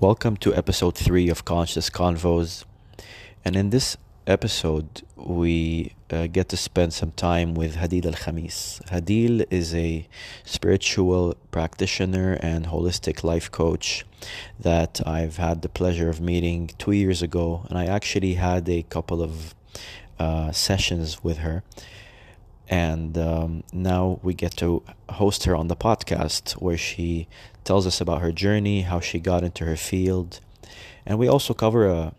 Welcome 0.00 0.38
to 0.38 0.52
episode 0.52 0.96
3 0.96 1.28
of 1.28 1.44
Conscious 1.44 1.88
Convos. 1.88 2.64
And 3.44 3.54
in 3.54 3.70
this 3.70 3.96
episode, 4.26 5.02
we 5.14 5.94
uh, 6.10 6.26
get 6.26 6.48
to 6.48 6.56
spend 6.56 6.92
some 6.92 7.12
time 7.12 7.54
with 7.54 7.76
Hadeel 7.76 8.06
Al 8.06 8.12
Khamis. 8.14 8.82
Hadeel 8.90 9.46
is 9.50 9.72
a 9.72 10.08
spiritual 10.44 11.36
practitioner 11.52 12.32
and 12.42 12.66
holistic 12.66 13.22
life 13.22 13.52
coach 13.52 14.04
that 14.58 15.00
I've 15.06 15.36
had 15.36 15.62
the 15.62 15.68
pleasure 15.68 16.10
of 16.10 16.20
meeting 16.20 16.70
two 16.76 16.92
years 16.92 17.22
ago. 17.22 17.64
And 17.68 17.78
I 17.78 17.86
actually 17.86 18.34
had 18.34 18.68
a 18.68 18.82
couple 18.82 19.22
of 19.22 19.54
uh, 20.18 20.50
sessions 20.50 21.22
with 21.22 21.38
her 21.38 21.62
and 22.68 23.16
um, 23.18 23.62
now 23.72 24.20
we 24.22 24.34
get 24.34 24.56
to 24.58 24.82
host 25.10 25.44
her 25.44 25.54
on 25.54 25.68
the 25.68 25.76
podcast 25.76 26.52
where 26.52 26.78
she 26.78 27.28
tells 27.64 27.86
us 27.86 28.00
about 28.00 28.20
her 28.20 28.32
journey, 28.32 28.82
how 28.82 29.00
she 29.00 29.18
got 29.18 29.42
into 29.42 29.64
her 29.64 29.76
field, 29.76 30.40
and 31.06 31.18
we 31.18 31.28
also 31.28 31.54
cover 31.54 31.86
a, 31.86 32.14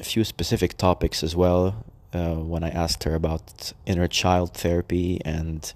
a 0.00 0.04
few 0.04 0.24
specific 0.24 0.76
topics 0.76 1.22
as 1.22 1.36
well. 1.36 1.84
Uh, 2.12 2.36
when 2.36 2.62
I 2.62 2.70
asked 2.70 3.04
her 3.04 3.14
about 3.14 3.72
inner 3.86 4.06
child 4.06 4.54
therapy 4.54 5.20
and 5.24 5.72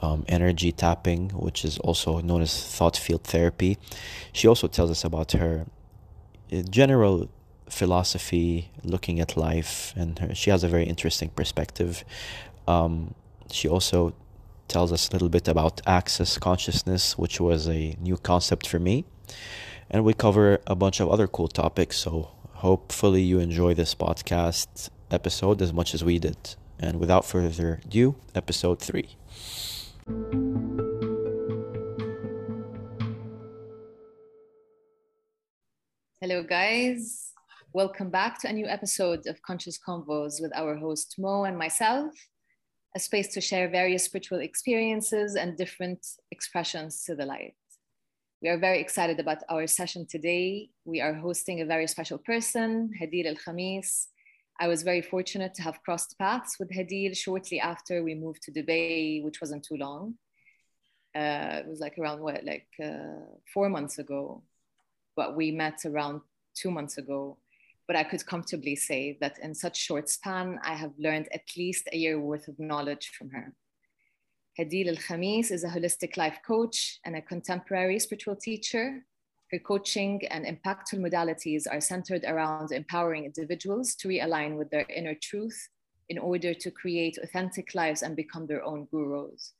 um, 0.00 0.24
energy 0.28 0.72
tapping, 0.72 1.30
which 1.30 1.64
is 1.64 1.78
also 1.78 2.20
known 2.20 2.42
as 2.42 2.66
thought 2.66 2.96
field 2.96 3.22
therapy, 3.22 3.78
she 4.32 4.48
also 4.48 4.66
tells 4.66 4.90
us 4.90 5.04
about 5.04 5.32
her 5.32 5.66
uh, 6.52 6.62
general 6.68 7.30
philosophy, 7.70 8.70
looking 8.84 9.20
at 9.20 9.36
life, 9.36 9.94
and 9.96 10.18
her, 10.18 10.34
she 10.34 10.50
has 10.50 10.62
a 10.64 10.68
very 10.68 10.84
interesting 10.84 11.30
perspective. 11.30 12.04
Um, 12.68 13.14
she 13.50 13.68
also 13.68 14.14
tells 14.68 14.92
us 14.92 15.08
a 15.08 15.12
little 15.12 15.28
bit 15.28 15.48
about 15.48 15.80
access 15.86 16.38
consciousness, 16.38 17.18
which 17.18 17.40
was 17.40 17.68
a 17.68 17.96
new 18.00 18.16
concept 18.16 18.66
for 18.66 18.78
me. 18.78 19.04
And 19.90 20.04
we 20.04 20.14
cover 20.14 20.60
a 20.66 20.74
bunch 20.74 21.00
of 21.00 21.08
other 21.08 21.26
cool 21.26 21.48
topics. 21.48 21.98
So 21.98 22.30
hopefully 22.54 23.22
you 23.22 23.38
enjoy 23.38 23.74
this 23.74 23.94
podcast 23.94 24.88
episode 25.10 25.60
as 25.60 25.72
much 25.72 25.94
as 25.94 26.02
we 26.02 26.18
did. 26.18 26.56
And 26.78 26.98
without 26.98 27.24
further 27.24 27.80
ado, 27.84 28.16
episode 28.34 28.80
three. 28.80 29.16
Hello, 36.20 36.42
guys. 36.42 37.32
Welcome 37.74 38.10
back 38.10 38.40
to 38.40 38.48
a 38.48 38.52
new 38.52 38.66
episode 38.66 39.26
of 39.26 39.42
Conscious 39.42 39.78
Convos 39.78 40.40
with 40.40 40.52
our 40.54 40.76
host 40.76 41.16
Mo 41.18 41.44
and 41.44 41.58
myself 41.58 42.12
a 42.94 43.00
space 43.00 43.28
to 43.34 43.40
share 43.40 43.68
various 43.68 44.04
spiritual 44.04 44.40
experiences 44.40 45.34
and 45.34 45.56
different 45.56 46.06
expressions 46.30 47.04
to 47.04 47.14
the 47.14 47.24
light. 47.24 47.54
We 48.42 48.48
are 48.48 48.58
very 48.58 48.80
excited 48.80 49.20
about 49.20 49.38
our 49.48 49.66
session 49.66 50.06
today. 50.06 50.70
We 50.84 51.00
are 51.00 51.14
hosting 51.14 51.60
a 51.60 51.66
very 51.66 51.86
special 51.86 52.18
person, 52.18 52.90
Hadeel 53.00 53.26
Al 53.26 53.36
Khamis. 53.36 54.08
I 54.60 54.68
was 54.68 54.82
very 54.82 55.00
fortunate 55.00 55.54
to 55.54 55.62
have 55.62 55.82
crossed 55.82 56.18
paths 56.18 56.58
with 56.58 56.70
Hadeel 56.70 57.16
shortly 57.16 57.60
after 57.60 58.02
we 58.02 58.14
moved 58.14 58.42
to 58.42 58.52
Dubai, 58.52 59.22
which 59.24 59.40
wasn't 59.40 59.64
too 59.64 59.76
long. 59.76 60.14
Uh, 61.14 61.60
it 61.60 61.68
was 61.68 61.80
like 61.80 61.98
around 61.98 62.20
what, 62.20 62.44
like 62.44 62.68
uh, 62.82 63.24
four 63.52 63.68
months 63.68 63.98
ago, 63.98 64.42
but 65.14 65.36
we 65.36 65.50
met 65.50 65.80
around 65.84 66.20
two 66.54 66.70
months 66.70 66.98
ago 66.98 67.38
but 67.86 67.96
I 67.96 68.04
could 68.04 68.24
comfortably 68.26 68.76
say 68.76 69.18
that 69.20 69.38
in 69.40 69.54
such 69.54 69.76
short 69.76 70.08
span, 70.08 70.58
I 70.62 70.74
have 70.74 70.92
learned 70.98 71.28
at 71.32 71.56
least 71.56 71.88
a 71.92 71.96
year 71.96 72.20
worth 72.20 72.48
of 72.48 72.58
knowledge 72.58 73.12
from 73.18 73.30
her. 73.30 73.54
Hadeel 74.58 74.88
Al 74.88 74.96
Khamis 74.96 75.50
is 75.50 75.64
a 75.64 75.68
holistic 75.68 76.16
life 76.16 76.38
coach 76.46 77.00
and 77.04 77.16
a 77.16 77.22
contemporary 77.22 77.98
spiritual 77.98 78.36
teacher. 78.36 79.04
Her 79.50 79.58
coaching 79.58 80.26
and 80.28 80.44
impactful 80.44 80.98
modalities 80.98 81.64
are 81.70 81.80
centered 81.80 82.24
around 82.24 82.72
empowering 82.72 83.24
individuals 83.24 83.94
to 83.96 84.08
realign 84.08 84.56
with 84.56 84.70
their 84.70 84.86
inner 84.94 85.14
truth 85.14 85.68
in 86.08 86.18
order 86.18 86.52
to 86.52 86.70
create 86.70 87.18
authentic 87.22 87.74
lives 87.74 88.02
and 88.02 88.14
become 88.14 88.46
their 88.46 88.62
own 88.62 88.86
gurus. 88.90 89.54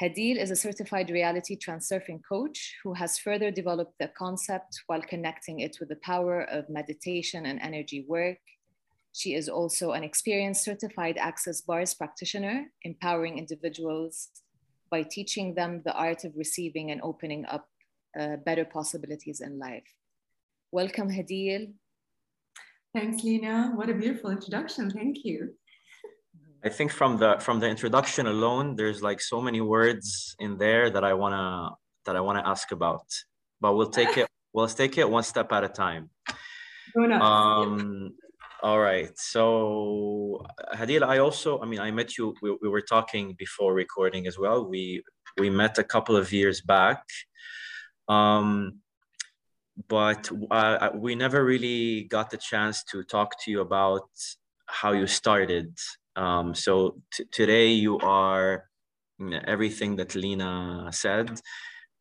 Hadeel 0.00 0.36
is 0.36 0.50
a 0.50 0.56
certified 0.56 1.10
reality 1.10 1.56
transurfing 1.56 2.20
coach 2.26 2.76
who 2.82 2.94
has 2.94 3.18
further 3.18 3.50
developed 3.50 3.94
the 4.00 4.08
concept 4.16 4.82
while 4.86 5.02
connecting 5.02 5.60
it 5.60 5.76
with 5.78 5.90
the 5.90 6.00
power 6.02 6.42
of 6.44 6.68
meditation 6.68 7.46
and 7.46 7.60
energy 7.60 8.04
work. 8.08 8.38
She 9.12 9.34
is 9.34 9.48
also 9.48 9.92
an 9.92 10.02
experienced 10.02 10.64
certified 10.64 11.18
access 11.18 11.60
bars 11.60 11.92
practitioner, 11.92 12.66
empowering 12.82 13.36
individuals 13.36 14.30
by 14.90 15.02
teaching 15.02 15.54
them 15.54 15.82
the 15.84 15.92
art 15.92 16.24
of 16.24 16.32
receiving 16.36 16.90
and 16.90 17.00
opening 17.02 17.44
up 17.46 17.66
uh, 18.18 18.36
better 18.44 18.64
possibilities 18.64 19.40
in 19.40 19.58
life. 19.58 19.88
Welcome, 20.70 21.10
Hadeel. 21.10 21.72
Thanks, 22.94 23.22
Lena. 23.22 23.72
What 23.74 23.90
a 23.90 23.94
beautiful 23.94 24.30
introduction. 24.30 24.90
Thank 24.90 25.24
you. 25.24 25.54
I 26.64 26.68
think 26.68 26.92
from 26.92 27.16
the 27.16 27.36
from 27.40 27.58
the 27.60 27.68
introduction 27.68 28.26
alone, 28.26 28.76
there's 28.76 29.02
like 29.02 29.20
so 29.20 29.40
many 29.40 29.60
words 29.60 30.36
in 30.38 30.58
there 30.58 30.90
that 30.90 31.04
I 31.04 31.14
wanna 31.14 31.70
that 32.06 32.14
I 32.14 32.20
wanna 32.20 32.42
ask 32.44 32.70
about. 32.70 33.06
But 33.60 33.74
we'll 33.74 33.90
take 33.90 34.16
it 34.16 34.28
we'll 34.52 34.68
take 34.68 34.96
it 34.98 35.08
one 35.08 35.24
step 35.24 35.50
at 35.52 35.64
a 35.64 35.68
time. 35.68 36.10
Um, 37.20 38.14
all 38.62 38.78
right. 38.78 39.10
So 39.18 40.44
Hadeel, 40.74 41.02
I 41.02 41.18
also, 41.18 41.60
I 41.60 41.66
mean, 41.66 41.80
I 41.80 41.90
met 41.90 42.16
you. 42.16 42.34
We, 42.42 42.56
we 42.62 42.68
were 42.68 42.82
talking 42.82 43.34
before 43.36 43.74
recording 43.74 44.26
as 44.28 44.38
well. 44.38 44.64
We 44.64 45.02
we 45.38 45.50
met 45.50 45.78
a 45.78 45.84
couple 45.84 46.16
of 46.16 46.32
years 46.32 46.60
back, 46.60 47.02
um, 48.08 48.78
but 49.88 50.30
uh, 50.50 50.90
we 50.94 51.16
never 51.16 51.44
really 51.44 52.04
got 52.04 52.30
the 52.30 52.36
chance 52.36 52.84
to 52.84 53.02
talk 53.02 53.40
to 53.42 53.50
you 53.50 53.62
about 53.62 54.08
how 54.66 54.92
you 54.92 55.06
started 55.06 55.76
um, 56.16 56.54
so 56.54 57.00
today 57.30 57.68
you 57.68 57.98
are 57.98 58.68
you 59.18 59.30
know, 59.30 59.40
everything 59.46 59.96
that 59.96 60.14
Lena 60.14 60.88
said. 60.92 61.40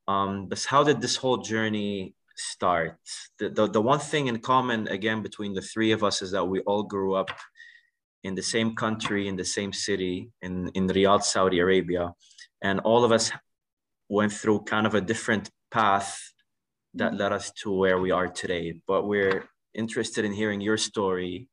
Um, 0.07 0.47
but 0.47 0.63
how 0.63 0.83
did 0.83 1.01
this 1.01 1.15
whole 1.15 1.37
journey 1.37 2.15
start? 2.35 2.97
The, 3.39 3.49
the, 3.49 3.67
the 3.67 3.81
one 3.81 3.99
thing 3.99 4.27
in 4.27 4.39
common, 4.39 4.87
again, 4.87 5.21
between 5.21 5.53
the 5.53 5.61
three 5.61 5.91
of 5.91 6.03
us 6.03 6.21
is 6.21 6.31
that 6.31 6.45
we 6.45 6.59
all 6.61 6.83
grew 6.83 7.13
up 7.13 7.29
in 8.23 8.35
the 8.35 8.41
same 8.41 8.75
country, 8.75 9.27
in 9.27 9.35
the 9.35 9.45
same 9.45 9.73
city, 9.73 10.29
in, 10.41 10.69
in 10.69 10.87
Riyadh, 10.87 11.23
Saudi 11.23 11.59
Arabia. 11.59 12.13
And 12.61 12.79
all 12.81 13.03
of 13.03 13.11
us 13.11 13.31
went 14.09 14.33
through 14.33 14.61
kind 14.63 14.85
of 14.85 14.95
a 14.95 15.01
different 15.01 15.49
path 15.71 16.19
that 16.95 17.15
led 17.15 17.31
us 17.31 17.51
to 17.51 17.71
where 17.71 17.99
we 17.99 18.11
are 18.11 18.27
today. 18.27 18.81
But 18.85 19.07
we're 19.07 19.45
interested 19.73 20.25
in 20.25 20.33
hearing 20.33 20.61
your 20.61 20.77
story, 20.77 21.47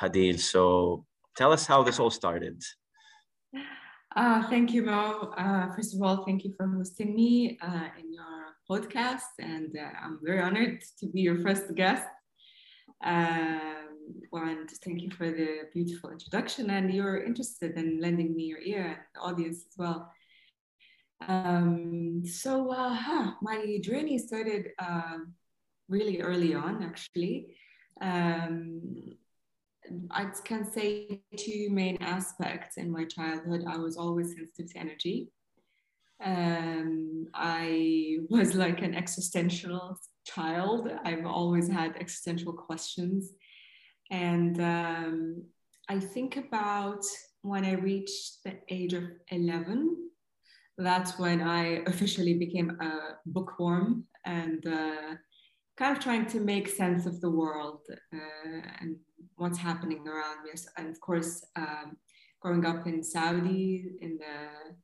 Hadeel. 0.00 0.40
So 0.40 1.04
tell 1.36 1.52
us 1.52 1.66
how 1.66 1.82
this 1.82 1.98
all 1.98 2.10
started. 2.10 2.62
Uh, 4.16 4.42
thank 4.48 4.72
you, 4.72 4.82
Mo. 4.82 5.32
Uh, 5.36 5.72
first 5.74 5.94
of 5.94 6.02
all, 6.02 6.24
thank 6.24 6.44
you 6.44 6.52
for 6.56 6.66
hosting 6.66 7.14
me 7.14 7.58
uh, 7.62 7.88
in 7.98 8.12
your 8.12 8.56
podcast, 8.68 9.32
and 9.38 9.76
uh, 9.76 9.90
I'm 10.02 10.18
very 10.22 10.40
honored 10.40 10.82
to 10.98 11.06
be 11.06 11.20
your 11.20 11.38
first 11.40 11.72
guest. 11.74 12.06
Um, 13.04 13.86
and 14.32 14.68
thank 14.84 15.02
you 15.02 15.10
for 15.10 15.30
the 15.30 15.68
beautiful 15.72 16.10
introduction, 16.10 16.70
and 16.70 16.92
you're 16.92 17.22
interested 17.22 17.76
in 17.76 18.00
lending 18.00 18.34
me 18.34 18.44
your 18.44 18.60
ear 18.60 18.84
and 18.86 18.96
the 19.14 19.20
audience 19.20 19.58
as 19.68 19.78
well. 19.78 20.12
Um, 21.26 22.22
so, 22.24 22.72
uh, 22.72 22.94
huh, 22.94 23.32
my 23.42 23.78
journey 23.82 24.18
started 24.18 24.70
um, 24.78 25.34
really 25.88 26.20
early 26.20 26.54
on, 26.54 26.82
actually. 26.82 27.54
Um, 28.00 29.12
I 30.10 30.26
can 30.44 30.70
say 30.70 31.22
two 31.36 31.68
main 31.70 31.98
aspects 32.00 32.76
in 32.76 32.90
my 32.90 33.04
childhood. 33.04 33.64
I 33.66 33.76
was 33.76 33.96
always 33.96 34.34
sensitive 34.34 34.72
to 34.72 34.78
energy. 34.78 35.30
Um, 36.22 37.26
I 37.34 38.18
was 38.28 38.54
like 38.54 38.82
an 38.82 38.94
existential 38.94 39.98
child. 40.24 40.90
I've 41.04 41.26
always 41.26 41.68
had 41.68 41.96
existential 41.96 42.52
questions. 42.52 43.32
And 44.10 44.60
um, 44.60 45.42
I 45.88 45.98
think 45.98 46.36
about 46.36 47.04
when 47.42 47.64
I 47.64 47.72
reached 47.72 48.44
the 48.44 48.58
age 48.68 48.92
of 48.92 49.04
11, 49.30 49.96
that's 50.78 51.18
when 51.18 51.40
I 51.40 51.82
officially 51.86 52.34
became 52.34 52.70
a 52.80 53.16
bookworm 53.26 54.04
and 54.24 54.66
uh, 54.66 55.14
kind 55.80 55.96
of 55.96 56.02
trying 56.02 56.26
to 56.26 56.40
make 56.40 56.68
sense 56.68 57.06
of 57.06 57.22
the 57.22 57.30
world 57.30 57.80
uh, 58.14 58.60
and 58.80 58.96
what's 59.36 59.56
happening 59.56 60.06
around 60.06 60.44
me. 60.44 60.50
And 60.76 60.90
of 60.90 61.00
course, 61.00 61.42
um, 61.56 61.96
growing 62.38 62.66
up 62.66 62.86
in 62.86 63.02
Saudi 63.02 63.86
in 64.02 64.18
the 64.18 64.74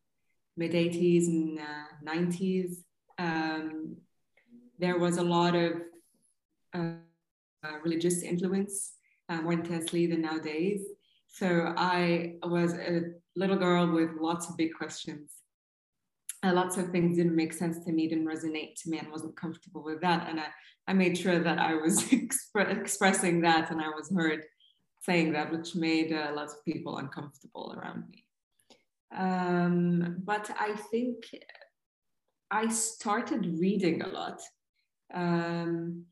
mid 0.56 0.72
80s 0.72 1.26
and 1.26 1.58
uh, 1.58 2.10
90s, 2.10 2.76
um, 3.18 3.96
there 4.78 4.98
was 4.98 5.18
a 5.18 5.22
lot 5.22 5.54
of 5.54 5.72
uh, 6.72 6.92
religious 7.84 8.22
influence 8.22 8.92
uh, 9.28 9.42
more 9.42 9.52
intensely 9.52 10.06
than 10.06 10.22
nowadays. 10.22 10.80
So 11.28 11.74
I 11.76 12.36
was 12.42 12.72
a 12.72 13.02
little 13.34 13.56
girl 13.56 13.92
with 13.92 14.10
lots 14.18 14.48
of 14.48 14.56
big 14.56 14.72
questions. 14.72 15.30
and 16.42 16.54
lots 16.54 16.76
of 16.78 16.90
things 16.90 17.16
didn't 17.18 17.36
make 17.36 17.52
sense 17.52 17.76
to 17.84 17.92
me, 17.92 18.08
didn't 18.08 18.32
resonate 18.34 18.72
to 18.80 18.88
me, 18.90 18.98
and 18.98 19.10
wasn't 19.10 19.36
comfortable 19.36 19.82
with 19.82 20.00
that. 20.00 20.28
And 20.28 20.38
I, 20.40 20.48
I 20.88 20.92
made 20.92 21.18
sure 21.18 21.38
that 21.38 21.58
I 21.58 21.74
was 21.74 22.02
exp- 22.10 22.78
expressing 22.80 23.40
that 23.42 23.70
and 23.70 23.80
I 23.80 23.88
was 23.88 24.10
heard 24.10 24.44
saying 25.02 25.32
that, 25.32 25.52
which 25.52 25.74
made 25.74 26.12
uh, 26.12 26.32
lots 26.34 26.54
of 26.54 26.64
people 26.64 26.98
uncomfortable 26.98 27.74
around 27.76 28.04
me. 28.10 28.24
Um, 29.16 30.16
but 30.24 30.50
I 30.58 30.74
think 30.90 31.16
I 32.50 32.68
started 32.68 33.58
reading 33.58 34.02
a 34.02 34.08
lot. 34.08 34.40
Um, 35.14 36.04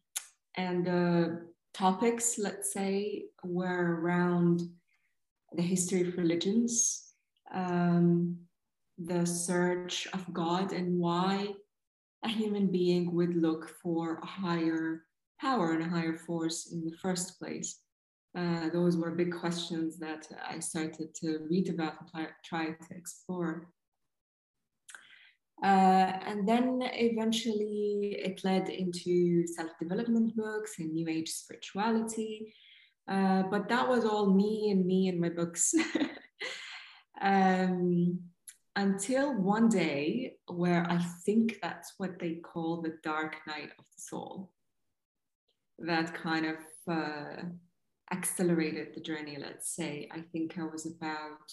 and 0.56 0.88
uh, 0.88 1.28
topics, 1.72 2.38
let's 2.38 2.72
say, 2.72 3.24
were 3.42 4.00
around 4.00 4.62
the 5.52 5.62
history 5.62 6.08
of 6.08 6.16
religions, 6.16 7.12
um, 7.52 8.36
the 8.98 9.26
search 9.26 10.06
of 10.12 10.32
God, 10.32 10.72
and 10.72 10.98
why 10.98 11.48
a 12.24 12.28
human 12.28 12.66
being 12.66 13.14
would 13.14 13.36
look 13.36 13.70
for 13.82 14.18
a 14.22 14.26
higher 14.26 15.04
power 15.40 15.72
and 15.72 15.82
a 15.82 15.88
higher 15.88 16.16
force 16.16 16.72
in 16.72 16.84
the 16.84 16.96
first 16.96 17.38
place. 17.38 17.80
Uh, 18.36 18.68
those 18.72 18.96
were 18.96 19.12
big 19.12 19.32
questions 19.32 19.98
that 19.98 20.26
I 20.48 20.58
started 20.58 21.14
to 21.16 21.46
read 21.48 21.68
about 21.68 21.94
and 22.14 22.28
try, 22.44 22.66
to 22.66 22.96
explore. 22.96 23.68
Uh, 25.62 26.12
and 26.26 26.48
then 26.48 26.80
eventually 26.82 28.16
it 28.18 28.42
led 28.42 28.68
into 28.68 29.46
self 29.46 29.70
development 29.80 30.34
books 30.34 30.78
and 30.78 30.92
New 30.92 31.08
Age 31.08 31.30
spirituality. 31.30 32.52
Uh, 33.06 33.44
but 33.50 33.68
that 33.68 33.88
was 33.88 34.04
all 34.04 34.32
me 34.32 34.70
and 34.70 34.84
me 34.84 35.08
and 35.08 35.20
my 35.20 35.28
books. 35.28 35.74
um, 37.20 38.18
until 38.76 39.34
one 39.34 39.68
day 39.68 40.36
where 40.48 40.86
I 40.90 40.98
think 41.24 41.58
that's 41.62 41.94
what 41.98 42.18
they 42.18 42.34
call 42.34 42.82
the 42.82 42.96
dark 43.02 43.36
night 43.46 43.70
of 43.78 43.84
the 43.84 44.02
soul. 44.02 44.50
That 45.78 46.14
kind 46.14 46.46
of 46.46 46.56
uh, 46.90 47.42
accelerated 48.12 48.94
the 48.94 49.00
journey, 49.00 49.36
let's 49.40 49.74
say. 49.74 50.08
I 50.12 50.20
think 50.32 50.58
I 50.58 50.64
was 50.64 50.86
about, 50.86 51.52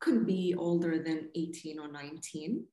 couldn't 0.00 0.26
be 0.26 0.54
older 0.56 1.02
than 1.02 1.30
18 1.34 1.78
or 1.78 1.90
19. 1.90 2.64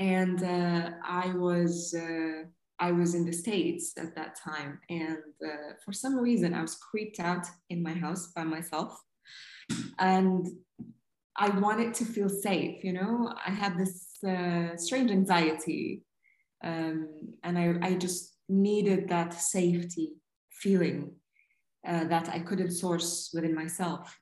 And 0.00 0.42
uh, 0.42 0.90
I 1.04 1.28
was 1.34 1.94
uh, 1.94 2.44
I 2.80 2.90
was 2.90 3.14
in 3.14 3.24
the 3.24 3.32
States 3.32 3.92
at 3.96 4.16
that 4.16 4.36
time. 4.36 4.80
And 4.90 5.18
uh, 5.44 5.74
for 5.84 5.92
some 5.92 6.16
reason, 6.16 6.52
I 6.52 6.62
was 6.62 6.74
creeped 6.74 7.20
out 7.20 7.46
in 7.70 7.82
my 7.82 7.92
house 7.92 8.32
by 8.34 8.42
myself. 8.42 9.00
And 9.98 10.46
I 11.36 11.48
wanted 11.58 11.94
to 11.94 12.04
feel 12.04 12.28
safe, 12.28 12.84
you 12.84 12.92
know, 12.92 13.34
I 13.44 13.50
had 13.50 13.76
this 13.76 14.22
uh, 14.26 14.76
strange 14.76 15.10
anxiety. 15.10 16.02
Um, 16.62 17.08
and 17.42 17.58
I, 17.58 17.74
I 17.82 17.94
just 17.94 18.36
needed 18.48 19.08
that 19.08 19.34
safety 19.34 20.12
feeling 20.50 21.12
uh, 21.86 22.04
that 22.04 22.28
I 22.28 22.38
couldn't 22.38 22.70
source 22.70 23.30
within 23.34 23.54
myself. 23.54 24.18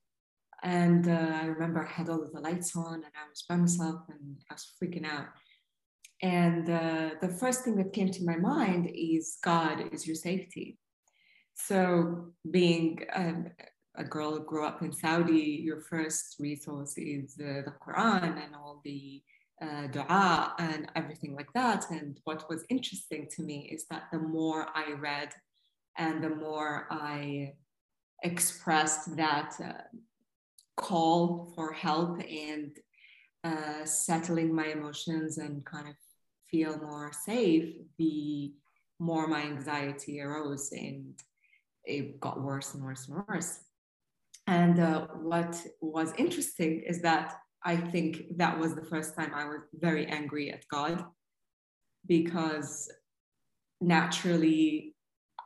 And 0.63 1.09
uh, 1.09 1.39
I 1.43 1.47
remember 1.47 1.85
I 1.85 1.91
had 1.91 2.09
all 2.09 2.23
of 2.23 2.33
the 2.33 2.41
lights 2.41 2.75
on 2.77 2.95
and 2.95 3.05
I 3.05 3.29
was 3.29 3.45
by 3.49 3.57
myself 3.57 4.03
and 4.09 4.37
I 4.51 4.55
was 4.55 4.67
freaking 4.81 5.07
out. 5.07 5.27
And 6.23 6.71
uh, 6.71 7.11
the 7.21 7.29
first 7.29 7.65
thing 7.65 7.77
that 7.77 7.93
came 7.93 8.11
to 8.11 8.25
my 8.25 8.37
mind 8.37 8.91
is 8.95 9.39
God 9.43 9.93
is 9.93 10.07
your 10.07 10.15
safety. 10.15 10.79
So, 11.55 12.33
being 12.51 13.05
um, 13.15 13.51
a 13.97 14.05
girl 14.05 14.33
who 14.33 14.45
grew 14.45 14.65
up 14.65 14.83
in 14.83 14.93
Saudi, 14.93 15.61
your 15.63 15.81
first 15.81 16.37
resource 16.39 16.97
is 16.97 17.37
uh, 17.39 17.63
the 17.67 17.75
Quran 17.85 18.43
and 18.45 18.55
all 18.55 18.81
the 18.85 19.23
uh, 19.61 19.87
dua 19.89 20.55
and 20.59 20.91
everything 20.97 21.35
like 21.37 21.53
that. 21.55 21.91
And 21.91 22.19
what 22.25 22.49
was 22.49 22.65
interesting 22.69 23.29
to 23.37 23.43
me 23.43 23.71
is 23.73 23.87
that 23.91 24.05
the 24.11 24.19
more 24.19 24.67
I 24.75 24.93
read 24.93 25.31
and 25.99 26.25
the 26.25 26.31
more 26.31 26.89
I 26.91 27.53
expressed 28.23 29.17
that 29.17 29.55
uh, 29.63 29.99
call 30.77 31.53
for 31.55 31.73
help 31.73 32.21
and 32.21 32.73
uh, 33.45 33.85
settling 33.85 34.55
my 34.55 34.67
emotions 34.67 35.39
and 35.39 35.65
kind 35.67 35.89
of 35.89 35.95
feel 36.51 36.79
more 36.79 37.13
safe, 37.13 37.75
the 37.99 38.55
more 38.99 39.27
my 39.27 39.43
anxiety 39.43 40.21
arose 40.21 40.71
and 40.73 41.15
it 41.85 42.21
got 42.21 42.41
worse 42.41 42.75
and 42.75 42.85
worse 42.85 43.09
and 43.09 43.23
worse. 43.29 43.61
And 44.47 44.81
uh, 44.81 45.07
what 45.21 45.61
was 45.81 46.13
interesting 46.19 46.83
is 46.87 47.01
that 47.03 47.35
I 47.65 47.77
think 47.77 48.37
that 48.37 48.59
was 48.59 48.75
the 48.75 48.85
first 48.85 49.15
time 49.17 49.33
I 49.35 49.45
was 49.45 49.61
very 49.73 50.07
angry 50.07 50.53
at 50.53 50.67
God 50.69 51.05
because 52.07 52.91
naturally 53.81 54.97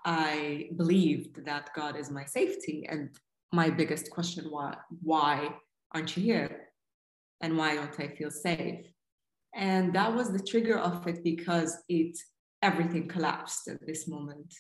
I 0.05 0.71
believed 0.77 1.45
that 1.45 1.71
God 1.75 1.97
is 1.97 2.11
my 2.11 2.25
safety. 2.25 2.87
And 2.89 3.11
my 3.53 3.69
biggest 3.69 4.11
question 4.11 4.51
was, 4.51 4.77
why 5.03 5.51
aren't 5.93 6.17
you 6.17 6.23
here? 6.23 6.69
And 7.43 7.59
why 7.59 7.75
don't 7.75 8.01
I 8.01 8.09
feel 8.09 8.31
safe? 8.31 8.87
And 9.55 9.93
that 9.95 10.15
was 10.15 10.33
the 10.33 10.43
trigger 10.43 10.79
of 10.79 11.07
it 11.07 11.23
because 11.23 11.77
it 11.89 12.17
everything 12.63 13.09
collapsed 13.09 13.69
at 13.69 13.87
this 13.87 14.09
moment. 14.09 14.53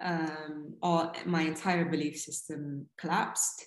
Um, 0.00 0.74
all 0.82 1.12
my 1.26 1.42
entire 1.42 1.84
belief 1.84 2.18
system 2.18 2.86
collapsed. 2.98 3.66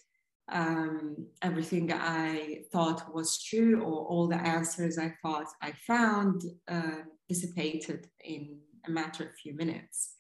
Um, 0.51 1.27
everything 1.41 1.91
I 1.91 2.61
thought 2.71 3.13
was 3.13 3.41
true, 3.41 3.81
or 3.81 4.05
all 4.05 4.27
the 4.27 4.35
answers 4.35 4.97
I 4.97 5.13
thought 5.21 5.47
I 5.61 5.73
found, 5.87 6.43
uh, 6.67 7.01
dissipated 7.27 8.07
in 8.23 8.59
a 8.87 8.91
matter 8.91 9.23
of 9.23 9.35
few 9.35 9.55
minutes. 9.55 10.13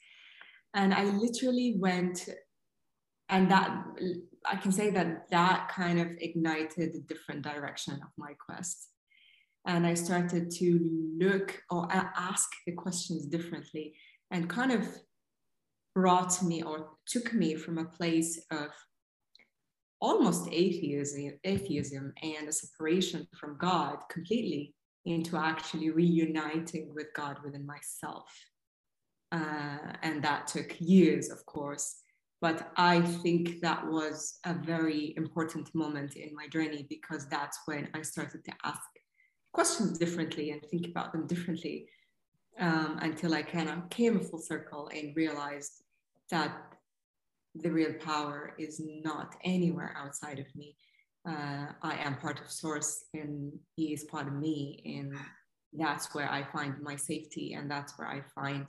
And 0.73 0.93
I 0.93 1.03
literally 1.05 1.75
went, 1.77 2.27
and 3.29 3.51
that 3.51 3.83
I 4.45 4.55
can 4.55 4.71
say 4.71 4.89
that 4.91 5.29
that 5.29 5.69
kind 5.69 5.99
of 5.99 6.07
ignited 6.19 6.95
a 6.95 6.99
different 6.99 7.43
direction 7.43 7.93
of 7.93 8.09
my 8.17 8.33
quest 8.33 8.89
and 9.65 9.85
I 9.85 9.95
started 9.95 10.51
to 10.51 11.15
look 11.19 11.61
or 11.69 11.87
ask 11.91 12.49
the 12.65 12.73
questions 12.73 13.25
differently 13.25 13.95
and 14.31 14.49
kind 14.49 14.71
of 14.71 14.87
brought 15.95 16.43
me 16.43 16.61
or 16.61 16.89
took 17.07 17.33
me 17.33 17.55
from 17.55 17.77
a 17.77 17.85
place 17.85 18.45
of 18.51 18.67
almost 20.01 20.47
atheism, 20.51 21.31
atheism 21.45 22.13
and 22.21 22.47
a 22.47 22.51
separation 22.51 23.25
from 23.39 23.57
God 23.57 23.97
completely 24.11 24.75
into 25.05 25.37
actually 25.37 25.89
reuniting 25.89 26.91
with 26.93 27.07
God 27.15 27.37
within 27.43 27.65
myself. 27.65 28.29
Uh, 29.31 29.93
and 30.03 30.23
that 30.23 30.47
took 30.47 30.75
years, 30.79 31.29
of 31.29 31.45
course. 31.45 32.01
But 32.41 32.71
I 32.75 33.01
think 33.01 33.61
that 33.61 33.87
was 33.87 34.39
a 34.45 34.53
very 34.53 35.13
important 35.15 35.73
moment 35.73 36.15
in 36.15 36.35
my 36.35 36.47
journey 36.47 36.85
because 36.89 37.27
that's 37.27 37.59
when 37.65 37.87
I 37.93 38.01
started 38.01 38.43
to 38.45 38.51
ask 38.63 38.81
questions 39.53 39.97
differently 39.97 40.51
and 40.51 40.61
think 40.65 40.87
about 40.87 41.13
them 41.13 41.27
differently 41.27 41.87
um, 42.59 42.99
until 43.01 43.33
I 43.33 43.41
kind 43.41 43.69
of 43.69 43.89
came 43.89 44.19
full 44.19 44.39
circle 44.39 44.89
and 44.93 45.15
realized 45.15 45.81
that 46.31 46.51
the 47.55 47.71
real 47.71 47.93
power 47.93 48.53
is 48.59 48.81
not 49.03 49.35
anywhere 49.43 49.95
outside 49.97 50.39
of 50.39 50.47
me. 50.55 50.75
Uh, 51.27 51.67
I 51.81 51.95
am 51.95 52.17
part 52.17 52.39
of 52.39 52.51
Source 52.51 53.05
and 53.13 53.51
He 53.75 53.93
is 53.93 54.03
part 54.03 54.27
of 54.27 54.33
me. 54.33 54.81
And 54.85 55.17
that's 55.73 56.13
where 56.13 56.29
I 56.29 56.43
find 56.51 56.75
my 56.81 56.95
safety 56.95 57.53
and 57.53 57.69
that's 57.69 57.97
where 57.97 58.07
I 58.07 58.21
find 58.33 58.67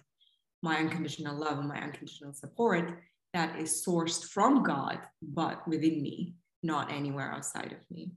my 0.62 0.76
unconditional 0.76 1.36
love 1.38 1.58
and 1.58 1.68
my 1.68 1.78
unconditional 1.78 2.32
support 2.32 2.98
that 3.34 3.58
is 3.58 3.84
sourced 3.86 4.24
from 4.24 4.62
God, 4.62 4.98
but 5.20 5.66
within 5.68 6.02
me, 6.02 6.34
not 6.62 6.90
anywhere 6.90 7.30
outside 7.30 7.72
of 7.72 7.82
me. 7.90 8.12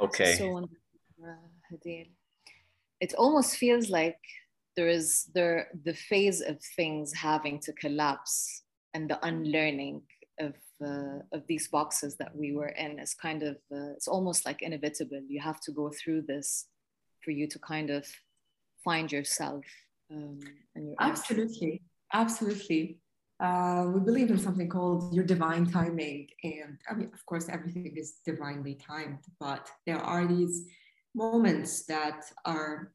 Okay. 0.00 0.34
So, 0.34 0.58
uh, 0.58 1.26
Hadeel, 1.72 2.08
it 3.00 3.14
almost 3.14 3.56
feels 3.56 3.88
like 3.88 4.18
there 4.76 4.88
is 4.88 5.30
there 5.34 5.68
the 5.84 5.94
phase 5.94 6.40
of 6.40 6.60
things 6.76 7.12
having 7.12 7.58
to 7.60 7.72
collapse 7.72 8.62
and 8.94 9.08
the 9.08 9.24
unlearning 9.26 10.02
of 10.40 10.54
uh, 10.84 11.18
of 11.32 11.46
these 11.46 11.68
boxes 11.68 12.16
that 12.16 12.34
we 12.36 12.52
were 12.52 12.68
in 12.68 12.98
is 12.98 13.14
kind 13.14 13.42
of 13.42 13.56
uh, 13.72 13.92
it's 13.96 14.08
almost 14.08 14.44
like 14.44 14.62
inevitable. 14.62 15.22
You 15.28 15.40
have 15.40 15.60
to 15.62 15.72
go 15.72 15.90
through 15.90 16.22
this 16.22 16.66
for 17.22 17.30
you 17.30 17.46
to 17.48 17.58
kind 17.58 17.90
of 17.90 18.06
find 18.84 19.10
yourself. 19.10 19.64
Um, 20.12 20.38
and 20.74 20.86
your 20.86 20.96
absolutely, 21.00 21.82
absolutely 22.12 23.00
uh, 23.38 23.84
we 23.92 24.00
believe 24.00 24.30
in 24.30 24.38
something 24.38 24.68
called 24.68 25.14
your 25.14 25.24
divine 25.24 25.66
timing. 25.66 26.28
And 26.42 26.78
I 26.88 26.94
mean, 26.94 27.10
of 27.12 27.24
course, 27.26 27.48
everything 27.48 27.92
is 27.96 28.20
divinely 28.24 28.74
timed, 28.74 29.18
but 29.38 29.68
there 29.86 29.98
are 29.98 30.26
these 30.26 30.66
moments 31.14 31.84
that 31.86 32.24
are 32.44 32.92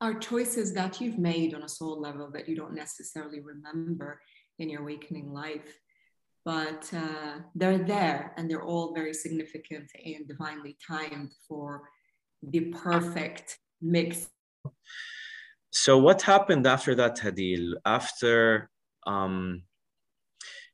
are 0.00 0.14
choices 0.14 0.74
that 0.74 1.00
you've 1.00 1.18
made 1.18 1.54
on 1.54 1.62
a 1.62 1.68
soul 1.68 2.00
level 2.00 2.30
that 2.30 2.48
you 2.48 2.54
don't 2.54 2.74
necessarily 2.74 3.40
remember 3.40 4.20
in 4.58 4.68
your 4.68 4.82
awakening 4.82 5.32
life 5.32 5.78
but 6.46 6.88
uh, 6.94 7.40
they're 7.56 7.84
there 7.84 8.32
and 8.36 8.48
they're 8.48 8.62
all 8.62 8.94
very 8.94 9.12
significant 9.12 9.90
and 10.04 10.28
divinely 10.28 10.78
timed 10.86 11.32
for 11.46 11.82
the 12.40 12.60
perfect 12.66 13.58
mix. 13.82 14.28
So, 15.70 15.98
what 15.98 16.22
happened 16.22 16.64
after 16.64 16.94
that, 16.94 17.18
Hadeel? 17.18 17.72
After, 17.84 18.70
um, 19.08 19.62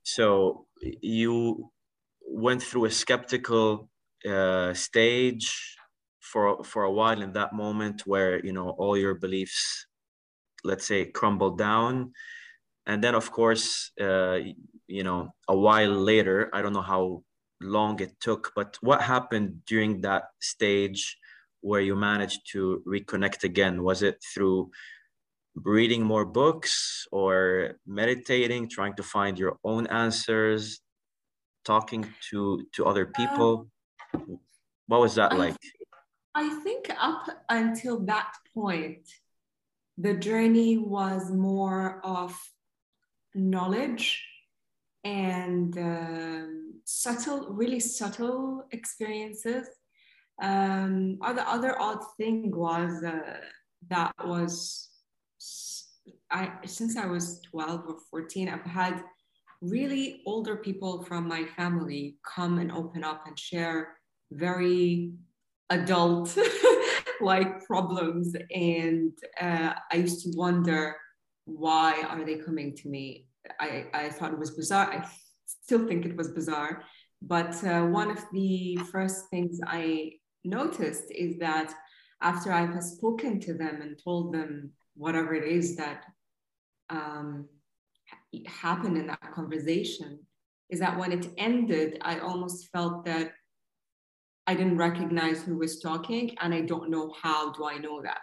so 0.02 0.66
you 1.00 1.70
went 2.20 2.62
through 2.62 2.84
a 2.84 2.90
skeptical 2.90 3.88
uh, 4.28 4.74
stage 4.74 5.76
for 6.22 6.62
for 6.64 6.84
a 6.84 6.92
while 6.92 7.20
in 7.22 7.32
that 7.32 7.52
moment 7.52 8.06
where 8.06 8.44
you 8.44 8.52
know 8.52 8.70
all 8.70 8.96
your 8.96 9.14
beliefs 9.14 9.86
let's 10.64 10.86
say 10.86 11.04
crumbled 11.06 11.58
down. 11.58 12.12
And 12.86 13.02
then 13.02 13.14
of 13.14 13.30
course 13.32 13.90
uh, 14.00 14.38
you 14.86 15.04
know 15.04 15.34
a 15.48 15.56
while 15.56 15.90
later 15.90 16.50
i 16.52 16.60
don't 16.62 16.72
know 16.72 16.82
how 16.82 17.22
long 17.60 18.00
it 18.00 18.18
took 18.20 18.52
but 18.56 18.76
what 18.80 19.00
happened 19.00 19.64
during 19.66 20.00
that 20.02 20.24
stage 20.40 21.16
where 21.62 21.80
you 21.80 21.96
managed 21.96 22.40
to 22.52 22.82
reconnect 22.86 23.44
again? 23.44 23.82
Was 23.82 24.02
it 24.02 24.22
through 24.34 24.70
reading 25.54 26.02
more 26.02 26.24
books 26.26 27.06
or 27.12 27.74
meditating 27.86 28.68
trying 28.68 28.94
to 28.96 29.02
find 29.02 29.38
your 29.38 29.58
own 29.64 29.86
answers 29.86 30.80
talking 31.64 32.06
to 32.30 32.66
to 32.74 32.86
other 32.86 33.06
people? 33.06 33.68
What 34.86 35.00
was 35.00 35.14
that 35.14 35.36
like 35.38 35.56
i 36.34 36.48
think 36.62 36.90
up 36.98 37.28
until 37.48 38.00
that 38.00 38.32
point 38.54 39.06
the 39.98 40.14
journey 40.14 40.78
was 40.78 41.30
more 41.30 42.00
of 42.04 42.34
knowledge 43.34 44.24
and 45.04 45.76
um, 45.78 46.80
subtle 46.84 47.48
really 47.50 47.80
subtle 47.80 48.64
experiences. 48.70 49.68
Um, 50.42 51.18
other 51.22 51.42
other 51.46 51.80
odd 51.80 52.02
thing 52.16 52.50
was 52.54 53.02
uh, 53.04 53.36
that 53.90 54.14
was 54.24 54.88
I 56.30 56.52
since 56.66 56.96
I 56.96 57.06
was 57.06 57.40
12 57.50 57.84
or 57.86 57.96
14 58.10 58.48
I've 58.48 58.64
had 58.64 59.02
really 59.60 60.22
older 60.26 60.56
people 60.56 61.02
from 61.04 61.28
my 61.28 61.44
family 61.56 62.16
come 62.24 62.58
and 62.58 62.72
open 62.72 63.04
up 63.04 63.26
and 63.26 63.38
share 63.38 63.96
very 64.32 65.12
adult 65.72 66.36
like 67.20 67.64
problems. 67.66 68.34
And 68.54 69.12
uh, 69.40 69.72
i 69.92 69.96
used 69.96 70.22
to 70.24 70.32
wonder 70.36 70.96
why 71.44 72.02
are 72.08 72.24
they 72.24 72.36
coming 72.36 72.76
to 72.76 72.88
me? 72.88 73.26
I, 73.58 73.86
I 73.92 74.08
thought 74.10 74.32
it 74.32 74.38
was 74.38 74.52
bizarre. 74.52 74.92
I 74.92 75.08
still 75.46 75.86
think 75.88 76.06
it 76.06 76.16
was 76.16 76.28
bizarre. 76.28 76.82
But 77.20 77.52
uh, 77.64 77.82
one 77.86 78.10
of 78.10 78.20
the 78.32 78.78
first 78.90 79.28
things 79.30 79.60
i 79.66 80.12
noticed 80.44 81.04
is 81.10 81.38
that 81.38 81.72
after 82.20 82.50
i 82.52 82.66
have 82.66 82.82
spoken 82.82 83.38
to 83.38 83.54
them 83.54 83.80
and 83.80 83.96
told 84.02 84.34
them 84.34 84.72
whatever 84.96 85.32
it 85.34 85.46
is 85.58 85.76
that 85.76 86.02
um, 86.90 87.48
happened 88.46 88.96
in 88.96 89.06
that 89.06 89.32
conversation 89.32 90.18
is 90.70 90.80
that 90.80 90.98
when 90.98 91.12
it 91.12 91.28
ended, 91.36 91.98
I 92.02 92.18
almost 92.18 92.68
felt 92.72 93.04
that 93.04 93.32
I 94.46 94.54
didn't 94.54 94.76
recognize 94.76 95.42
who 95.42 95.58
was 95.58 95.80
talking, 95.80 96.36
and 96.40 96.52
I 96.52 96.62
don't 96.62 96.90
know 96.90 97.14
how 97.22 97.52
do 97.52 97.64
I 97.64 97.78
know 97.78 98.02
that. 98.02 98.22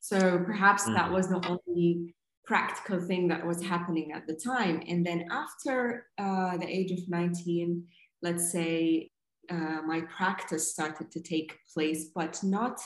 So 0.00 0.40
perhaps 0.44 0.84
mm-hmm. 0.84 0.94
that 0.94 1.10
was 1.10 1.28
the 1.28 1.40
only 1.48 2.14
practical 2.44 3.00
thing 3.00 3.28
that 3.28 3.44
was 3.44 3.62
happening 3.62 4.12
at 4.12 4.26
the 4.26 4.34
time. 4.34 4.82
And 4.88 5.04
then 5.04 5.26
after 5.30 6.06
uh, 6.16 6.56
the 6.58 6.68
age 6.68 6.92
of 6.92 7.08
19, 7.08 7.84
let's 8.22 8.52
say 8.52 9.10
uh, 9.50 9.80
my 9.84 10.02
practice 10.02 10.70
started 10.70 11.10
to 11.10 11.20
take 11.20 11.58
place, 11.74 12.10
but 12.14 12.40
not 12.44 12.80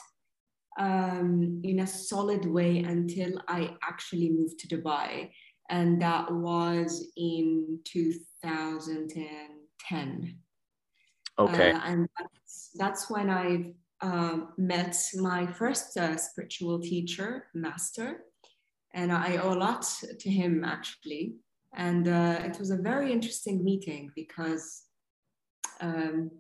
um, 0.78 1.60
in 1.62 1.80
a 1.80 1.86
solid 1.86 2.46
way 2.46 2.78
until 2.78 3.38
I 3.48 3.76
actually 3.82 4.30
moved 4.30 4.60
to 4.60 4.68
Dubai. 4.68 5.30
And 5.68 6.00
that 6.00 6.32
was 6.32 7.06
in 7.16 7.80
2010. 7.84 10.38
Okay. 11.40 11.72
Uh, 11.72 11.80
and 11.84 12.08
that's, 12.18 12.70
that's 12.76 13.10
when 13.10 13.30
I 13.30 13.74
uh, 14.00 14.38
met 14.58 14.96
my 15.16 15.46
first 15.46 15.96
uh, 15.96 16.16
spiritual 16.16 16.80
teacher, 16.80 17.46
master. 17.54 18.24
And 18.92 19.12
I 19.12 19.36
owe 19.36 19.52
a 19.52 19.58
lot 19.58 19.86
to 20.18 20.30
him 20.30 20.64
actually. 20.64 21.34
And 21.74 22.08
uh, 22.08 22.40
it 22.44 22.58
was 22.58 22.70
a 22.70 22.76
very 22.76 23.12
interesting 23.12 23.62
meeting 23.64 24.10
because 24.16 24.82
um, 25.80 26.30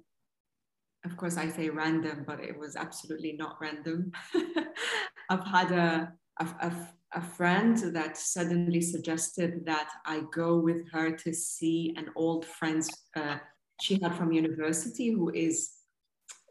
of 1.04 1.16
course, 1.16 1.36
I 1.36 1.48
say 1.48 1.70
random, 1.70 2.24
but 2.26 2.40
it 2.40 2.58
was 2.58 2.76
absolutely 2.76 3.32
not 3.32 3.56
random. 3.60 4.12
I've 5.30 5.46
had 5.46 5.72
a, 5.72 6.12
a, 6.38 6.44
a, 6.44 6.88
a, 7.14 7.22
friend 7.22 7.76
that 7.94 8.18
suddenly 8.18 8.82
suggested 8.82 9.64
that 9.64 9.88
I 10.04 10.22
go 10.32 10.58
with 10.58 10.90
her 10.92 11.12
to 11.12 11.32
see 11.32 11.94
an 11.96 12.08
old 12.16 12.44
friend's 12.44 12.90
uh, 13.16 13.38
she 13.80 13.98
had 14.02 14.14
from 14.14 14.32
university 14.32 15.10
who 15.10 15.30
is 15.30 15.70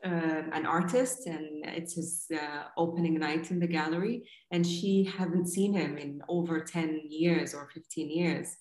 uh, 0.06 0.44
an 0.54 0.66
artist 0.66 1.28
and 1.28 1.66
it's 1.66 1.96
his 1.96 2.26
uh, 2.34 2.64
opening 2.78 3.16
night 3.20 3.52
in 3.52 3.60
the 3.60 3.68
gallery 3.68 4.24
and 4.52 4.66
she 4.66 5.04
hadn't 5.04 5.48
seen 5.48 5.74
him 5.74 5.98
in 5.98 6.22
over 6.30 6.62
10 6.62 7.02
years 7.10 7.54
or 7.54 7.70
15 7.74 8.10
years 8.10 8.56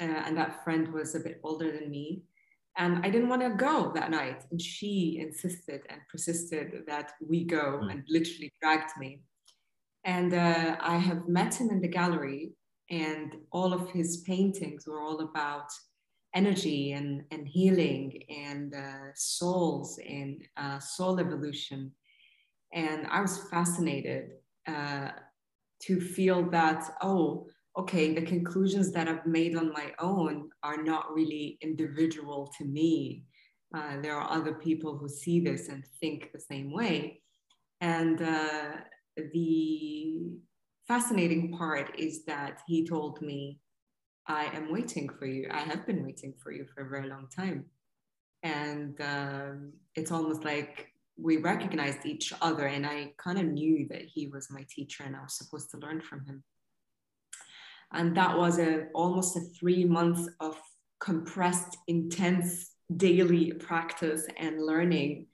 uh, 0.00 0.04
and 0.04 0.36
that 0.36 0.62
friend 0.62 0.92
was 0.92 1.14
a 1.14 1.20
bit 1.20 1.40
older 1.42 1.72
than 1.72 1.90
me 1.90 2.22
and 2.78 3.04
I 3.04 3.10
didn't 3.10 3.28
want 3.28 3.42
to 3.42 3.50
go 3.50 3.90
that 3.94 4.10
night. 4.10 4.44
And 4.50 4.60
she 4.60 5.18
insisted 5.20 5.82
and 5.88 6.00
persisted 6.10 6.84
that 6.86 7.12
we 7.26 7.44
go 7.44 7.80
mm. 7.82 7.90
and 7.90 8.04
literally 8.08 8.52
dragged 8.60 8.90
me. 8.98 9.22
And 10.04 10.34
uh, 10.34 10.76
I 10.80 10.98
have 10.98 11.26
met 11.26 11.54
him 11.54 11.70
in 11.70 11.80
the 11.80 11.88
gallery, 11.88 12.52
and 12.90 13.34
all 13.50 13.72
of 13.72 13.90
his 13.90 14.18
paintings 14.18 14.86
were 14.86 15.00
all 15.00 15.20
about 15.20 15.68
energy 16.36 16.92
and, 16.92 17.24
and 17.30 17.48
healing 17.48 18.22
and 18.28 18.74
uh, 18.74 19.08
souls 19.14 19.98
and 20.06 20.34
uh, 20.56 20.78
soul 20.78 21.18
evolution. 21.18 21.90
And 22.72 23.06
I 23.16 23.20
was 23.22 23.48
fascinated 23.50 24.24
uh, 24.68 25.08
to 25.86 26.00
feel 26.00 26.40
that, 26.50 26.80
oh, 27.02 27.46
okay, 27.80 28.14
the 28.14 28.22
conclusions 28.34 28.92
that 28.92 29.08
I've 29.08 29.26
made 29.26 29.56
on 29.56 29.72
my 29.72 29.88
own 29.98 30.50
are 30.62 30.82
not 30.82 31.14
really 31.14 31.58
individual 31.62 32.52
to 32.58 32.64
me. 32.64 33.24
Uh, 33.76 34.00
there 34.02 34.16
are 34.16 34.30
other 34.30 34.54
people 34.54 34.96
who 34.98 35.08
see 35.08 35.40
this 35.40 35.68
and 35.68 35.84
think 36.00 36.18
the 36.32 36.40
same 36.40 36.70
way. 36.72 37.22
And 37.80 38.20
uh, 38.22 38.72
the 39.32 40.20
fascinating 40.86 41.56
part 41.56 41.98
is 41.98 42.24
that 42.24 42.60
he 42.66 42.86
told 42.86 43.20
me, 43.20 43.60
I 44.28 44.46
am 44.46 44.72
waiting 44.72 45.08
for 45.08 45.26
you. 45.26 45.48
I 45.50 45.60
have 45.60 45.86
been 45.86 46.04
waiting 46.04 46.34
for 46.42 46.50
you 46.52 46.66
for 46.74 46.82
a 46.84 46.88
very 46.88 47.08
long 47.08 47.28
time. 47.34 47.66
And 48.42 49.00
um, 49.00 49.72
it's 49.94 50.10
almost 50.10 50.44
like 50.44 50.92
we 51.16 51.38
recognized 51.38 52.04
each 52.04 52.32
other, 52.42 52.66
and 52.66 52.86
I 52.86 53.12
kind 53.16 53.38
of 53.38 53.46
knew 53.46 53.86
that 53.88 54.02
he 54.02 54.26
was 54.26 54.50
my 54.50 54.66
teacher 54.68 55.04
and 55.04 55.16
I 55.16 55.22
was 55.22 55.34
supposed 55.34 55.70
to 55.70 55.78
learn 55.78 56.00
from 56.00 56.24
him 56.26 56.44
and 57.92 58.16
that 58.16 58.36
was 58.36 58.58
a 58.58 58.86
almost 58.94 59.36
a 59.36 59.40
three 59.40 59.84
months 59.84 60.28
of 60.40 60.56
compressed 61.00 61.76
intense 61.86 62.72
daily 62.96 63.52
practice 63.52 64.26
and 64.36 64.64
learning 64.64 65.26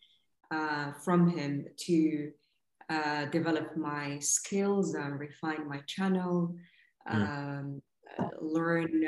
uh, 0.50 0.92
from 1.04 1.28
him 1.28 1.66
to 1.76 2.30
uh, 2.90 3.24
develop 3.26 3.76
my 3.76 4.18
skills 4.18 4.94
and 4.94 5.18
refine 5.18 5.68
my 5.68 5.80
channel 5.86 6.54
mm. 7.10 7.14
um, 7.14 7.82
learn 8.40 9.04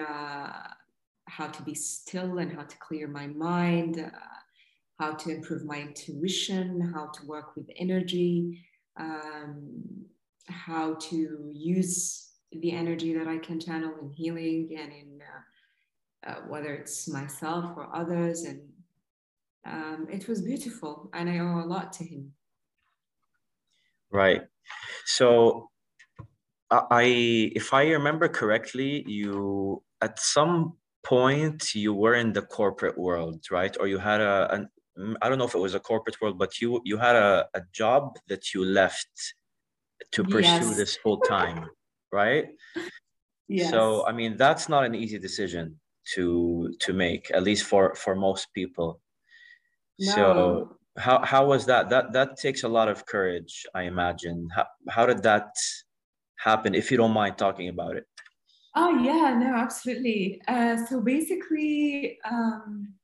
how 1.27 1.47
to 1.49 1.63
be 1.63 1.75
still 1.75 2.39
and 2.39 2.53
how 2.53 2.63
to 2.63 2.77
clear 2.79 3.09
my 3.09 3.27
mind 3.27 3.99
uh, 3.99 4.19
how 5.01 5.13
to 5.13 5.31
improve 5.31 5.65
my 5.65 5.81
intuition 5.81 6.93
how 6.95 7.07
to 7.07 7.27
work 7.27 7.57
with 7.57 7.69
energy 7.77 8.61
um, 8.97 10.07
how 10.49 10.95
to 10.95 11.51
use 11.53 12.35
the 12.53 12.73
energy 12.73 13.15
that 13.15 13.27
I 13.27 13.39
can 13.39 13.61
channel 13.61 13.95
in 14.01 14.11
healing 14.11 14.77
and 14.79 14.93
in 14.93 15.21
uh, 15.23 16.31
uh, 16.31 16.41
whether 16.49 16.75
it's 16.75 17.09
myself 17.09 17.77
or 17.77 17.95
others. 17.95 18.43
And 18.43 18.61
um, 19.67 20.07
it 20.11 20.29
was 20.29 20.43
beautiful, 20.43 21.11
and 21.13 21.29
I 21.29 21.39
owe 21.39 21.63
a 21.65 21.67
lot 21.67 21.93
to 21.95 22.05
him. 22.05 22.33
Right. 24.11 24.43
So, 25.07 25.71
I, 26.71 27.52
if 27.54 27.73
I 27.73 27.90
remember 27.90 28.28
correctly, 28.28 29.04
you 29.06 29.83
at 30.00 30.18
some 30.18 30.75
point 31.04 31.75
you 31.75 31.94
were 31.94 32.14
in 32.14 32.33
the 32.33 32.42
corporate 32.42 32.99
world, 32.99 33.44
right? 33.50 33.76
Or 33.78 33.87
you 33.87 33.99
had 33.99 34.21
a, 34.21 34.52
an, 34.54 34.68
mm, 34.99 35.14
I 35.23 35.28
don't 35.28 35.38
know 35.38 35.44
if 35.44 35.54
it 35.54 35.59
was 35.59 35.75
a 35.75 35.80
corporate 35.80 36.21
world, 36.21 36.38
but 36.38 36.61
you 36.61 36.80
you 36.85 36.97
had 36.99 37.16
a, 37.16 37.47
a 37.54 37.62
job 37.73 38.16
that 38.28 38.54
you 38.54 38.64
left 38.64 39.35
to 40.12 40.25
pursue 40.25 40.68
yes. 40.68 40.76
this 40.76 40.97
full 40.97 41.18
time 41.18 41.68
right? 42.14 42.47
Yes. 43.49 43.71
So 43.71 44.06
I 44.06 44.12
mean, 44.12 44.37
that's 44.38 44.68
not 44.68 44.85
an 44.85 44.94
easy 44.94 45.18
decision 45.18 45.80
to 46.14 46.73
to 46.85 46.92
make, 46.92 47.30
at 47.35 47.42
least 47.42 47.64
for 47.64 47.94
for 47.97 48.14
most 48.14 48.47
people. 48.54 49.00
No. 49.99 50.14
So 50.14 50.28
how 50.97 51.18
how 51.25 51.42
was 51.47 51.66
that? 51.66 51.90
That 51.90 52.12
that 52.12 52.38
takes 52.38 52.62
a 52.62 52.68
lot 52.68 52.88
of 52.88 53.04
courage, 53.04 53.66
I 53.75 53.83
imagine. 53.83 54.49
How 54.56 54.66
how 54.88 55.04
did 55.06 55.23
that 55.25 55.49
happen? 56.45 56.75
If 56.75 56.91
you 56.91 56.97
don't 56.97 57.13
mind 57.13 57.39
talking 57.39 57.69
about 57.69 57.97
it. 57.97 58.07
Oh 58.77 58.99
yeah, 58.99 59.37
no, 59.39 59.55
absolutely. 59.55 60.43
Uh, 60.49 60.77
so 60.87 61.01
basically, 61.01 62.19
um, 62.29 62.95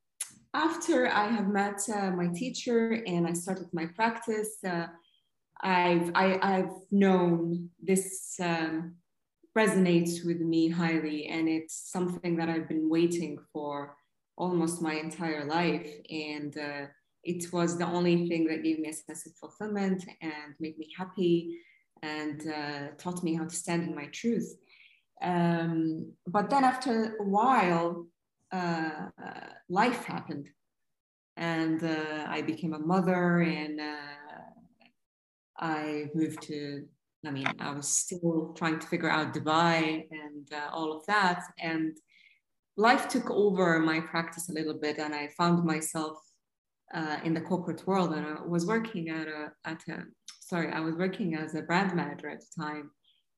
after 0.53 1.07
I 1.09 1.29
have 1.29 1.49
met 1.49 1.81
uh, 1.89 2.11
my 2.11 2.29
teacher 2.29 3.03
and 3.07 3.27
I 3.27 3.33
started 3.33 3.69
my 3.73 3.87
practice, 3.87 4.53
uh, 4.65 4.87
I've 5.63 6.11
I, 6.15 6.25
have 6.29 6.39
i 6.43 6.51
have 6.61 6.73
known 6.91 7.71
this 7.81 8.35
um, 8.41 8.97
resonates 9.57 10.25
with 10.25 10.41
me 10.41 10.69
highly, 10.69 11.27
and 11.27 11.49
it's 11.49 11.91
something 11.93 12.37
that 12.37 12.49
I've 12.49 12.69
been 12.69 12.89
waiting 12.89 13.39
for 13.53 13.97
almost 14.37 14.83
my 14.83 14.95
entire 14.95 15.45
life, 15.45 15.91
and 16.11 16.57
uh, 16.59 16.87
it 17.23 17.53
was 17.53 17.79
the 17.79 17.87
only 17.87 18.29
thing 18.29 18.47
that 18.47 18.65
gave 18.65 18.79
me 18.81 18.89
a 18.89 18.93
sense 18.93 19.27
of 19.27 19.33
fulfillment 19.37 20.05
and 20.23 20.55
made 20.59 20.77
me 20.79 20.89
happy, 20.97 21.59
and 22.03 22.41
uh, 22.49 22.89
taught 22.99 23.23
me 23.23 23.35
how 23.35 23.45
to 23.45 23.55
stand 23.55 23.83
in 23.85 23.95
my 23.95 24.07
truth. 24.07 24.57
Um, 25.23 26.13
but 26.27 26.51
then 26.51 26.65
after 26.65 27.17
a 27.21 27.25
while, 27.25 28.07
uh, 28.53 29.09
life 29.69 30.05
happened, 30.05 30.49
and 31.37 31.83
uh, 31.85 32.27
I 32.29 32.43
became 32.43 32.75
a 32.75 32.79
mother, 32.79 33.41
and 33.41 33.81
uh, 33.81 33.95
I 35.59 36.07
moved 36.15 36.43
to 36.43 36.87
I 37.27 37.31
mean, 37.31 37.47
I 37.59 37.73
was 37.73 37.89
still 37.89 38.55
trying 38.57 38.79
to 38.79 38.87
figure 38.87 39.11
out 39.11 39.35
Dubai 39.35 40.07
and 40.11 40.49
uh, 40.53 40.71
all 40.73 40.97
of 40.97 41.05
that. 41.07 41.43
And 41.59 41.97
life 42.77 43.09
took 43.09 43.31
over 43.31 43.79
my 43.79 44.01
practice 44.01 44.49
a 44.49 44.55
little 44.55 44.79
bit, 44.79 44.99
and 44.99 45.15
I 45.15 45.29
found 45.37 45.65
myself 45.65 46.19
uh, 46.95 47.19
in 47.25 47.35
the 47.35 47.41
corporate 47.41 47.87
world. 47.87 48.13
And 48.15 48.27
I 48.27 48.43
was 48.43 48.67
working 48.67 49.09
at 49.11 49.29
a, 49.29 49.53
at 49.65 49.83
a, 49.89 50.05
sorry, 50.41 50.73
I 50.73 50.81
was 50.81 50.97
working 50.97 51.35
as 51.35 51.55
a 51.55 51.63
brand 51.63 51.95
manager 51.95 52.29
at 52.29 52.41
the 52.41 52.63
time 52.63 52.91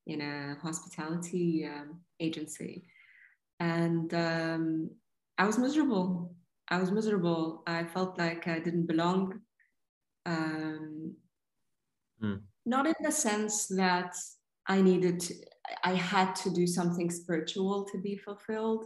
in 0.07 0.21
a 0.21 0.55
hospitality 0.61 1.65
um, 1.65 2.01
agency. 2.19 2.87
And 3.59 4.13
um, 4.13 4.89
I 5.37 5.45
was 5.45 5.57
miserable. 5.57 6.35
I 6.69 6.79
was 6.79 6.91
miserable. 6.91 7.63
I 7.67 7.83
felt 7.83 8.17
like 8.17 8.47
I 8.47 8.59
didn't 8.59 8.87
belong. 8.87 9.39
Um, 10.25 11.15
mm 12.21 12.41
not 12.65 12.87
in 12.87 12.95
the 13.01 13.11
sense 13.11 13.67
that 13.67 14.15
I 14.67 14.81
needed 14.81 15.19
to, 15.21 15.33
I 15.83 15.93
had 15.93 16.35
to 16.37 16.49
do 16.49 16.65
something 16.65 17.09
spiritual 17.09 17.85
to 17.91 17.97
be 17.99 18.17
fulfilled 18.17 18.85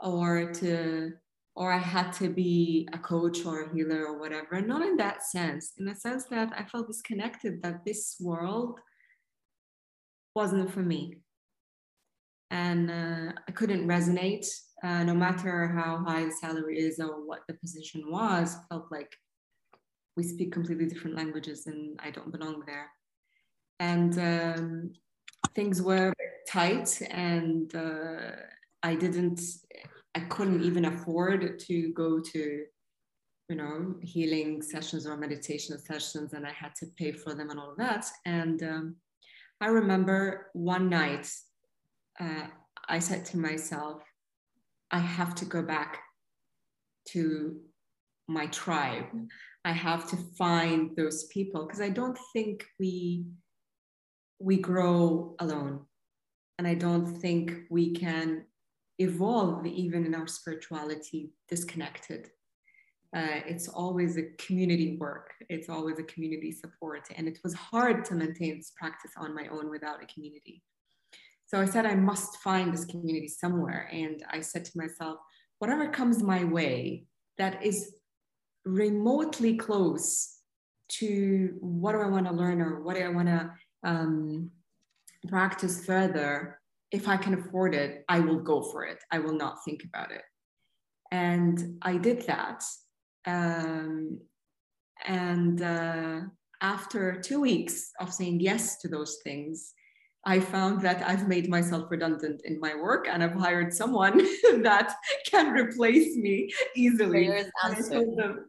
or 0.00 0.52
to 0.52 1.12
or 1.58 1.72
I 1.72 1.78
had 1.96 2.12
to 2.20 2.28
be 2.28 2.88
a 2.92 2.98
coach 2.98 3.44
or 3.44 3.62
a 3.62 3.74
healer 3.74 4.06
or 4.06 4.18
whatever. 4.18 4.60
Not 4.60 4.82
in 4.82 4.96
that 4.98 5.24
sense, 5.24 5.72
in 5.78 5.84
the 5.84 5.94
sense 5.94 6.24
that 6.26 6.52
I 6.56 6.64
felt 6.64 6.86
disconnected 6.86 7.62
that 7.62 7.84
this 7.84 8.16
world 8.20 8.78
wasn't 10.34 10.70
for 10.70 10.80
me. 10.80 11.18
And 12.50 12.90
uh, 12.90 13.32
I 13.48 13.52
couldn't 13.52 13.88
resonate, 13.88 14.46
uh, 14.82 15.02
no 15.04 15.14
matter 15.14 15.68
how 15.68 16.04
high 16.06 16.24
the 16.24 16.32
salary 16.32 16.78
is 16.78 17.00
or 17.00 17.26
what 17.26 17.40
the 17.48 17.54
position 17.54 18.04
was, 18.06 18.56
felt 18.70 18.86
like 18.90 19.12
we 20.16 20.22
speak 20.22 20.52
completely 20.52 20.86
different 20.86 21.16
languages 21.16 21.66
and 21.66 21.98
I 22.02 22.10
don't 22.10 22.32
belong 22.32 22.62
there 22.66 22.88
and 23.80 24.18
um, 24.18 24.92
things 25.54 25.80
were 25.80 26.12
tight 26.48 27.00
and 27.10 27.74
uh, 27.74 28.32
i 28.82 28.94
didn't 28.94 29.40
i 30.18 30.24
couldn't 30.28 30.62
even 30.62 30.84
afford 30.86 31.58
to 31.58 31.92
go 31.92 32.20
to 32.20 32.64
you 33.48 33.56
know 33.56 33.94
healing 34.02 34.62
sessions 34.62 35.06
or 35.06 35.16
meditation 35.16 35.78
sessions 35.78 36.32
and 36.32 36.46
i 36.46 36.52
had 36.52 36.74
to 36.74 36.86
pay 36.98 37.12
for 37.12 37.34
them 37.34 37.50
and 37.50 37.58
all 37.58 37.70
of 37.70 37.76
that 37.76 38.04
and 38.26 38.62
um, 38.62 38.96
i 39.60 39.66
remember 39.66 40.50
one 40.52 40.88
night 40.88 41.26
uh, 42.20 42.46
i 42.88 42.98
said 42.98 43.24
to 43.24 43.38
myself 43.38 44.02
i 44.90 44.98
have 44.98 45.34
to 45.34 45.44
go 45.44 45.62
back 45.62 45.98
to 47.06 47.56
my 48.28 48.46
tribe 48.46 49.06
i 49.64 49.72
have 49.72 50.08
to 50.10 50.16
find 50.36 50.96
those 50.96 51.24
people 51.24 51.64
because 51.64 51.80
i 51.80 51.88
don't 51.88 52.18
think 52.34 52.66
we 52.78 53.24
we 54.38 54.58
grow 54.58 55.34
alone. 55.38 55.80
And 56.58 56.66
I 56.66 56.74
don't 56.74 57.06
think 57.06 57.52
we 57.70 57.92
can 57.92 58.44
evolve 58.98 59.66
even 59.66 60.04
in 60.04 60.14
our 60.14 60.26
spirituality 60.26 61.30
disconnected. 61.48 62.30
Uh, 63.16 63.40
it's 63.46 63.68
always 63.68 64.18
a 64.18 64.24
community 64.38 64.96
work, 65.00 65.32
it's 65.48 65.70
always 65.70 65.98
a 65.98 66.02
community 66.02 66.52
support. 66.52 67.08
And 67.16 67.26
it 67.26 67.38
was 67.42 67.54
hard 67.54 68.04
to 68.06 68.14
maintain 68.14 68.58
this 68.58 68.72
practice 68.76 69.12
on 69.16 69.34
my 69.34 69.48
own 69.48 69.70
without 69.70 70.02
a 70.02 70.06
community. 70.06 70.62
So 71.46 71.58
I 71.58 71.64
said, 71.64 71.86
I 71.86 71.94
must 71.94 72.36
find 72.38 72.74
this 72.74 72.84
community 72.84 73.28
somewhere. 73.28 73.88
And 73.90 74.22
I 74.30 74.40
said 74.40 74.66
to 74.66 74.72
myself, 74.76 75.16
whatever 75.58 75.88
comes 75.88 76.22
my 76.22 76.44
way 76.44 77.06
that 77.38 77.64
is 77.64 77.94
remotely 78.66 79.56
close 79.56 80.36
to 80.88 81.56
what 81.60 81.92
do 81.92 82.00
I 82.00 82.08
want 82.08 82.26
to 82.26 82.32
learn 82.32 82.60
or 82.60 82.82
what 82.82 82.96
do 82.96 83.02
I 83.02 83.08
want 83.08 83.28
to 83.28 83.50
um, 83.82 84.50
practice 85.26 85.84
further, 85.84 86.57
if 86.90 87.08
I 87.08 87.16
can 87.16 87.34
afford 87.34 87.74
it, 87.74 88.04
I 88.08 88.20
will 88.20 88.40
go 88.40 88.62
for 88.62 88.84
it. 88.84 88.98
I 89.10 89.18
will 89.18 89.34
not 89.34 89.64
think 89.64 89.84
about 89.84 90.10
it. 90.10 90.22
And 91.10 91.78
I 91.82 91.96
did 91.96 92.22
that. 92.22 92.62
Um, 93.26 94.20
and 95.06 95.62
uh, 95.62 96.20
after 96.60 97.20
two 97.20 97.40
weeks 97.40 97.92
of 98.00 98.12
saying 98.12 98.40
yes 98.40 98.78
to 98.78 98.88
those 98.88 99.18
things, 99.22 99.74
I 100.24 100.40
found 100.40 100.82
that 100.82 101.02
I've 101.08 101.28
made 101.28 101.48
myself 101.48 101.90
redundant 101.90 102.42
in 102.44 102.58
my 102.60 102.74
work 102.74 103.06
and 103.08 103.22
I've 103.22 103.34
hired 103.34 103.72
someone 103.72 104.18
that 104.62 104.94
can 105.26 105.52
replace 105.52 106.16
me 106.16 106.50
easily. 106.74 107.28
And 107.28 107.50
I 107.62 107.74
told 107.80 108.18
them, 108.18 108.46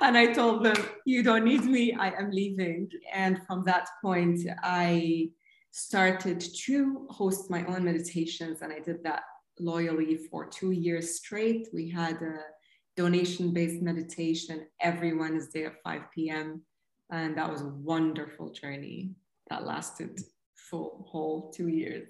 and 0.00 0.16
I 0.16 0.32
told 0.32 0.64
them, 0.64 0.76
You 1.04 1.22
don't 1.22 1.44
need 1.44 1.64
me, 1.64 1.92
I 1.92 2.08
am 2.08 2.30
leaving. 2.30 2.88
And 3.12 3.40
from 3.46 3.62
that 3.64 3.88
point, 4.02 4.40
I 4.62 5.28
started 5.76 6.40
to 6.40 7.06
host 7.10 7.50
my 7.50 7.62
own 7.66 7.84
meditations, 7.84 8.62
and 8.62 8.72
I 8.72 8.78
did 8.78 9.04
that 9.04 9.24
loyally 9.60 10.16
for 10.16 10.46
two 10.46 10.70
years 10.70 11.16
straight. 11.16 11.68
We 11.70 11.90
had 11.90 12.16
a 12.22 12.38
donation 12.96 13.52
based 13.52 13.82
meditation 13.82 14.66
every 14.80 15.12
Wednesday 15.12 15.66
at 15.66 15.82
5 15.84 16.00
p.m. 16.14 16.62
And 17.10 17.36
that 17.36 17.50
was 17.50 17.60
a 17.60 17.68
wonderful 17.68 18.50
journey 18.50 19.16
that 19.50 19.66
lasted 19.66 20.18
full 20.54 21.06
whole 21.10 21.52
two 21.54 21.68
years. 21.68 22.08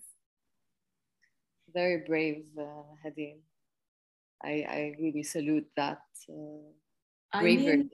Very 1.75 2.05
brave, 2.07 2.45
uh, 2.57 2.87
Hadeel. 3.05 3.41
I, 4.45 4.65
I 4.79 4.95
really 5.01 5.25
salute 5.25 5.67
that. 5.77 6.03
Uh 6.31 6.71
I 7.33 7.43
mean, 7.43 7.91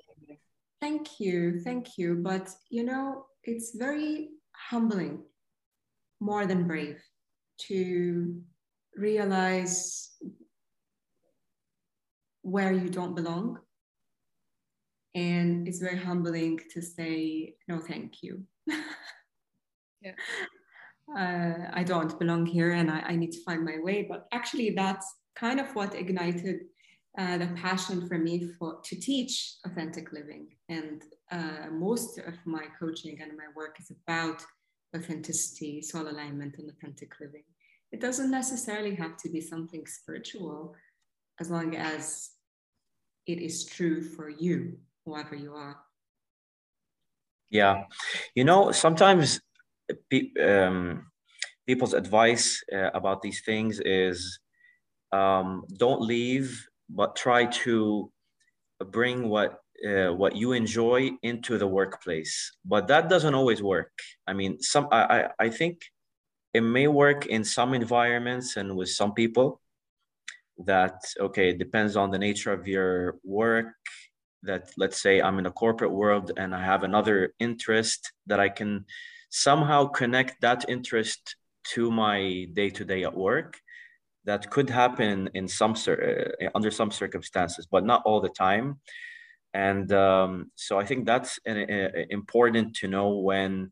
thank 0.82 1.18
you, 1.18 1.60
thank 1.60 1.96
you. 1.96 2.16
But 2.16 2.50
you 2.68 2.84
know, 2.84 3.24
it's 3.42 3.74
very 3.74 4.28
humbling, 4.70 5.22
more 6.22 6.46
than 6.46 6.66
brave, 6.66 7.00
to 7.68 8.40
realize 8.96 10.10
where 12.42 12.72
you 12.72 12.88
don't 12.88 13.14
belong. 13.14 13.58
And 15.14 15.68
it's 15.68 15.78
very 15.78 15.98
humbling 15.98 16.60
to 16.72 16.80
say, 16.80 17.54
no, 17.68 17.78
thank 17.78 18.22
you. 18.22 18.42
yeah. 20.00 20.12
Uh, 21.18 21.68
I 21.74 21.82
don't 21.82 22.18
belong 22.18 22.46
here 22.46 22.72
and 22.72 22.90
I, 22.90 23.00
I 23.00 23.16
need 23.16 23.32
to 23.32 23.42
find 23.44 23.62
my 23.64 23.76
way. 23.82 24.06
But 24.08 24.28
actually, 24.32 24.70
that's 24.70 25.06
kind 25.34 25.60
of 25.60 25.66
what 25.74 25.94
ignited 25.94 26.60
uh, 27.18 27.36
the 27.36 27.48
passion 27.48 28.08
for 28.08 28.16
me 28.16 28.48
for 28.58 28.80
to 28.82 28.96
teach 28.96 29.56
authentic 29.66 30.12
living 30.12 30.48
and 30.70 31.02
uh, 31.30 31.66
most 31.70 32.18
of 32.18 32.34
my 32.46 32.64
coaching 32.78 33.20
and 33.20 33.32
my 33.36 33.44
work 33.54 33.76
is 33.78 33.90
about 33.90 34.42
authenticity 34.96 35.82
soul 35.82 36.08
alignment 36.08 36.56
and 36.58 36.70
authentic 36.70 37.12
living. 37.20 37.44
It 37.92 38.00
doesn't 38.00 38.30
necessarily 38.30 38.94
have 38.94 39.16
to 39.18 39.28
be 39.28 39.40
something 39.40 39.86
spiritual 39.86 40.74
as 41.40 41.50
long 41.50 41.76
as 41.76 42.30
it 43.26 43.38
is 43.38 43.64
true 43.64 44.02
for 44.02 44.28
you 44.28 44.78
whoever 45.04 45.34
you 45.34 45.54
are. 45.54 45.76
Yeah. 47.50 47.84
You 48.34 48.44
know 48.44 48.72
sometimes 48.72 49.40
um, 50.40 51.06
people's 51.66 51.94
advice 51.94 52.62
uh, 52.72 52.90
about 52.94 53.22
these 53.22 53.42
things 53.42 53.80
is 53.80 54.38
um, 55.12 55.64
don't 55.76 56.00
leave 56.00 56.66
but 56.88 57.16
try 57.16 57.46
to 57.46 58.10
bring 58.90 59.28
what 59.28 59.61
uh, 59.86 60.12
what 60.12 60.36
you 60.36 60.52
enjoy 60.52 61.10
into 61.22 61.58
the 61.58 61.66
workplace. 61.66 62.52
But 62.64 62.86
that 62.88 63.08
doesn't 63.08 63.34
always 63.34 63.62
work. 63.62 63.90
I 64.26 64.32
mean 64.32 64.60
some 64.60 64.88
i 64.92 65.28
i, 65.38 65.48
think 65.48 65.82
it 66.54 66.60
may 66.60 66.86
work 66.86 67.26
in 67.26 67.44
some 67.44 67.74
environments 67.74 68.56
and 68.56 68.76
with 68.76 68.90
some 68.90 69.12
people 69.14 69.60
that 70.66 71.00
okay 71.18 71.50
it 71.50 71.58
depends 71.58 71.96
on 71.96 72.10
the 72.10 72.18
nature 72.18 72.52
of 72.52 72.68
your 72.68 73.16
work. 73.24 73.74
That 74.44 74.70
let's 74.76 75.00
say 75.00 75.20
i'm 75.20 75.38
in 75.38 75.46
a 75.46 75.52
corporate 75.52 75.92
world 75.92 76.32
and 76.36 76.54
i 76.54 76.62
have 76.64 76.82
another 76.82 77.34
interest 77.38 78.12
that 78.26 78.40
i 78.40 78.48
can 78.48 78.84
somehow 79.30 79.86
connect 79.86 80.40
that 80.42 80.64
interest 80.68 81.36
to 81.74 81.90
my 81.90 82.46
day 82.52 82.70
to 82.70 82.84
day 82.84 83.04
at 83.04 83.16
work. 83.16 83.60
That 84.24 84.50
could 84.50 84.70
happen 84.70 85.30
in 85.34 85.48
some 85.48 85.74
uh, 85.88 86.48
under 86.54 86.70
some 86.70 86.90
circumstances 86.90 87.66
but 87.70 87.84
not 87.84 88.02
all 88.04 88.20
the 88.20 88.34
time 88.48 88.80
and 89.54 89.92
um, 89.92 90.50
so 90.54 90.78
i 90.78 90.84
think 90.84 91.06
that's 91.06 91.38
an, 91.46 91.58
uh, 91.70 91.88
important 92.10 92.74
to 92.74 92.88
know 92.88 93.18
when 93.18 93.70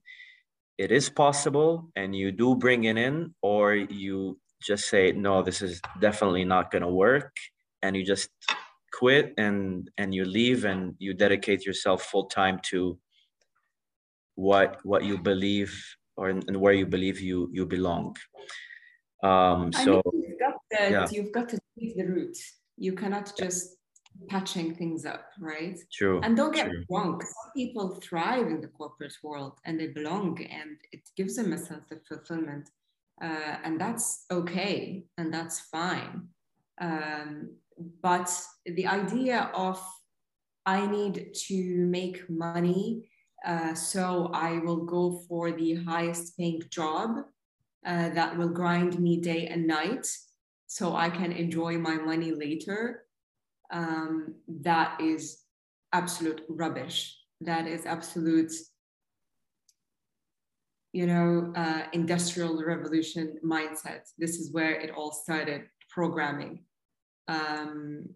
it 0.79 0.90
is 0.90 1.11
possible 1.11 1.90
and 1.97 2.14
you 2.14 2.33
do 2.33 2.55
bring 2.55 2.85
it 2.85 2.97
in 2.97 3.35
or 3.43 3.75
you 3.75 4.38
just 4.62 4.88
say 4.88 5.12
no 5.12 5.43
this 5.43 5.62
is 5.62 5.81
definitely 6.01 6.45
not 6.45 6.71
going 6.71 6.83
to 6.83 6.88
work 6.88 7.37
and 7.83 7.97
you 7.97 8.05
just 8.05 8.31
quit 8.93 9.35
and 9.38 9.90
and 9.99 10.14
you 10.14 10.25
leave 10.25 10.64
and 10.64 10.95
you 10.99 11.14
dedicate 11.14 11.64
yourself 11.64 12.03
full 12.03 12.27
time 12.27 12.59
to 12.62 12.99
what 14.35 14.79
what 14.85 15.05
you 15.05 15.16
believe 15.19 15.73
or 16.16 16.29
and 16.31 16.57
where 16.57 16.73
you 16.73 16.87
believe 16.87 17.21
you 17.21 17.49
you 17.53 17.64
belong 17.66 18.14
um 19.23 19.73
so 19.73 20.01
I 20.01 20.11
mean, 20.12 20.25
you've 20.29 20.38
got 20.38 20.55
to, 20.73 20.90
yeah. 20.90 21.09
you've 21.11 21.33
got 21.33 21.49
to 21.51 21.59
take 21.79 21.97
the 21.97 22.05
route 22.05 22.38
you 22.77 22.93
cannot 22.95 23.33
just 23.38 23.77
patching 24.29 24.75
things 24.75 25.05
up 25.07 25.31
right 25.40 25.79
true 25.92 26.20
and 26.23 26.37
don't 26.37 26.55
get 26.55 26.68
true. 26.68 26.85
wrong 26.90 27.20
some 27.20 27.53
people 27.57 27.88
thrive 28.03 28.46
in 28.46 28.61
the 28.61 28.68
corporate 28.68 29.16
world 29.23 29.55
and 29.64 29.79
they 29.79 29.88
belong 29.88 30.40
and 30.44 30.77
it 30.92 31.09
gives 31.16 31.37
them 31.37 31.53
a 31.53 31.59
sense 31.59 31.90
of 31.90 31.99
fulfillment 32.07 32.70
uh, 33.23 33.57
and 33.64 33.81
that's 33.81 34.25
okay 34.31 35.05
and 35.18 35.33
that's 35.33 35.61
fine 35.61 36.29
um, 36.81 37.51
but 38.03 38.31
the 38.66 38.87
idea 38.87 39.51
of 39.55 39.81
i 40.66 40.87
need 40.87 41.33
to 41.35 41.87
make 41.87 42.29
money 42.29 43.09
uh, 43.46 43.75
so 43.75 44.31
i 44.35 44.59
will 44.59 44.85
go 44.85 45.23
for 45.29 45.51
the 45.51 45.75
highest 45.85 46.37
paying 46.37 46.62
job 46.70 47.25
uh, 47.87 48.11
that 48.11 48.37
will 48.37 48.51
grind 48.51 48.99
me 49.01 49.16
day 49.16 49.46
and 49.46 49.66
night 49.66 50.07
so 50.66 50.94
i 50.94 51.09
can 51.09 51.33
enjoy 51.33 51.79
my 51.79 51.96
money 51.96 52.33
later 52.33 53.05
um, 53.72 54.35
that 54.48 55.00
is 55.00 55.42
absolute 55.92 56.42
rubbish 56.48 57.16
that 57.40 57.66
is 57.66 57.87
absolute 57.87 58.52
you 60.92 61.06
know, 61.06 61.52
uh, 61.54 61.83
industrial 61.92 62.62
revolution 62.64 63.38
mindset. 63.44 64.00
This 64.18 64.38
is 64.38 64.52
where 64.52 64.72
it 64.72 64.90
all 64.90 65.12
started 65.12 65.62
programming. 65.88 66.64
Um, 67.28 68.06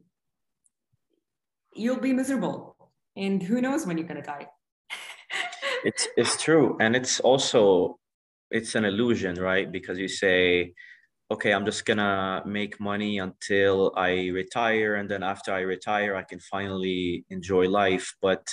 you'll 1.74 2.00
be 2.00 2.12
miserable, 2.12 2.76
and 3.16 3.42
who 3.42 3.60
knows 3.60 3.86
when 3.86 3.96
you're 3.96 4.08
gonna 4.08 4.22
die. 4.22 4.48
it's 5.84 6.08
it's 6.16 6.42
true, 6.42 6.76
and 6.80 6.96
it's 6.96 7.20
also 7.20 7.98
it's 8.50 8.74
an 8.74 8.84
illusion, 8.84 9.36
right? 9.36 9.70
Because 9.70 9.98
you 9.98 10.08
say, 10.08 10.74
okay, 11.30 11.52
I'm 11.52 11.64
just 11.64 11.84
gonna 11.84 12.42
make 12.46 12.80
money 12.80 13.18
until 13.18 13.92
I 13.96 14.28
retire, 14.28 14.96
and 14.96 15.10
then 15.10 15.22
after 15.22 15.52
I 15.52 15.60
retire, 15.60 16.16
I 16.16 16.22
can 16.22 16.40
finally 16.40 17.24
enjoy 17.30 17.68
life. 17.68 18.14
But 18.20 18.46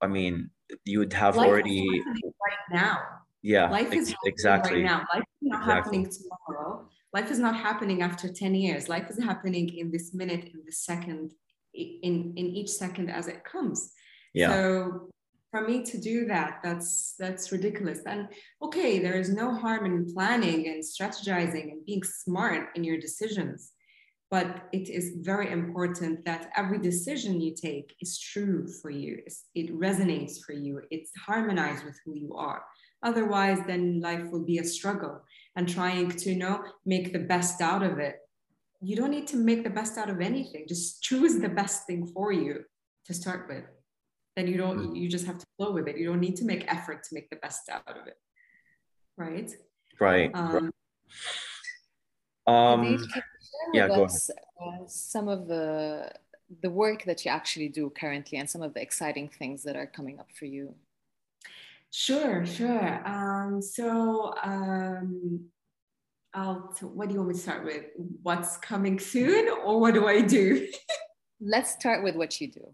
I 0.00 0.06
mean, 0.06 0.50
you 0.84 0.98
would 1.00 1.12
have 1.12 1.36
life 1.36 1.48
already 1.48 2.02
right 2.06 2.64
now. 2.70 3.02
Yeah, 3.42 3.70
life 3.70 3.92
is 3.92 4.10
ex- 4.10 4.18
exactly 4.24 4.82
right 4.82 4.84
now. 4.84 5.06
Life 5.14 5.22
is 5.22 5.48
not 5.48 5.60
exactly. 5.60 5.98
happening 5.98 6.10
tomorrow. 6.10 6.88
Life 7.12 7.30
is 7.30 7.38
not 7.38 7.56
happening 7.56 8.02
after 8.02 8.28
10 8.32 8.54
years. 8.54 8.88
Life 8.88 9.08
is 9.08 9.22
happening 9.22 9.68
in 9.76 9.90
this 9.90 10.14
minute, 10.14 10.50
in 10.52 10.62
this 10.66 10.80
second, 10.80 11.32
in, 11.72 12.32
in 12.36 12.46
each 12.46 12.70
second 12.70 13.08
as 13.08 13.28
it 13.28 13.44
comes. 13.44 13.92
Yeah. 14.32 14.48
So 14.48 15.10
for 15.54 15.68
me 15.68 15.84
to 15.84 16.00
do 16.00 16.26
that, 16.26 16.58
that's 16.64 17.14
that's 17.16 17.52
ridiculous. 17.52 18.00
And 18.06 18.28
okay, 18.60 18.98
there 18.98 19.14
is 19.14 19.30
no 19.30 19.54
harm 19.54 19.86
in 19.86 20.12
planning 20.12 20.66
and 20.66 20.82
strategizing 20.82 21.70
and 21.72 21.86
being 21.86 22.02
smart 22.02 22.70
in 22.74 22.82
your 22.82 22.98
decisions 22.98 23.72
but 24.34 24.68
it 24.72 24.88
is 24.88 25.18
very 25.20 25.48
important 25.52 26.24
that 26.24 26.50
every 26.56 26.78
decision 26.78 27.40
you 27.40 27.54
take 27.54 27.94
is 28.00 28.18
true 28.18 28.66
for 28.82 28.90
you. 28.90 29.22
It 29.54 29.72
resonates 29.78 30.42
for 30.44 30.54
you. 30.54 30.80
It's 30.90 31.12
harmonized 31.16 31.84
with 31.84 31.96
who 32.04 32.14
you 32.16 32.34
are. 32.34 32.64
Otherwise 33.04 33.60
then 33.68 34.00
life 34.00 34.26
will 34.32 34.44
be 34.44 34.58
a 34.58 34.64
struggle 34.64 35.22
and 35.54 35.68
trying 35.68 36.10
to 36.10 36.30
you 36.30 36.38
know 36.38 36.64
make 36.84 37.12
the 37.12 37.26
best 37.34 37.60
out 37.60 37.84
of 37.84 38.00
it. 38.00 38.16
You 38.80 38.96
don't 38.96 39.12
need 39.12 39.28
to 39.28 39.36
make 39.36 39.62
the 39.62 39.76
best 39.78 39.96
out 39.98 40.10
of 40.10 40.20
anything. 40.20 40.64
Just 40.66 41.00
choose 41.00 41.38
the 41.38 41.48
best 41.48 41.86
thing 41.86 42.04
for 42.14 42.32
you 42.32 42.64
to 43.06 43.14
start 43.14 43.46
with 43.48 43.64
then 44.36 44.46
you 44.46 44.56
don't 44.56 44.78
mm. 44.78 44.96
you 44.96 45.08
just 45.08 45.26
have 45.26 45.38
to 45.38 45.46
flow 45.56 45.72
with 45.72 45.88
it 45.88 45.96
you 45.96 46.06
don't 46.06 46.20
need 46.20 46.36
to 46.36 46.44
make 46.44 46.70
effort 46.72 47.02
to 47.02 47.14
make 47.14 47.28
the 47.30 47.36
best 47.36 47.68
out 47.68 47.88
of 47.88 48.06
it 48.06 48.18
right 49.16 49.52
right, 50.00 50.30
um, 50.34 50.72
right. 52.46 52.72
um 52.76 52.98
yeah, 53.72 53.88
go 53.88 54.04
ahead. 54.04 54.20
Uh, 54.60 54.86
some 54.86 55.28
of 55.28 55.46
the 55.46 56.10
the 56.62 56.70
work 56.70 57.04
that 57.04 57.24
you 57.24 57.30
actually 57.30 57.68
do 57.68 57.90
currently 57.90 58.38
and 58.38 58.48
some 58.48 58.62
of 58.62 58.74
the 58.74 58.80
exciting 58.80 59.28
things 59.28 59.62
that 59.62 59.76
are 59.76 59.86
coming 59.86 60.20
up 60.20 60.28
for 60.38 60.44
you. 60.44 60.74
Sure, 61.90 62.44
sure. 62.44 63.08
Um, 63.08 63.62
so, 63.62 64.34
um, 64.42 65.46
I'll. 66.34 66.74
What 66.82 67.08
do 67.08 67.14
you 67.14 67.20
want 67.20 67.28
me 67.30 67.34
to 67.34 67.40
start 67.40 67.64
with? 67.64 67.84
What's 68.22 68.56
coming 68.56 68.98
soon, 68.98 69.48
or 69.64 69.80
what 69.80 69.94
do 69.94 70.06
I 70.06 70.20
do? 70.20 70.68
Let's 71.40 71.72
start 71.72 72.02
with 72.02 72.16
what 72.16 72.40
you 72.40 72.50
do. 72.50 72.72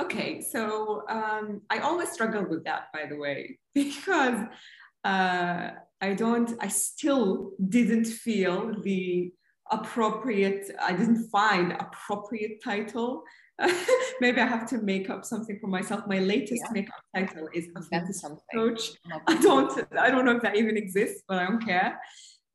Okay, 0.00 0.40
so 0.40 1.04
um, 1.08 1.60
I 1.70 1.78
always 1.80 2.10
struggle 2.10 2.44
with 2.48 2.64
that, 2.64 2.84
by 2.92 3.06
the 3.06 3.16
way, 3.16 3.58
because 3.74 4.46
uh, 5.04 5.70
I 6.00 6.14
don't. 6.14 6.52
I 6.60 6.68
still 6.68 7.52
didn't 7.68 8.06
feel 8.06 8.74
the 8.82 9.32
appropriate 9.70 10.70
i 10.82 10.92
didn't 10.92 11.28
find 11.30 11.72
appropriate 11.72 12.62
title. 12.62 13.22
Maybe 14.20 14.40
i 14.40 14.46
have 14.46 14.68
to 14.70 14.78
make 14.78 15.08
up 15.08 15.24
something 15.24 15.58
for 15.60 15.68
myself. 15.68 16.02
My 16.06 16.18
latest 16.18 16.62
yeah. 16.66 16.72
makeup 16.72 17.02
title 17.14 17.48
is 17.54 17.68
authenticity 17.78 18.34
coach 18.54 18.90
i 19.28 19.40
don't 19.40 19.72
i 19.98 20.10
don't 20.10 20.24
know 20.24 20.36
if 20.36 20.42
that 20.42 20.56
even 20.56 20.76
exists 20.76 21.22
but 21.28 21.38
i 21.38 21.44
don't 21.44 21.64
care 21.64 21.98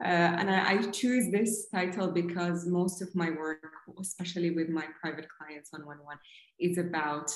uh, 0.03 0.07
and 0.07 0.49
I, 0.49 0.73
I, 0.73 0.77
choose 0.91 1.31
this 1.31 1.67
title 1.73 2.11
because 2.11 2.67
most 2.67 3.01
of 3.01 3.15
my 3.15 3.31
work 3.31 3.63
especially 3.99 4.51
with 4.51 4.69
my 4.69 4.85
private 5.01 5.27
clients 5.37 5.71
on 5.73 5.85
one-one 5.85 6.17
is 6.59 6.77
about 6.77 7.31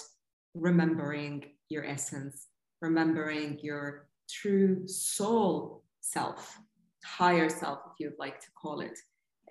remembering 0.53 1.43
your 1.69 1.85
essence 1.85 2.47
remembering 2.81 3.57
your 3.63 4.07
true 4.29 4.87
soul 4.87 5.83
self 6.01 6.59
higher 7.03 7.49
self 7.49 7.79
if 7.87 7.93
you'd 7.99 8.19
like 8.19 8.39
to 8.39 8.47
call 8.61 8.81
it 8.81 8.97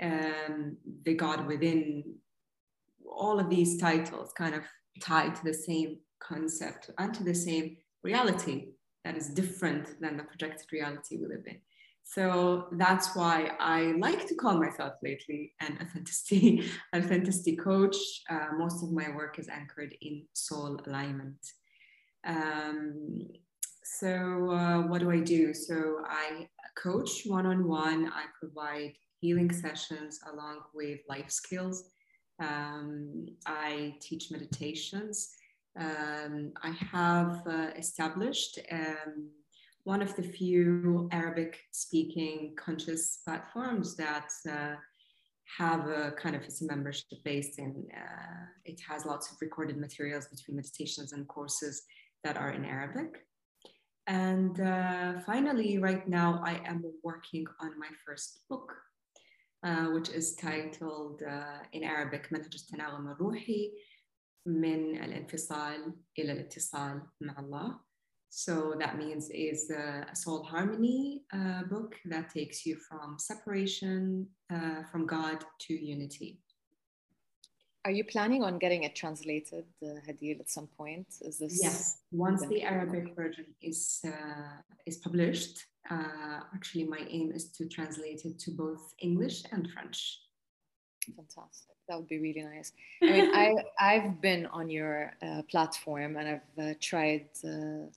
um, 0.02 0.76
the 1.04 1.14
God 1.14 1.46
within, 1.46 2.14
all 3.06 3.38
of 3.38 3.50
these 3.50 3.78
titles 3.78 4.32
kind 4.32 4.54
of 4.54 4.62
tied 5.00 5.34
to 5.36 5.44
the 5.44 5.54
same 5.54 5.98
concept 6.20 6.90
and 6.98 7.12
to 7.14 7.24
the 7.24 7.34
same 7.34 7.76
reality 8.02 8.68
that 9.04 9.16
is 9.16 9.28
different 9.28 10.00
than 10.00 10.16
the 10.16 10.22
projected 10.22 10.66
reality 10.72 11.16
we 11.16 11.26
live 11.26 11.44
in. 11.46 11.58
So 12.04 12.66
that's 12.72 13.14
why 13.14 13.52
I 13.60 13.92
like 13.98 14.26
to 14.26 14.34
call 14.34 14.58
myself 14.58 14.94
lately 15.02 15.52
an 15.60 15.78
authenticity, 15.80 16.64
authenticity 16.96 17.56
coach. 17.56 17.96
Uh, 18.28 18.48
most 18.56 18.82
of 18.82 18.92
my 18.92 19.14
work 19.14 19.38
is 19.38 19.48
anchored 19.48 19.94
in 20.00 20.24
soul 20.32 20.80
alignment. 20.86 21.38
Um, 22.26 23.28
so 23.84 24.50
uh, 24.50 24.82
what 24.82 25.00
do 25.00 25.10
I 25.10 25.20
do? 25.20 25.54
So 25.54 26.02
I 26.04 26.48
coach 26.76 27.22
one-on-one. 27.26 28.08
I 28.08 28.24
provide 28.38 28.94
healing 29.20 29.52
sessions 29.52 30.20
along 30.32 30.60
with 30.74 31.00
life 31.08 31.30
skills. 31.30 31.90
Um, 32.40 33.26
I 33.46 33.94
teach 34.00 34.30
meditations. 34.30 35.30
Um, 35.78 36.52
I 36.62 36.70
have 36.92 37.42
uh, 37.46 37.70
established 37.76 38.58
um, 38.72 39.28
one 39.89 40.01
of 40.01 40.15
the 40.15 40.23
few 40.23 41.07
Arabic 41.11 41.59
speaking 41.71 42.55
conscious 42.57 43.19
platforms 43.23 43.95
that 43.95 44.29
uh, 44.49 44.75
have 45.57 45.87
a 45.87 46.11
kind 46.11 46.35
of 46.35 46.41
it's 46.43 46.61
a 46.61 46.65
membership 46.65 47.19
based 47.23 47.59
and 47.59 47.75
uh, 47.95 48.45
it 48.65 48.81
has 48.89 49.05
lots 49.05 49.31
of 49.31 49.37
recorded 49.41 49.77
materials 49.77 50.27
between 50.27 50.57
meditations 50.57 51.13
and 51.13 51.27
courses 51.27 51.83
that 52.23 52.35
are 52.35 52.51
in 52.51 52.65
Arabic. 52.65 53.25
And 54.07 54.59
uh, 54.59 55.19
finally, 55.25 55.77
right 55.79 56.07
now, 56.07 56.41
I 56.43 56.61
am 56.65 56.83
working 57.03 57.45
on 57.59 57.79
my 57.79 57.89
first 58.05 58.41
book, 58.49 58.71
uh, 59.63 59.85
which 59.95 60.09
is 60.09 60.35
titled 60.35 61.23
uh, 61.23 61.59
in 61.73 61.83
Arabic 61.83 62.27
منهج 62.31 62.55
التناغم 62.55 63.07
الروحي 63.07 63.73
من 64.45 65.03
الانفصال 65.03 65.93
إلى 66.19 66.31
الاتصال 66.31 67.01
مع 67.21 67.39
الله. 67.39 67.79
So 68.30 68.74
that 68.78 68.96
means 68.96 69.28
is 69.30 69.70
a 69.70 70.06
soul 70.14 70.44
harmony 70.44 71.22
uh, 71.32 71.64
book 71.64 71.96
that 72.04 72.30
takes 72.30 72.64
you 72.64 72.76
from 72.76 73.18
separation 73.18 74.28
uh, 74.52 74.84
from 74.90 75.04
God 75.04 75.44
to 75.66 75.74
unity. 75.74 76.38
Are 77.84 77.90
you 77.90 78.04
planning 78.04 78.44
on 78.44 78.58
getting 78.58 78.84
it 78.84 78.94
translated, 78.94 79.64
uh, 79.82 79.98
Hadeel, 80.06 80.38
at 80.38 80.48
some 80.48 80.68
point? 80.68 81.08
Is 81.22 81.38
this? 81.38 81.58
Yes. 81.60 82.02
Once 82.12 82.46
the 82.46 82.62
Arabic 82.62 83.16
version 83.16 83.46
is 83.62 84.00
uh, 84.04 84.60
is 84.86 84.98
published, 84.98 85.64
uh, 85.90 86.40
actually, 86.54 86.84
my 86.84 87.04
aim 87.08 87.32
is 87.32 87.50
to 87.52 87.66
translate 87.66 88.24
it 88.24 88.38
to 88.40 88.50
both 88.52 88.94
English 89.00 89.42
and 89.50 89.68
French. 89.70 90.20
Fantastic. 91.16 91.74
That 91.88 91.96
would 91.98 92.08
be 92.08 92.18
really 92.18 92.44
nice. 92.44 92.72
I 93.02 93.06
mean, 93.06 93.30
I 93.34 93.54
I've 93.80 94.20
been 94.20 94.46
on 94.46 94.70
your 94.70 95.14
uh, 95.22 95.42
platform 95.50 96.16
and 96.16 96.28
I've 96.28 96.64
uh, 96.64 96.74
tried 96.80 97.28
uh, 97.44 97.88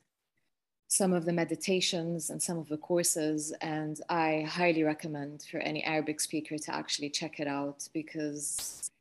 some 0.94 1.12
of 1.12 1.26
the 1.26 1.34
meditations 1.34 2.30
and 2.30 2.40
some 2.40 2.60
of 2.60 2.70
the 2.70 2.78
courses, 2.78 3.52
and 3.62 4.00
I 4.10 4.46
highly 4.48 4.84
recommend 4.84 5.44
for 5.50 5.58
any 5.58 5.84
Arabic 5.84 6.22
speaker 6.22 6.56
to 6.56 6.76
actually 6.76 7.10
check 7.10 7.40
it 7.40 7.48
out 7.48 7.90
because 7.94 8.92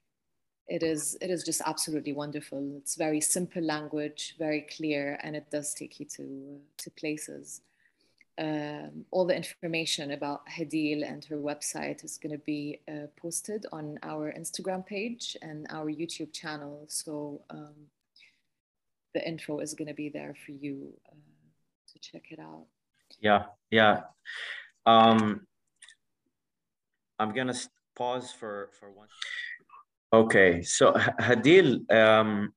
it 0.69 0.83
is 0.83 1.19
it 1.21 1.29
is 1.29 1.45
just 1.45 1.61
absolutely 1.67 2.15
wonderful. 2.15 2.63
It's 2.79 2.95
very 2.97 3.21
simple 3.21 3.63
language, 3.63 4.37
very 4.39 4.63
clear, 4.75 5.19
and 5.23 5.37
it 5.37 5.51
does 5.51 5.75
take 5.75 6.01
you 6.01 6.07
to 6.17 6.59
to 6.79 6.91
places. 6.93 7.61
Um, 8.39 9.05
all 9.11 9.27
the 9.27 9.37
information 9.37 10.13
about 10.13 10.47
Hadeel 10.49 11.07
and 11.07 11.23
her 11.27 11.37
website 11.37 12.03
is 12.05 12.17
going 12.17 12.33
to 12.33 12.45
be 12.55 12.81
uh, 12.89 13.09
posted 13.21 13.67
on 13.71 13.99
our 14.03 14.33
Instagram 14.33 14.87
page 14.87 15.37
and 15.43 15.67
our 15.69 15.91
YouTube 15.93 16.33
channel. 16.33 16.87
So 16.89 17.43
um, 17.51 17.75
the 19.13 19.23
info 19.29 19.59
is 19.59 19.75
going 19.75 19.89
to 19.89 20.01
be 20.05 20.09
there 20.09 20.35
for 20.47 20.53
you 20.53 20.95
uh, 21.11 21.32
to 21.93 21.99
check 21.99 22.25
it 22.31 22.39
out. 22.39 22.67
Yeah, 23.21 23.45
yeah. 23.71 24.01
Um, 24.87 25.47
I'm 27.19 27.33
gonna 27.33 27.55
pause 27.95 28.33
for 28.33 28.71
for 28.79 28.91
one. 28.91 29.09
Okay, 30.13 30.63
so 30.63 30.93
Hadeel, 31.21 31.91
um, 31.91 32.53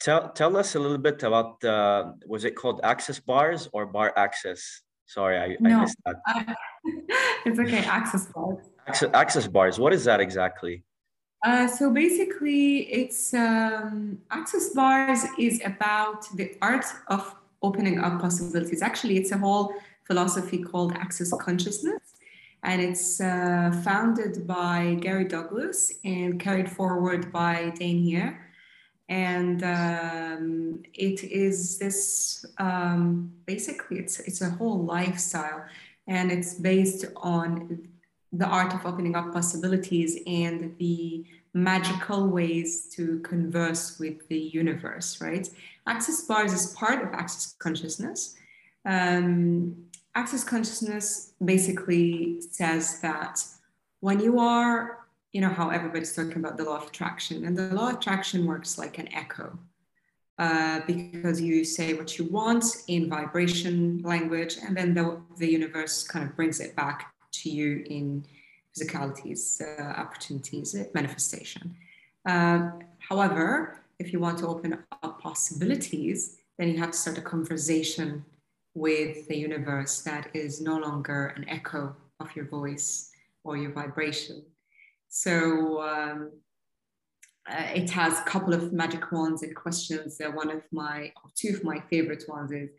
tell 0.00 0.30
tell 0.30 0.56
us 0.56 0.74
a 0.74 0.78
little 0.78 0.98
bit 0.98 1.22
about 1.22 1.62
uh, 1.64 2.12
was 2.26 2.44
it 2.44 2.54
called 2.54 2.80
access 2.82 3.18
bars 3.18 3.68
or 3.72 3.86
bar 3.86 4.12
access? 4.16 4.82
Sorry, 5.06 5.38
I, 5.38 5.56
no, 5.60 5.78
I 5.78 5.80
missed 5.82 5.98
that. 6.04 6.16
I, 6.26 6.54
it's 7.46 7.58
okay, 7.58 7.84
access 7.84 8.26
bars. 8.26 8.64
Access, 8.86 9.10
access 9.14 9.46
bars. 9.46 9.78
What 9.78 9.92
is 9.92 10.04
that 10.04 10.20
exactly? 10.20 10.84
Uh, 11.44 11.68
so 11.68 11.92
basically, 11.92 12.90
it's 12.90 13.34
um, 13.34 14.18
access 14.30 14.70
bars 14.70 15.24
is 15.38 15.60
about 15.64 16.24
the 16.36 16.56
art 16.62 16.86
of 17.08 17.34
opening 17.68 17.96
up 18.06 18.20
possibilities. 18.20 18.82
Actually, 18.82 19.16
it's 19.20 19.32
a 19.32 19.38
whole 19.38 19.72
philosophy 20.08 20.58
called 20.70 20.92
access 21.04 21.30
consciousness 21.46 22.14
and 22.64 22.80
it's 22.80 23.20
uh, 23.20 23.70
founded 23.84 24.46
by 24.46 24.96
Gary 25.00 25.26
Douglas 25.26 25.92
and 26.02 26.40
carried 26.40 26.70
forward 26.70 27.30
by 27.30 27.70
Dain 27.76 28.02
Heer. 28.02 28.40
And 29.10 29.62
um, 29.62 30.82
it 30.94 31.22
is 31.22 31.78
this 31.78 32.44
um, 32.56 33.30
basically 33.44 33.98
it's 33.98 34.18
it's 34.20 34.40
a 34.40 34.48
whole 34.48 34.82
lifestyle, 34.82 35.66
and 36.06 36.32
it's 36.32 36.54
based 36.54 37.04
on 37.16 37.86
the 38.32 38.46
art 38.46 38.72
of 38.72 38.86
opening 38.86 39.14
up 39.14 39.30
possibilities 39.30 40.18
and 40.26 40.74
the 40.78 41.26
magical 41.52 42.28
ways 42.28 42.88
to 42.96 43.20
converse 43.20 43.98
with 43.98 44.26
the 44.28 44.38
universe. 44.38 45.20
Right? 45.20 45.50
Access 45.86 46.22
bars 46.22 46.52
is 46.52 46.72
part 46.72 47.02
of 47.02 47.12
access 47.12 47.54
consciousness. 47.58 48.36
Um, 48.86 49.76
access 50.14 50.44
consciousness 50.44 51.32
basically 51.44 52.40
says 52.40 53.00
that 53.00 53.44
when 54.00 54.20
you 54.20 54.38
are, 54.38 55.00
you 55.32 55.40
know, 55.40 55.48
how 55.48 55.70
everybody's 55.70 56.14
talking 56.14 56.36
about 56.36 56.56
the 56.56 56.64
law 56.64 56.76
of 56.76 56.88
attraction, 56.88 57.44
and 57.44 57.56
the 57.56 57.74
law 57.74 57.88
of 57.90 57.96
attraction 57.96 58.46
works 58.46 58.78
like 58.78 58.98
an 58.98 59.12
echo. 59.12 59.58
Uh, 60.36 60.80
because 60.84 61.40
you 61.40 61.64
say 61.64 61.94
what 61.94 62.18
you 62.18 62.24
want 62.24 62.64
in 62.88 63.08
vibration 63.08 64.02
language, 64.02 64.56
and 64.66 64.76
then 64.76 64.92
the, 64.92 65.20
the 65.36 65.48
universe 65.48 66.02
kind 66.02 66.28
of 66.28 66.34
brings 66.34 66.58
it 66.58 66.74
back 66.74 67.14
to 67.30 67.48
you 67.48 67.84
in 67.86 68.24
physicalities, 68.76 69.62
uh, 69.62 70.00
opportunities, 70.00 70.74
manifestation. 70.92 71.76
Uh, 72.26 72.70
however, 72.98 73.78
if 73.98 74.12
you 74.12 74.20
want 74.20 74.38
to 74.38 74.46
open 74.46 74.78
up 75.02 75.20
possibilities, 75.20 76.36
then 76.58 76.68
you 76.68 76.78
have 76.78 76.92
to 76.92 76.96
start 76.98 77.18
a 77.18 77.22
conversation 77.22 78.24
with 78.74 79.28
the 79.28 79.36
universe 79.36 80.02
that 80.02 80.28
is 80.34 80.60
no 80.60 80.78
longer 80.78 81.26
an 81.36 81.48
echo 81.48 81.94
of 82.20 82.34
your 82.34 82.46
voice 82.46 83.10
or 83.44 83.56
your 83.56 83.72
vibration. 83.72 84.44
So 85.08 85.82
um, 85.82 86.32
uh, 87.48 87.66
it 87.74 87.90
has 87.90 88.18
a 88.18 88.24
couple 88.24 88.54
of 88.54 88.72
magic 88.72 89.12
wands 89.12 89.42
and 89.42 89.54
questions. 89.54 90.20
Uh, 90.20 90.30
one 90.30 90.50
of 90.50 90.62
my, 90.72 91.12
two 91.36 91.54
of 91.54 91.64
my 91.64 91.80
favorite 91.90 92.24
ones 92.28 92.50
is 92.50 92.70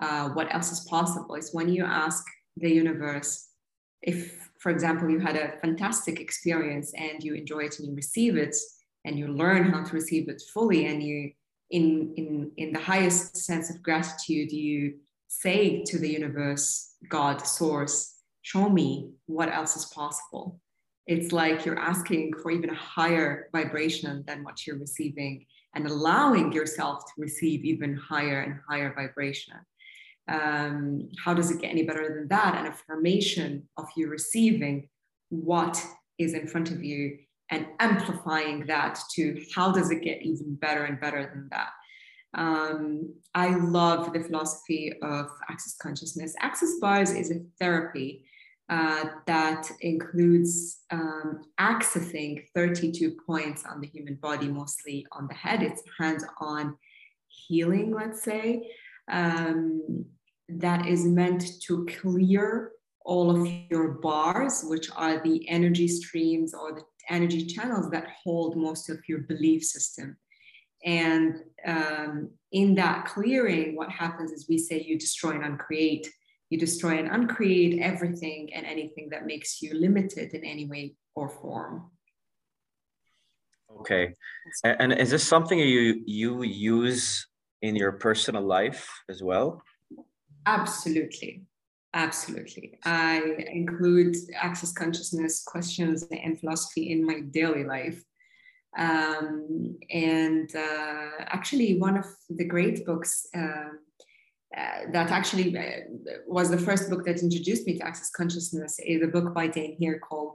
uh, 0.00 0.28
what 0.30 0.52
else 0.54 0.72
is 0.72 0.80
possible? 0.80 1.34
Is 1.34 1.52
when 1.52 1.68
you 1.68 1.84
ask 1.84 2.24
the 2.56 2.70
universe 2.70 3.48
if, 4.02 4.48
for 4.58 4.70
example, 4.70 5.10
you 5.10 5.18
had 5.18 5.36
a 5.36 5.58
fantastic 5.58 6.20
experience 6.20 6.92
and 6.94 7.22
you 7.22 7.34
enjoy 7.34 7.60
it 7.60 7.78
and 7.78 7.88
you 7.88 7.94
receive 7.94 8.36
it 8.36 8.56
and 9.04 9.18
you 9.18 9.28
learn 9.28 9.70
how 9.70 9.82
to 9.82 9.94
receive 9.94 10.28
it 10.28 10.42
fully 10.52 10.86
and 10.86 11.02
you 11.02 11.32
in 11.70 12.12
in 12.16 12.50
in 12.56 12.72
the 12.72 12.80
highest 12.80 13.36
sense 13.36 13.70
of 13.70 13.82
gratitude 13.82 14.50
you 14.52 14.94
say 15.30 15.82
to 15.84 15.98
the 15.98 16.08
universe, 16.08 16.96
God, 17.08 17.46
source, 17.46 18.16
show 18.42 18.68
me 18.68 19.12
what 19.26 19.48
else 19.48 19.76
is 19.76 19.86
possible. 19.86 20.60
It's 21.06 21.32
like 21.32 21.64
you're 21.64 21.78
asking 21.78 22.34
for 22.42 22.50
even 22.50 22.70
a 22.70 22.74
higher 22.74 23.48
vibration 23.52 24.24
than 24.26 24.42
what 24.42 24.66
you're 24.66 24.78
receiving 24.78 25.46
and 25.74 25.86
allowing 25.86 26.52
yourself 26.52 27.04
to 27.06 27.12
receive 27.16 27.64
even 27.64 27.94
higher 27.96 28.40
and 28.40 28.60
higher 28.68 28.92
vibration. 28.92 29.54
Um, 30.28 31.08
how 31.24 31.32
does 31.32 31.50
it 31.50 31.60
get 31.60 31.70
any 31.70 31.84
better 31.84 32.12
than 32.14 32.28
that? 32.28 32.56
An 32.56 32.66
affirmation 32.66 33.68
of 33.76 33.86
you 33.96 34.08
receiving 34.08 34.88
what 35.28 35.84
is 36.18 36.34
in 36.34 36.48
front 36.48 36.70
of 36.70 36.82
you 36.82 37.18
and 37.50 37.66
amplifying 37.80 38.66
that 38.66 38.98
to 39.12 39.42
how 39.54 39.72
does 39.72 39.90
it 39.90 40.02
get 40.02 40.22
even 40.22 40.54
better 40.54 40.84
and 40.84 41.00
better 41.00 41.22
than 41.22 41.48
that? 41.50 41.70
Um, 42.34 43.12
I 43.34 43.56
love 43.56 44.12
the 44.12 44.20
philosophy 44.20 44.92
of 45.02 45.26
access 45.48 45.76
consciousness. 45.76 46.34
Access 46.40 46.78
bars 46.80 47.10
is 47.10 47.30
a 47.30 47.40
therapy 47.58 48.24
uh, 48.68 49.06
that 49.26 49.68
includes 49.80 50.82
um, 50.92 51.40
accessing 51.58 52.44
32 52.54 53.16
points 53.26 53.64
on 53.64 53.80
the 53.80 53.88
human 53.88 54.14
body, 54.14 54.46
mostly 54.46 55.04
on 55.10 55.26
the 55.26 55.34
head. 55.34 55.62
It's 55.62 55.82
hands 55.98 56.24
on 56.40 56.76
healing, 57.26 57.92
let's 57.92 58.22
say, 58.22 58.70
um, 59.10 60.04
that 60.48 60.86
is 60.86 61.04
meant 61.04 61.60
to 61.62 61.84
clear 61.86 62.72
all 63.04 63.30
of 63.30 63.48
your 63.70 63.94
bars, 63.94 64.62
which 64.64 64.88
are 64.94 65.20
the 65.20 65.48
energy 65.48 65.88
streams 65.88 66.54
or 66.54 66.72
the 66.72 66.84
energy 67.10 67.46
channels 67.46 67.90
that 67.90 68.06
hold 68.24 68.56
most 68.56 68.88
of 68.88 68.98
your 69.08 69.20
belief 69.20 69.62
system. 69.64 70.16
And 70.84 71.36
um, 71.66 72.30
in 72.52 72.74
that 72.76 73.06
clearing, 73.06 73.76
what 73.76 73.90
happens 73.90 74.32
is 74.32 74.48
we 74.48 74.58
say 74.58 74.80
you 74.80 74.98
destroy 74.98 75.32
and 75.32 75.44
uncreate. 75.44 76.08
You 76.48 76.58
destroy 76.58 76.98
and 76.98 77.08
uncreate 77.08 77.80
everything 77.80 78.52
and 78.54 78.66
anything 78.66 79.08
that 79.10 79.26
makes 79.26 79.60
you 79.62 79.74
limited 79.74 80.32
in 80.34 80.44
any 80.44 80.66
way 80.66 80.94
or 81.14 81.28
form. 81.28 81.90
Okay. 83.80 84.14
And 84.64 84.92
is 84.92 85.10
this 85.10 85.26
something 85.26 85.58
you 85.58 86.02
you 86.06 86.42
use 86.42 87.26
in 87.62 87.76
your 87.76 87.92
personal 87.92 88.42
life 88.42 88.88
as 89.08 89.22
well? 89.22 89.62
Absolutely. 90.46 91.44
Absolutely. 91.92 92.78
I 92.84 93.20
include 93.50 94.16
access 94.36 94.72
consciousness 94.72 95.42
questions 95.44 96.04
and 96.10 96.38
philosophy 96.38 96.92
in 96.92 97.04
my 97.04 97.20
daily 97.20 97.64
life. 97.64 98.02
Um, 98.78 99.76
and 99.90 100.54
uh, 100.54 101.10
actually, 101.26 101.78
one 101.78 101.96
of 101.96 102.06
the 102.28 102.44
great 102.44 102.86
books 102.86 103.26
uh, 103.34 103.70
uh, 104.56 104.80
that 104.92 105.10
actually 105.10 105.56
uh, 105.56 105.62
was 106.26 106.50
the 106.50 106.58
first 106.58 106.88
book 106.90 107.04
that 107.06 107.22
introduced 107.22 107.66
me 107.66 107.78
to 107.78 107.84
access 107.84 108.10
consciousness 108.10 108.78
is 108.84 109.02
a 109.02 109.08
book 109.08 109.34
by 109.34 109.48
Dain 109.48 109.76
Heer 109.76 109.98
called 109.98 110.34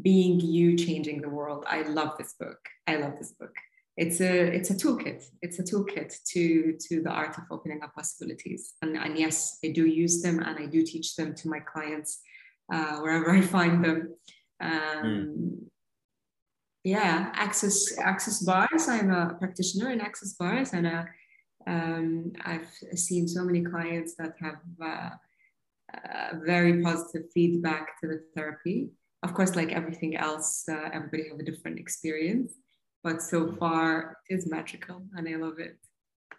Being 0.00 0.38
You 0.38 0.76
Changing 0.76 1.20
the 1.20 1.28
World. 1.28 1.64
I 1.68 1.82
love 1.82 2.16
this 2.16 2.34
book. 2.38 2.58
I 2.86 2.96
love 2.96 3.18
this 3.18 3.32
book. 3.32 3.54
It's 3.96 4.20
a 4.20 4.54
it's 4.56 4.70
a 4.70 4.74
toolkit. 4.74 5.24
It's 5.42 5.58
a 5.58 5.62
toolkit 5.62 6.14
to 6.32 6.76
to 6.88 7.02
the 7.02 7.10
art 7.10 7.36
of 7.38 7.44
opening 7.50 7.82
up 7.82 7.94
possibilities. 7.94 8.74
And, 8.82 8.96
and 8.96 9.18
yes, 9.18 9.58
I 9.64 9.68
do 9.68 9.86
use 9.86 10.22
them 10.22 10.38
and 10.40 10.58
I 10.58 10.66
do 10.66 10.82
teach 10.82 11.14
them 11.16 11.34
to 11.34 11.48
my 11.48 11.60
clients 11.60 12.20
uh, 12.72 12.98
wherever 13.00 13.30
I 13.30 13.42
find 13.42 13.84
them. 13.84 14.14
Um, 14.60 15.04
mm 15.04 15.68
yeah 16.84 17.30
access 17.34 17.96
access 17.96 18.42
bars 18.42 18.88
i'm 18.88 19.12
a 19.12 19.34
practitioner 19.38 19.92
in 19.92 20.00
access 20.00 20.32
bars 20.32 20.72
and 20.72 20.84
a 20.84 21.06
Um, 21.66 22.32
I've 22.44 22.70
seen 22.94 23.28
so 23.28 23.44
many 23.44 23.62
clients 23.62 24.14
that 24.16 24.34
have 24.40 24.60
uh, 24.80 25.10
uh, 25.94 26.30
very 26.44 26.82
positive 26.82 27.30
feedback 27.32 28.00
to 28.00 28.08
the 28.08 28.24
therapy. 28.34 28.90
Of 29.22 29.34
course, 29.34 29.54
like 29.54 29.70
everything 29.72 30.16
else, 30.16 30.64
uh, 30.68 30.88
everybody 30.92 31.28
have 31.28 31.38
a 31.38 31.44
different 31.44 31.78
experience, 31.78 32.54
but 33.02 33.22
so 33.22 33.52
far 33.58 34.18
it 34.28 34.34
is 34.34 34.50
magical 34.50 35.02
and 35.16 35.28
I 35.28 35.36
love 35.36 35.58
it. 35.58 35.78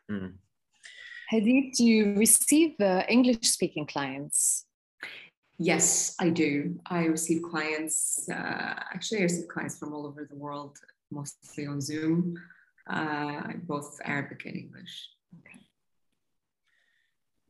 Mm. 0.10 0.34
Hadeel, 1.32 1.72
do 1.76 1.84
you 1.84 2.16
receive 2.16 2.80
uh, 2.80 3.04
English 3.10 3.50
speaking 3.50 3.86
clients? 3.86 4.66
Yes, 5.60 6.16
I 6.20 6.30
do. 6.30 6.80
I 6.88 7.06
receive 7.06 7.42
clients, 7.44 8.28
uh, 8.30 8.74
actually, 8.94 9.20
I 9.20 9.24
receive 9.24 9.48
clients 9.48 9.78
from 9.78 9.94
all 9.94 10.06
over 10.06 10.28
the 10.30 10.36
world, 10.36 10.78
mostly 11.12 11.68
on 11.68 11.80
Zoom, 11.80 12.36
uh, 12.90 13.44
both 13.64 14.00
Arabic 14.04 14.46
and 14.46 14.56
English. 14.56 15.10
Okay. 15.40 15.60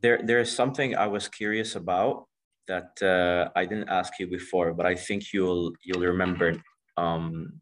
There, 0.02 0.22
there 0.24 0.40
is 0.40 0.52
something 0.54 0.96
I 0.96 1.08
was 1.08 1.28
curious 1.28 1.76
about 1.76 2.28
that 2.68 3.02
uh, 3.02 3.50
I 3.56 3.66
didn't 3.66 3.90
ask 3.90 4.14
you 4.20 4.28
before, 4.28 4.74
but 4.74 4.86
I 4.86 4.96
think 4.96 5.34
you'll 5.34 5.74
you'll 5.84 6.02
remember 6.02 6.62
um, 6.98 7.62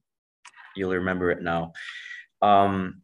you'll 0.75 0.93
remember 0.93 1.31
it 1.31 1.41
now. 1.41 1.73
Um, 2.41 3.01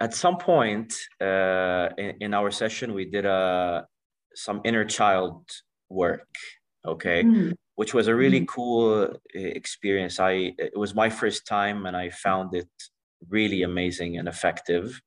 at 0.00 0.14
some 0.14 0.36
point 0.36 0.92
uh, 1.20 1.88
in, 1.96 2.14
in, 2.20 2.34
our 2.34 2.50
session, 2.50 2.94
we 2.94 3.04
did 3.04 3.24
a 3.24 3.86
some 4.34 4.60
inner 4.64 4.84
child 4.84 5.48
work, 5.88 6.28
okay, 6.84 7.22
mm. 7.22 7.54
which 7.76 7.94
was 7.94 8.08
a 8.08 8.14
really 8.14 8.40
mm. 8.40 8.48
cool 8.48 9.04
uh, 9.04 9.08
experience. 9.32 10.20
I 10.20 10.52
it 10.58 10.76
was 10.76 10.94
my 10.94 11.10
first 11.10 11.46
time, 11.46 11.86
and 11.86 11.96
I 11.96 12.10
found 12.10 12.54
it 12.54 12.68
really 13.28 13.62
amazing 13.62 14.18
and 14.18 14.28
effective. 14.28 15.00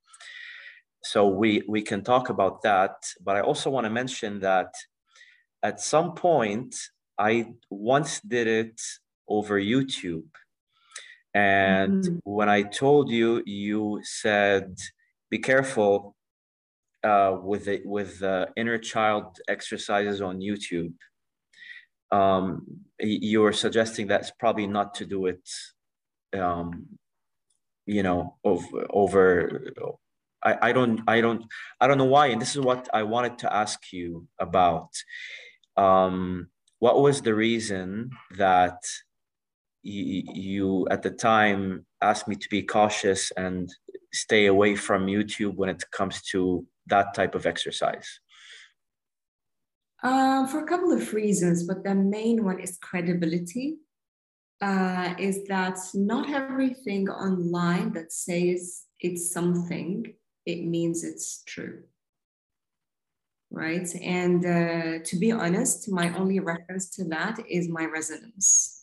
So 1.03 1.27
we 1.27 1.63
we 1.67 1.81
can 1.81 2.03
talk 2.03 2.29
about 2.29 2.61
that, 2.63 2.95
but 3.23 3.35
I 3.35 3.41
also 3.41 3.69
want 3.69 3.85
to 3.85 3.91
mention 4.01 4.39
that 4.39 4.73
at 5.63 5.79
some 5.79 6.13
point 6.13 6.75
I 7.17 7.53
once 7.69 8.21
did 8.21 8.47
it 8.47 8.81
over 9.27 9.59
YouTube 9.59 10.29
and 11.37 12.03
mm-hmm. 12.03 12.17
when 12.23 12.49
I 12.49 12.63
told 12.63 13.11
you, 13.11 13.43
you 13.45 13.99
said, 14.01 14.75
be 15.29 15.37
careful 15.37 16.15
uh, 17.03 17.37
with 17.43 17.65
the, 17.65 17.81
with 17.85 18.19
the 18.19 18.49
inner 18.55 18.79
child 18.79 19.37
exercises 19.47 20.19
on 20.19 20.39
YouTube. 20.39 20.93
Um, 22.11 22.65
you 22.99 23.41
were 23.41 23.53
suggesting 23.53 24.07
that's 24.07 24.31
probably 24.31 24.65
not 24.65 24.95
to 24.95 25.05
do 25.05 25.27
it, 25.27 25.47
um, 26.33 26.87
you 27.85 28.01
know, 28.01 28.37
over, 28.43 28.87
over 28.89 29.61
I, 30.43 30.69
I 30.69 30.71
don't 30.71 31.01
I 31.07 31.21
don't 31.21 31.43
I 31.81 31.87
don't 31.87 31.97
know 31.97 32.05
why 32.05 32.27
and 32.27 32.41
this 32.41 32.55
is 32.55 32.61
what 32.61 32.87
I 32.93 33.03
wanted 33.03 33.39
to 33.39 33.53
ask 33.53 33.79
you 33.91 34.27
about 34.39 34.89
um, 35.75 36.47
what 36.79 37.01
was 37.01 37.21
the 37.21 37.35
reason 37.35 38.11
that 38.37 38.77
you, 39.87 40.87
at 40.89 41.01
the 41.01 41.09
time 41.09 41.85
asked 42.01 42.27
me 42.27 42.35
to 42.35 42.49
be 42.49 42.63
cautious 42.63 43.31
and 43.31 43.69
stay 44.13 44.47
away 44.47 44.75
from 44.75 45.07
YouTube 45.07 45.55
when 45.55 45.69
it 45.69 45.83
comes 45.91 46.21
to 46.31 46.65
that 46.87 47.13
type 47.13 47.35
of 47.35 47.45
exercise? 47.45 48.19
Uh, 50.03 50.45
for 50.47 50.63
a 50.63 50.67
couple 50.67 50.91
of 50.91 51.13
reasons, 51.13 51.63
but 51.63 51.83
the 51.83 51.95
main 51.95 52.43
one 52.43 52.59
is 52.59 52.77
credibility. 52.77 53.77
Uh, 54.61 55.13
is 55.19 55.45
that 55.47 55.77
not 55.93 56.29
everything 56.29 57.07
online 57.09 57.93
that 57.93 58.11
says 58.11 58.85
it's 58.99 59.31
something, 59.31 60.13
it 60.45 60.65
means 60.65 61.03
it's 61.03 61.43
true. 61.45 61.83
Right. 63.49 63.87
And 64.01 64.45
uh, 64.45 65.03
to 65.05 65.15
be 65.17 65.31
honest, 65.31 65.89
my 65.89 66.15
only 66.17 66.39
reference 66.39 66.89
to 66.95 67.05
that 67.05 67.39
is 67.49 67.69
my 67.69 67.85
resonance 67.85 68.76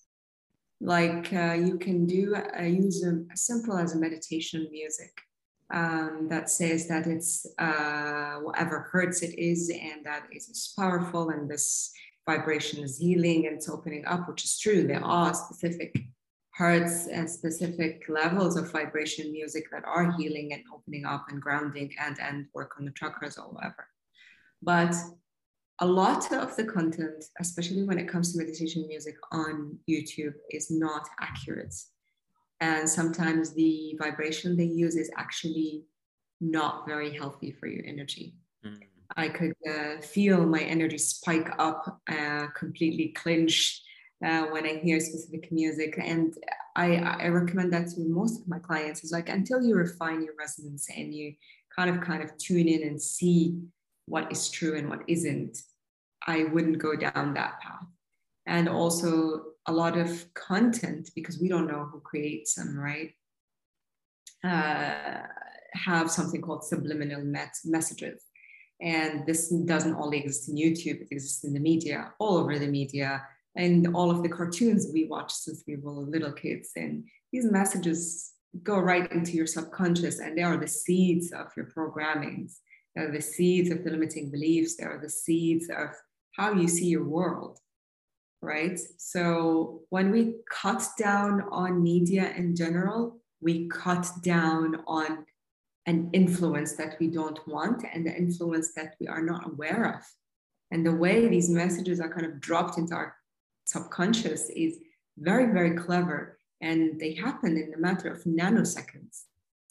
like 0.85 1.33
uh, 1.33 1.55
you 1.55 1.79
can 1.79 2.05
do 2.05 2.37
uh, 2.37 2.63
use 2.63 3.03
a, 3.05 3.25
simple 3.35 3.79
as 3.79 3.95
a 3.95 3.99
meditation 3.99 4.69
music 4.71 5.13
um, 5.73 6.27
that 6.29 6.51
says 6.51 6.87
that 6.89 7.07
it's 7.07 7.47
uh, 7.59 8.35
whatever 8.43 8.91
hertz 8.93 9.23
it 9.23 9.37
is 9.39 9.71
and 9.71 10.05
that 10.05 10.25
it 10.31 10.37
is 10.37 10.75
powerful 10.79 11.31
and 11.31 11.51
this 11.51 11.91
vibration 12.27 12.85
is 12.85 12.99
healing 12.99 13.47
and 13.47 13.57
it's 13.57 13.69
opening 13.69 14.05
up 14.05 14.29
which 14.29 14.45
is 14.45 14.59
true. 14.59 14.87
There 14.87 15.05
are 15.05 15.33
specific 15.33 15.97
hertz 16.53 17.07
and 17.07 17.29
specific 17.29 18.05
levels 18.09 18.57
of 18.59 18.71
vibration 18.71 19.33
music 19.33 19.65
that 19.73 19.85
are 19.87 20.13
healing 20.13 20.53
and 20.53 20.63
opening 20.73 21.07
up 21.07 21.25
and 21.31 21.41
grounding 21.41 21.93
and 21.99 22.19
and 22.21 22.47
work 22.55 22.73
on 22.79 22.85
the 22.85 22.93
chakras 22.93 23.39
or 23.39 23.49
whatever. 23.55 23.87
But 24.63 24.95
a 25.81 25.87
lot 25.87 26.33
of 26.33 26.55
the 26.57 26.65
content, 26.65 27.25
especially 27.41 27.83
when 27.83 27.99
it 27.99 28.09
comes 28.09 28.33
to 28.33 28.39
meditation 28.39 28.87
music 28.87 29.17
on 29.33 29.79
YouTube, 29.89 30.35
is 30.51 30.71
not 30.71 31.09
accurate. 31.21 31.75
And 32.61 32.89
sometimes 32.89 33.53
the 33.53 33.97
vibration 33.99 34.57
they 34.57 34.65
use 34.65 34.97
is 34.97 35.11
actually 35.17 35.85
not 36.41 36.87
very 36.87 37.13
healthy 37.17 37.53
for 37.53 37.67
your 37.67 37.85
energy. 37.85 38.35
Mm. 38.65 38.81
I 39.17 39.29
could 39.29 39.55
uh, 39.69 40.01
feel 40.01 40.47
my 40.47 40.61
energy 40.61 40.99
spike 40.99 41.51
up, 41.59 42.01
uh, 42.09 42.47
completely 42.57 43.09
clinch 43.09 43.83
uh, 44.25 44.45
when 44.47 44.67
I 44.67 44.77
hear 44.77 45.01
specific 45.01 45.51
music. 45.53 45.99
And 45.99 46.35
I, 46.77 46.97
I 46.97 47.29
recommend 47.29 47.73
that 47.73 47.89
to 47.91 48.01
most 48.01 48.41
of 48.41 48.49
my 48.49 48.59
clients 48.59 49.05
is 49.05 49.13
like 49.13 49.29
until 49.29 49.63
you 49.63 49.75
refine 49.75 50.23
your 50.23 50.35
resonance 50.39 50.89
and 50.97 51.15
you 51.15 51.35
kind 51.75 51.91
of 51.91 52.01
kind 52.01 52.23
of 52.23 52.37
tune 52.39 52.69
in 52.69 52.83
and 52.83 53.01
see 53.01 53.61
what 54.07 54.31
is 54.31 54.51
true 54.51 54.77
and 54.77 54.89
what 54.89 55.03
isn't, 55.09 55.59
I 56.27 56.45
wouldn't 56.45 56.79
go 56.79 56.97
down 56.97 57.35
that 57.35 57.61
path. 57.61 57.87
And 58.47 58.69
also 58.69 59.43
a 59.67 59.73
lot 59.73 59.97
of 59.97 60.33
content, 60.35 61.11
because 61.15 61.41
we 61.41 61.49
don't 61.49 61.67
know 61.67 61.89
who 61.91 62.01
creates 62.01 62.55
them, 62.55 62.79
right? 62.79 63.13
Uh, 64.43 65.27
have 65.73 66.11
something 66.11 66.43
called 66.43 66.65
subliminal 66.65 67.25
met- 67.25 67.59
messages. 67.65 68.23
And 68.81 69.27
this 69.27 69.49
doesn't 69.49 69.95
only 69.95 70.19
exist 70.19 70.49
in 70.49 70.57
YouTube, 70.57 71.01
it 71.01 71.09
exists 71.11 71.45
in 71.45 71.55
the 71.55 71.61
media, 71.61 72.13
all 72.19 72.37
over 72.37 72.59
the 72.59 72.67
media, 72.67 73.23
and 73.57 73.95
all 73.95 74.11
of 74.11 74.23
the 74.23 74.29
cartoons 74.29 74.91
we 74.93 75.07
watch 75.07 75.33
since 75.33 75.65
we 75.67 75.77
were 75.77 75.93
little 75.93 76.33
kids. 76.33 76.71
And 76.77 77.05
these 77.33 77.51
messages 77.51 78.33
go 78.63 78.79
right 78.79 79.11
into 79.13 79.33
your 79.33 79.47
subconscious, 79.47 80.21
and 80.21 80.37
they 80.37 80.43
are 80.43 80.57
the 80.57 80.69
seeds 80.69 81.33
of 81.33 81.47
your 81.57 81.67
programmings. 81.67 82.59
They're 82.95 83.11
the 83.11 83.21
seeds 83.21 83.71
of 83.71 83.85
the 83.85 83.91
limiting 83.91 84.31
beliefs. 84.31 84.77
They 84.77 84.85
are 84.85 85.01
the 85.01 85.11
seeds 85.11 85.69
of 85.69 85.89
how 86.33 86.53
you 86.53 86.69
see 86.69 86.87
your 86.87 87.05
world, 87.05 87.59
right? 88.41 88.79
So 88.99 89.83
when 89.91 90.11
we 90.11 90.37
cut 90.51 90.87
down 90.99 91.43
on 91.51 91.83
media 91.83 92.33
in 92.37 92.55
general, 92.55 93.21
we 93.41 93.69
cut 93.69 94.07
down 94.23 94.83
on 94.87 95.27
an 95.87 96.11
influence 96.13 96.75
that 96.77 96.97
we 96.99 97.09
don't 97.09 97.47
want 97.47 97.85
and 97.93 98.07
the 98.07 98.17
influence 98.17 98.73
that 98.75 98.95
we 99.01 99.07
are 99.07 99.23
not 99.23 99.47
aware 99.47 99.97
of. 99.97 100.05
And 100.71 100.85
the 100.85 100.95
way 100.95 101.29
these 101.29 101.51
messages 101.51 102.01
are 102.01 102.09
kind 102.09 102.27
of 102.27 102.41
dropped 102.41 102.79
into 102.79 102.95
our 102.95 103.15
subconscious 103.65 104.51
is 104.51 104.79
very, 105.19 105.53
very 105.53 105.77
clever. 105.77 106.39
And 106.61 106.99
they 106.99 107.15
happen 107.15 107.57
in 107.57 107.75
a 107.75 107.79
matter 107.79 108.09
of 108.09 108.25
nanoseconds. 108.25 109.25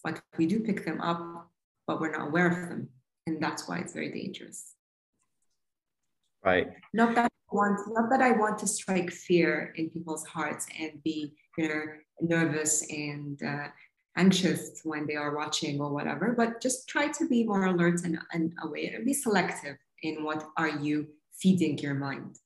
But 0.04 0.22
we 0.38 0.46
do 0.46 0.60
pick 0.60 0.86
them 0.86 1.02
up, 1.02 1.50
but 1.88 2.00
we're 2.00 2.12
not 2.12 2.28
aware 2.28 2.48
of 2.48 2.70
them. 2.70 2.90
And 3.28 3.42
that's 3.42 3.68
why 3.68 3.80
it's 3.80 3.94
very 3.94 4.12
dangerous. 4.12 4.74
Right. 6.44 6.68
Not 6.94 7.16
that 7.16 7.32
I 7.32 7.56
want, 7.56 7.80
not 7.94 8.10
that 8.10 8.22
I 8.22 8.32
want 8.32 8.58
to 8.60 8.68
strike 8.68 9.12
fear 9.12 9.74
in 9.78 9.90
people's 9.90 10.26
hearts 10.26 10.68
and 10.78 11.02
be, 11.04 11.34
you 11.58 11.70
know, 11.70 11.84
nervous 12.22 12.86
and 12.90 13.42
uh, 13.42 13.68
anxious 14.18 14.82
when 14.84 15.08
they 15.08 15.16
are 15.16 15.36
watching 15.36 15.80
or 15.80 15.90
whatever, 15.90 16.34
but 16.38 16.62
just 16.62 16.88
try 16.88 17.08
to 17.08 17.28
be 17.28 17.44
more 17.46 17.66
alert 17.66 18.02
and, 18.04 18.20
and 18.34 18.54
aware 18.62 18.96
and 18.96 19.06
be 19.06 19.14
selective 19.14 19.78
in 20.02 20.24
what 20.24 20.44
are 20.58 20.70
you 20.70 21.08
feeding 21.34 21.78
your 21.78 21.94
mind. 21.94 22.38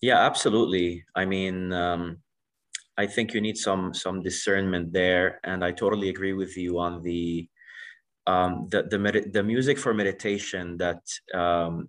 Yeah, 0.00 0.18
absolutely. 0.18 1.04
I 1.14 1.26
mean, 1.26 1.72
um, 1.74 2.18
I 2.96 3.06
think 3.06 3.34
you 3.34 3.40
need 3.40 3.56
some 3.56 3.94
some 3.94 4.22
discernment 4.22 4.92
there, 4.92 5.40
and 5.44 5.64
I 5.64 5.72
totally 5.72 6.08
agree 6.08 6.32
with 6.32 6.56
you 6.56 6.78
on 6.78 7.02
the 7.02 7.48
um, 8.26 8.68
the 8.70 8.82
the, 8.82 8.98
med- 8.98 9.32
the 9.32 9.42
music 9.42 9.78
for 9.78 9.94
meditation 9.94 10.76
that 10.78 11.02
um, 11.34 11.88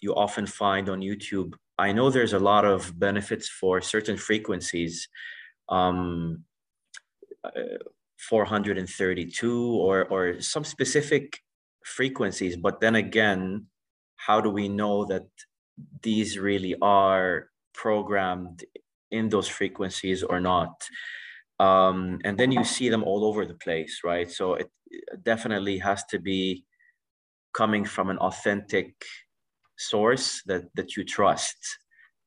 you 0.00 0.14
often 0.14 0.46
find 0.46 0.88
on 0.88 1.00
YouTube. 1.00 1.54
I 1.78 1.92
know 1.92 2.10
there's 2.10 2.34
a 2.34 2.38
lot 2.38 2.64
of 2.64 2.98
benefits 2.98 3.48
for 3.48 3.80
certain 3.80 4.16
frequencies, 4.16 5.08
um, 5.68 6.44
uh, 7.44 7.78
432 8.18 9.74
or 9.76 10.04
or 10.06 10.40
some 10.40 10.64
specific 10.64 11.40
frequencies. 11.84 12.56
But 12.56 12.80
then 12.80 12.94
again, 12.94 13.66
how 14.16 14.40
do 14.40 14.50
we 14.50 14.68
know 14.68 15.06
that 15.06 15.26
these 16.02 16.38
really 16.38 16.76
are 16.82 17.48
programmed 17.72 18.64
in 19.10 19.30
those 19.30 19.48
frequencies 19.48 20.22
or 20.22 20.40
not? 20.40 20.86
Um, 21.60 22.18
and 22.24 22.38
then 22.38 22.50
you 22.50 22.64
see 22.64 22.88
them 22.88 23.04
all 23.04 23.24
over 23.24 23.44
the 23.44 23.54
place 23.54 24.00
right? 24.02 24.30
So 24.30 24.54
it 24.54 24.70
definitely 25.22 25.78
has 25.78 26.04
to 26.06 26.18
be 26.18 26.64
coming 27.52 27.84
from 27.84 28.10
an 28.10 28.18
authentic 28.18 28.94
source 29.76 30.42
that 30.46 30.64
that 30.74 30.96
you 30.96 31.04
trust. 31.04 31.58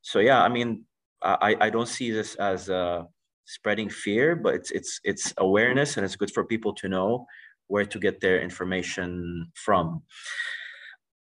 So 0.02 0.20
yeah 0.20 0.42
i 0.44 0.50
mean 0.50 0.86
i 1.22 1.56
i 1.62 1.70
don't 1.70 1.88
see 1.88 2.12
this 2.12 2.36
as 2.36 2.70
uh 2.70 3.04
spreading 3.46 3.90
fear 3.90 4.36
but 4.36 4.54
it's 4.56 4.72
it's 4.72 5.00
it's 5.04 5.34
awareness 5.38 5.98
and 5.98 6.06
it's 6.06 6.16
good 6.16 6.32
for 6.32 6.44
people 6.44 6.74
to 6.74 6.88
know 6.90 7.26
where 7.68 7.86
to 7.86 8.00
get 8.00 8.20
their 8.20 8.42
information 8.42 9.48
from. 9.56 10.04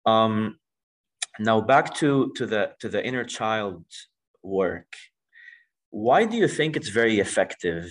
Um 0.06 0.58
now 1.40 1.62
back 1.62 1.94
to 1.96 2.32
to 2.36 2.46
the 2.46 2.72
to 2.80 2.90
the 2.90 3.02
inner 3.06 3.24
child 3.24 3.86
work 4.44 4.92
why 5.94 6.26
do 6.26 6.36
you 6.36 6.48
think 6.48 6.76
it's 6.76 6.90
very 6.90 7.20
effective? 7.20 7.86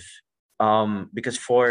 Um 0.59 1.09
because 1.13 1.37
for 1.37 1.63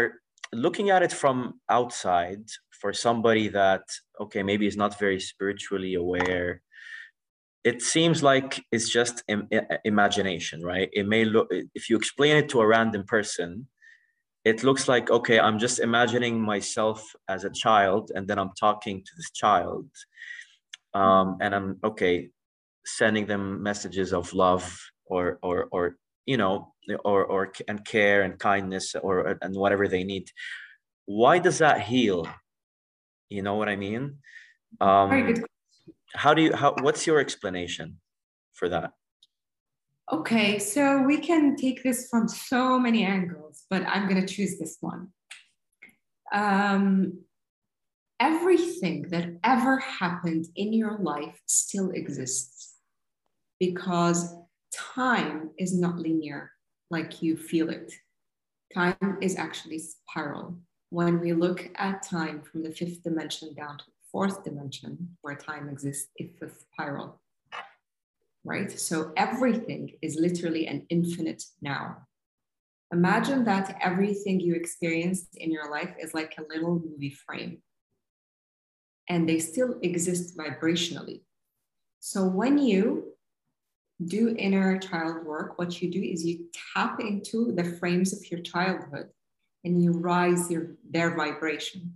looking 0.51 0.89
at 0.89 1.03
it 1.03 1.11
from 1.11 1.59
outside 1.69 2.43
for 2.81 2.91
somebody 2.93 3.47
that 3.49 3.83
okay 4.19 4.43
maybe 4.43 4.65
is 4.67 4.77
not 4.77 4.99
very 4.99 5.19
spiritually 5.19 5.93
aware 5.95 6.61
it 7.63 7.81
seems 7.81 8.21
like 8.21 8.61
it's 8.73 8.89
just 8.89 9.23
Im- 9.27 9.47
imagination 9.85 10.61
right? 10.61 10.89
It 10.91 11.07
may 11.07 11.23
look 11.23 11.47
if 11.79 11.89
you 11.89 11.95
explain 11.97 12.35
it 12.35 12.49
to 12.49 12.61
a 12.61 12.67
random 12.67 13.03
person 13.15 13.67
it 14.45 14.63
looks 14.63 14.87
like 14.87 15.09
okay 15.09 15.39
i'm 15.39 15.57
just 15.57 15.79
imagining 15.79 16.39
myself 16.39 16.99
as 17.29 17.43
a 17.43 17.49
child 17.49 18.11
and 18.15 18.27
then 18.27 18.37
i'm 18.37 18.51
talking 18.59 18.99
to 18.99 19.11
this 19.17 19.31
child 19.31 19.87
um, 20.93 21.37
and 21.41 21.55
i'm 21.55 21.79
okay 21.83 22.29
sending 22.85 23.25
them 23.25 23.63
messages 23.63 24.13
of 24.13 24.33
love 24.33 24.65
or 25.05 25.39
or 25.41 25.67
or 25.71 25.95
you 26.25 26.37
know 26.37 26.73
or 27.03 27.25
or 27.25 27.51
and 27.67 27.85
care 27.85 28.21
and 28.21 28.39
kindness 28.39 28.95
or 28.95 29.37
and 29.41 29.55
whatever 29.55 29.87
they 29.87 30.03
need. 30.03 30.29
Why 31.05 31.39
does 31.39 31.59
that 31.59 31.81
heal? 31.81 32.27
You 33.29 33.41
know 33.41 33.55
what 33.55 33.69
i 33.69 33.75
mean? 33.75 34.17
Um 34.81 35.09
Very 35.09 35.33
good. 35.33 35.45
how 36.15 36.33
do 36.33 36.41
you 36.41 36.53
how 36.53 36.75
what's 36.81 37.07
your 37.07 37.19
explanation 37.19 37.99
for 38.53 38.69
that? 38.69 38.91
Okay 40.11 40.59
so 40.59 41.01
we 41.01 41.17
can 41.17 41.55
take 41.55 41.83
this 41.83 42.07
from 42.09 42.27
so 42.27 42.77
many 42.79 43.03
angles 43.03 43.63
but 43.69 43.83
i'm 43.87 44.07
going 44.07 44.21
to 44.25 44.33
choose 44.35 44.59
this 44.59 44.77
one. 44.81 45.07
Um 46.33 47.23
everything 48.19 49.09
that 49.09 49.27
ever 49.43 49.79
happened 49.79 50.45
in 50.55 50.71
your 50.71 50.97
life 50.99 51.41
still 51.45 51.89
exists 51.91 52.75
because 53.59 54.33
time 54.73 55.51
is 55.57 55.77
not 55.77 55.97
linear 55.97 56.51
like 56.89 57.21
you 57.21 57.37
feel 57.37 57.69
it. 57.69 57.93
Time 58.73 59.17
is 59.21 59.37
actually 59.37 59.79
spiral. 59.79 60.57
When 60.89 61.19
we 61.19 61.33
look 61.33 61.69
at 61.75 62.03
time 62.03 62.41
from 62.41 62.63
the 62.63 62.71
fifth 62.71 63.03
dimension 63.03 63.53
down 63.53 63.77
to 63.77 63.85
the 63.85 63.91
fourth 64.11 64.43
dimension, 64.43 65.17
where 65.21 65.35
time 65.35 65.69
exists, 65.69 66.09
it's 66.15 66.41
a 66.41 66.49
spiral, 66.49 67.21
right? 68.43 68.71
So 68.71 69.11
everything 69.17 69.93
is 70.01 70.15
literally 70.15 70.67
an 70.67 70.85
infinite 70.89 71.43
now. 71.61 72.07
Imagine 72.91 73.43
that 73.45 73.77
everything 73.81 74.39
you 74.39 74.53
experienced 74.53 75.35
in 75.37 75.51
your 75.51 75.71
life 75.71 75.95
is 75.99 76.13
like 76.13 76.35
a 76.37 76.43
little 76.53 76.79
movie 76.79 77.17
frame, 77.25 77.63
and 79.09 79.27
they 79.27 79.39
still 79.39 79.79
exist 79.81 80.37
vibrationally. 80.37 81.21
So 81.99 82.25
when 82.27 82.59
you 82.59 83.12
do 84.03 84.35
inner 84.37 84.77
child 84.77 85.25
work, 85.25 85.57
what 85.57 85.81
you 85.81 85.91
do 85.91 86.01
is 86.01 86.25
you 86.25 86.45
tap 86.73 86.99
into 86.99 87.51
the 87.51 87.63
frames 87.63 88.13
of 88.13 88.29
your 88.31 88.41
childhood 88.41 89.09
and 89.63 89.83
you 89.83 89.91
rise 89.91 90.49
your, 90.51 90.75
their 90.89 91.15
vibration. 91.15 91.93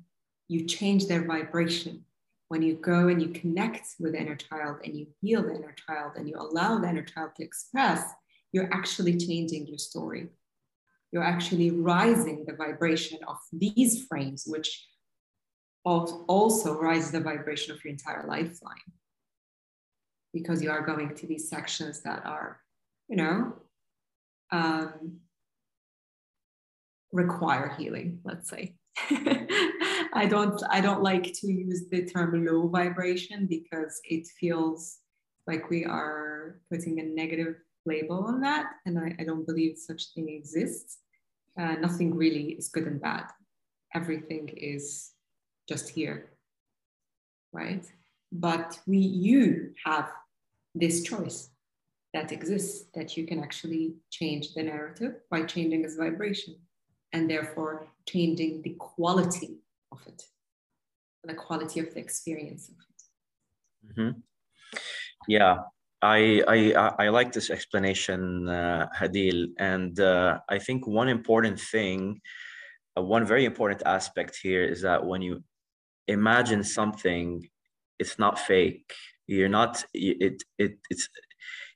You 0.47 0.65
change 0.65 1.07
their 1.07 1.25
vibration. 1.25 2.03
When 2.49 2.61
you 2.61 2.75
go 2.75 3.09
and 3.09 3.21
you 3.21 3.29
connect 3.29 3.87
with 3.99 4.13
the 4.13 4.21
inner 4.21 4.35
child 4.35 4.77
and 4.83 4.95
you 4.95 5.07
heal 5.21 5.43
the 5.43 5.55
inner 5.55 5.75
child 5.87 6.13
and 6.15 6.29
you 6.29 6.35
allow 6.37 6.79
the 6.79 6.89
inner 6.89 7.03
child 7.03 7.31
to 7.37 7.43
express, 7.43 8.03
you're 8.53 8.73
actually 8.73 9.17
changing 9.17 9.67
your 9.67 9.77
story. 9.77 10.27
You're 11.11 11.23
actually 11.23 11.71
rising 11.71 12.45
the 12.45 12.53
vibration 12.53 13.19
of 13.27 13.37
these 13.51 14.05
frames, 14.05 14.45
which 14.47 14.87
also 15.83 16.79
rise 16.79 17.11
the 17.11 17.19
vibration 17.19 17.73
of 17.73 17.83
your 17.83 17.91
entire 17.91 18.25
lifeline 18.27 18.75
because 20.33 20.61
you 20.61 20.69
are 20.69 20.85
going 20.85 21.15
to 21.15 21.27
these 21.27 21.49
sections 21.49 22.01
that 22.01 22.25
are, 22.25 22.59
you 23.07 23.17
know, 23.17 23.53
um, 24.51 25.19
require 27.11 27.75
healing, 27.77 28.19
let's 28.23 28.49
say. 28.49 28.75
I 30.13 30.25
don't 30.27 30.61
I 30.71 30.81
don't 30.81 31.03
like 31.03 31.31
to 31.33 31.47
use 31.51 31.85
the 31.91 32.05
term 32.05 32.45
low 32.45 32.67
vibration 32.67 33.45
because 33.45 33.99
it 34.03 34.27
feels 34.39 34.97
like 35.45 35.69
we 35.69 35.85
are 35.85 36.59
putting 36.71 36.99
a 36.99 37.03
negative 37.03 37.55
label 37.85 38.25
on 38.25 38.41
that. 38.41 38.71
And 38.85 38.99
I, 38.99 39.15
I 39.19 39.23
don't 39.23 39.45
believe 39.45 39.77
such 39.77 40.13
thing 40.13 40.29
exists. 40.29 40.97
Uh, 41.59 41.73
nothing 41.73 42.15
really 42.15 42.51
is 42.53 42.69
good 42.69 42.85
and 42.85 43.01
bad. 43.01 43.25
Everything 43.95 44.49
is 44.49 45.11
just 45.67 45.89
here. 45.89 46.31
Right? 47.53 47.85
But 48.31 48.79
we 48.85 48.97
you 48.97 49.73
have 49.85 50.11
this 50.75 51.03
choice 51.03 51.49
that 52.13 52.31
exists 52.31 52.85
that 52.93 53.17
you 53.17 53.25
can 53.25 53.43
actually 53.43 53.95
change 54.09 54.53
the 54.53 54.63
narrative 54.63 55.15
by 55.29 55.43
changing 55.43 55.83
its 55.83 55.95
vibration 55.95 56.55
and 57.13 57.29
therefore 57.29 57.87
changing 58.07 58.61
the 58.61 58.75
quality 58.79 59.57
of 59.91 59.99
it 60.07 60.23
the 61.23 61.33
quality 61.33 61.79
of 61.81 61.93
the 61.93 61.99
experience 61.99 62.69
of 62.69 62.75
it 62.91 63.99
mm-hmm. 63.99 64.19
yeah 65.27 65.57
I, 66.01 66.43
I 66.47 66.59
I 66.99 67.09
like 67.09 67.31
this 67.31 67.49
explanation, 67.49 68.47
uh, 68.47 68.87
Hadeel, 68.95 69.47
and 69.57 69.99
uh, 69.99 70.39
I 70.47 70.59
think 70.59 70.85
one 70.85 71.09
important 71.09 71.59
thing, 71.59 72.21
uh, 72.95 73.01
one 73.01 73.25
very 73.25 73.45
important 73.45 73.81
aspect 73.83 74.37
here 74.39 74.63
is 74.63 74.83
that 74.83 75.03
when 75.03 75.23
you 75.23 75.43
imagine 76.07 76.63
something 76.63 77.49
it's 77.99 78.19
not 78.19 78.39
fake. 78.39 78.93
You're 79.27 79.49
not 79.49 79.83
it 79.93 80.43
it 80.57 80.77
it's 80.89 81.09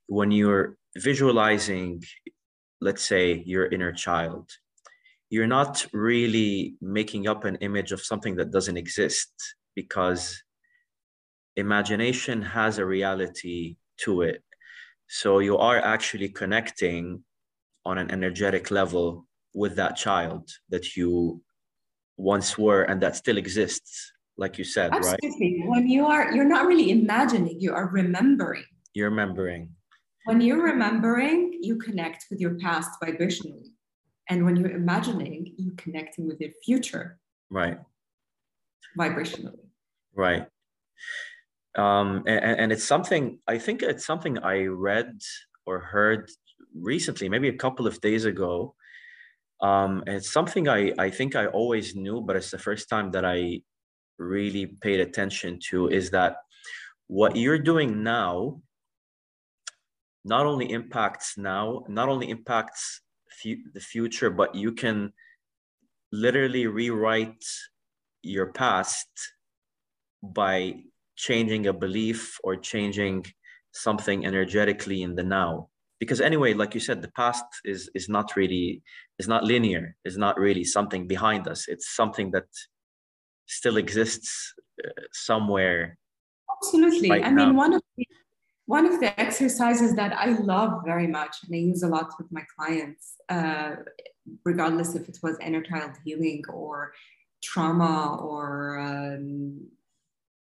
when 0.08 0.32
you're 0.32 0.78
visualizing 0.98 2.04
let's 2.82 3.04
say 3.04 3.44
your 3.46 3.66
inner 3.68 3.92
child 3.92 4.50
you're 5.32 5.48
not 5.48 5.88
really 5.94 6.76
making 6.82 7.26
up 7.26 7.46
an 7.46 7.56
image 7.58 7.94
of 7.94 8.02
something 8.02 8.36
that 8.36 8.52
doesn't 8.52 8.76
exist 8.76 9.32
because 9.76 10.44
imagination 11.56 12.42
has 12.42 12.78
a 12.78 12.86
reality 12.86 13.78
to 13.98 14.24
it. 14.24 14.44
So 15.08 15.40
you 15.40 15.58
are 15.58 15.80
actually 15.80 16.28
connecting 16.28 17.24
on 17.86 17.98
an 17.98 18.12
energetic 18.12 18.72
level 18.72 19.26
with 19.54 19.78
that 19.78 19.96
child 19.96 20.50
that 20.70 20.98
you 20.98 21.42
once 22.18 22.58
were 22.58 22.84
and 22.84 23.02
that 23.02 23.16
still 23.16 23.38
exists 23.38 24.12
like 24.42 24.58
you 24.58 24.64
said, 24.64 24.92
Absolutely. 24.92 25.60
right? 25.62 25.70
When 25.70 25.88
you 25.88 26.08
are, 26.08 26.34
you're 26.34 26.52
not 26.56 26.66
really 26.66 26.89
imagining, 26.89 27.62
you 27.62 27.74
are 27.74 27.88
remembering. 27.88 28.66
You're 28.96 29.12
remembering. 29.12 29.70
When 30.26 30.42
you're 30.42 30.64
remembering, 30.64 31.60
you 31.62 31.78
connect 31.78 32.26
with 32.30 32.39
your 32.42 32.56
past 32.56 32.89
vibrationally. 33.02 33.68
And 34.30 34.44
when 34.46 34.56
you're 34.56 34.72
imagining, 34.72 35.54
you're 35.58 35.76
connecting 35.76 36.28
with 36.28 36.42
your 36.42 36.52
future. 36.66 37.20
Right. 37.52 37.78
Vibrationally. 38.98 39.60
Right. 40.16 40.48
Um, 41.78 42.24
and, 42.28 42.60
and 42.62 42.72
it's 42.72 42.84
something, 42.84 43.39
I 43.48 43.60
think 43.60 43.84
it's 43.84 44.06
something 44.06 44.39
I 44.39 44.66
read 44.66 45.22
or 45.68 45.80
heard 45.80 46.30
recently, 46.76 47.30
maybe 47.30 47.48
a 47.48 47.58
couple 47.66 47.86
of 47.86 48.02
days 48.02 48.26
ago. 48.26 48.76
Um, 49.62 50.04
and 50.08 50.16
it's 50.18 50.34
something 50.34 50.68
I, 50.68 50.92
I 50.98 51.12
think 51.12 51.36
I 51.36 51.46
always 51.46 51.96
knew, 51.96 52.22
but 52.22 52.36
it's 52.36 52.50
the 52.50 52.58
first 52.58 52.89
time 52.89 53.12
that 53.12 53.24
I 53.24 53.62
really 54.22 54.68
paid 54.82 55.00
attention 55.00 55.60
to 55.70 55.88
is 55.90 56.12
that 56.12 56.38
what 57.08 57.36
you're 57.36 57.60
doing 57.60 58.04
now 58.04 58.62
not 60.24 60.46
only 60.46 60.72
impacts 60.72 61.38
now, 61.38 61.84
not 61.88 62.10
only 62.10 62.30
impacts 62.30 63.02
the 63.44 63.80
future, 63.80 64.30
but 64.30 64.54
you 64.54 64.72
can 64.72 65.12
literally 66.12 66.68
rewrite 66.68 67.44
your 68.22 68.52
past 68.54 69.08
by 70.22 70.76
changing 71.16 71.68
a 71.68 71.74
belief 71.74 72.38
or 72.44 72.56
changing 72.56 73.26
something 73.72 74.26
energetically 74.26 75.02
in 75.02 75.16
the 75.16 75.24
now. 75.24 75.70
Because 76.00 76.22
anyway 76.22 76.54
like 76.54 76.74
you 76.74 76.80
said 76.80 77.02
the 77.02 77.12
past 77.12 77.46
is 77.64 77.90
is 77.94 78.10
not 78.10 78.36
really 78.36 78.82
is 79.20 79.28
not 79.28 79.44
linear 79.44 79.96
is 80.04 80.18
not 80.18 80.38
really 80.38 80.64
something 80.64 81.08
behind 81.08 81.48
us. 81.48 81.68
It's 81.68 81.96
something 81.96 82.32
that 82.32 82.48
still 83.52 83.78
exists 83.78 84.54
uh, 84.86 84.89
somewhere 85.12 85.97
absolutely 86.56 87.10
right 87.10 87.26
i 87.26 87.30
now. 87.30 87.45
mean 87.45 87.56
one 87.56 87.74
of 87.74 87.82
the 87.97 88.06
one 88.66 88.86
of 88.86 89.02
the 89.02 89.20
exercises 89.20 89.95
that 89.95 90.14
I 90.14 90.28
love 90.28 90.84
very 90.86 91.08
much 91.08 91.36
and 91.43 91.54
I 91.54 91.58
use 91.58 91.84
a 91.84 91.89
lot 91.89 92.14
with 92.18 92.32
my 92.32 92.43
clients, 92.56 93.16
uh, 93.28 93.72
regardless 94.45 94.95
if 94.95 95.10
it 95.10 95.20
was 95.22 95.38
inner 95.39 95.62
child 95.62 95.91
healing 96.06 96.43
or 96.47 96.93
trauma 97.43 98.18
or 98.22 98.80
um, 98.80 99.68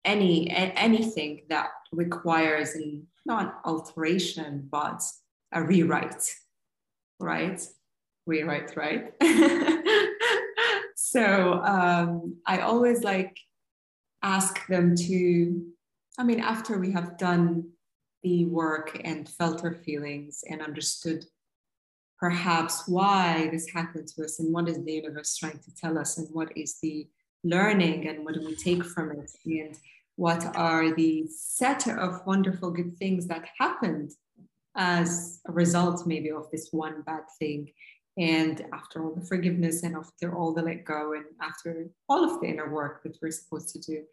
any 0.04 0.50
a- 0.50 0.74
anything 0.88 1.42
that 1.50 1.70
requires 1.92 2.74
an, 2.74 3.06
not 3.28 3.60
alteration 3.66 4.68
but 4.72 5.04
a 5.52 5.62
rewrite, 5.62 6.26
right? 7.20 7.62
Rewrite, 8.26 8.76
right? 8.76 9.14
so 11.16 11.62
um, 11.64 12.36
I 12.46 12.60
always 12.60 13.04
like 13.04 13.38
ask 14.22 14.68
them 14.68 14.96
to. 15.08 15.62
I 16.18 16.24
mean, 16.24 16.42
after 16.42 16.78
we 16.78 16.92
have 16.92 17.18
done 17.18 17.70
the 18.22 18.46
work 18.46 19.00
and 19.02 19.30
felt 19.30 19.64
our 19.64 19.74
feelings 19.74 20.44
and 20.50 20.62
understood 20.62 21.26
perhaps 22.20 22.84
why 22.88 23.50
this 23.52 23.70
happened 23.70 24.08
to 24.08 24.26
us 24.26 24.40
and 24.40 24.54
what 24.54 24.68
is 24.68 24.84
the 24.84 24.94
universe 24.94 25.38
trying 25.38 25.60
to 25.60 25.76
tell 25.76 25.98
us 25.98 26.18
and 26.18 26.28
what 26.34 26.52
is 26.58 26.80
the 26.82 27.08
learning 27.46 28.08
and 28.08 28.26
what 28.26 28.34
do 28.34 28.42
we 28.46 28.56
take 28.56 28.84
from 28.84 29.12
it 29.12 29.32
and 29.46 29.78
what 30.16 30.44
are 30.56 30.94
the 30.96 31.28
set 31.28 31.88
of 31.88 32.26
wonderful 32.26 32.72
good 32.72 32.98
things 32.98 33.28
that 33.28 33.46
happened 33.60 34.12
as 34.76 35.42
a 35.48 35.52
result 35.52 36.08
maybe 36.08 36.32
of 36.32 36.50
this 36.52 36.70
one 36.72 37.02
bad 37.06 37.24
thing 37.38 37.70
and 38.18 38.66
after 38.72 39.04
all 39.04 39.14
the 39.14 39.26
forgiveness 39.26 39.84
and 39.84 39.96
after 39.96 40.36
all 40.36 40.54
the 40.54 40.62
let 40.62 40.86
go 40.86 41.14
and 41.14 41.26
after 41.42 41.88
all 42.08 42.24
of 42.24 42.40
the 42.42 42.48
inner 42.48 42.70
work 42.70 43.04
that 43.04 43.18
we're 43.22 43.32
supposed 43.32 43.70
to 43.70 43.80
do 43.80 44.04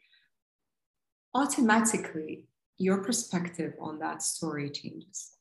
automatically 1.34 2.46
your 2.78 2.98
perspective 2.98 3.74
on 3.80 3.98
that 4.00 4.22
story 4.22 4.68
changes. 4.70 5.32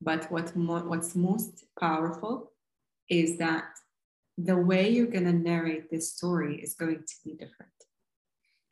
But 0.00 0.30
what 0.30 0.54
mo- 0.56 0.86
what's 0.86 1.14
most 1.14 1.64
powerful 1.78 2.52
is 3.08 3.38
that 3.38 3.64
the 4.36 4.56
way 4.56 4.90
you're 4.90 5.06
going 5.06 5.24
to 5.24 5.32
narrate 5.32 5.90
this 5.90 6.12
story 6.12 6.56
is 6.56 6.74
going 6.74 7.04
to 7.06 7.14
be 7.24 7.32
different. 7.32 7.72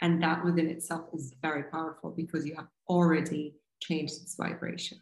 And 0.00 0.22
that 0.22 0.44
within 0.44 0.68
itself 0.68 1.08
is 1.14 1.34
very 1.40 1.64
powerful 1.64 2.10
because 2.10 2.44
you 2.44 2.54
have 2.56 2.68
already 2.88 3.54
changed 3.80 4.14
its 4.20 4.34
vibration. 4.34 4.98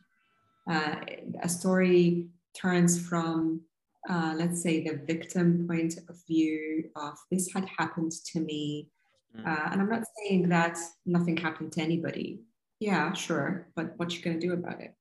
Uh, 0.70 0.96
a 1.42 1.48
story 1.48 2.28
turns 2.54 3.06
from, 3.08 3.62
uh, 4.08 4.34
let's 4.36 4.62
say, 4.62 4.82
the 4.82 5.00
victim 5.06 5.66
point 5.68 5.98
of 6.08 6.16
view 6.26 6.90
of 6.96 7.18
this 7.30 7.52
had 7.52 7.66
happened 7.78 8.12
to 8.32 8.40
me, 8.40 8.90
Mm. 9.36 9.46
Uh, 9.46 9.68
and 9.72 9.80
I'm 9.80 9.88
not 9.88 10.04
saying 10.16 10.48
that 10.50 10.78
nothing 11.06 11.36
happened 11.36 11.72
to 11.72 11.82
anybody. 11.82 12.40
Yeah, 12.80 13.12
sure, 13.12 13.68
but 13.74 13.94
what 13.96 14.14
you 14.14 14.22
going 14.22 14.40
to 14.40 14.46
do 14.46 14.52
about 14.52 14.80
it? 14.80 14.94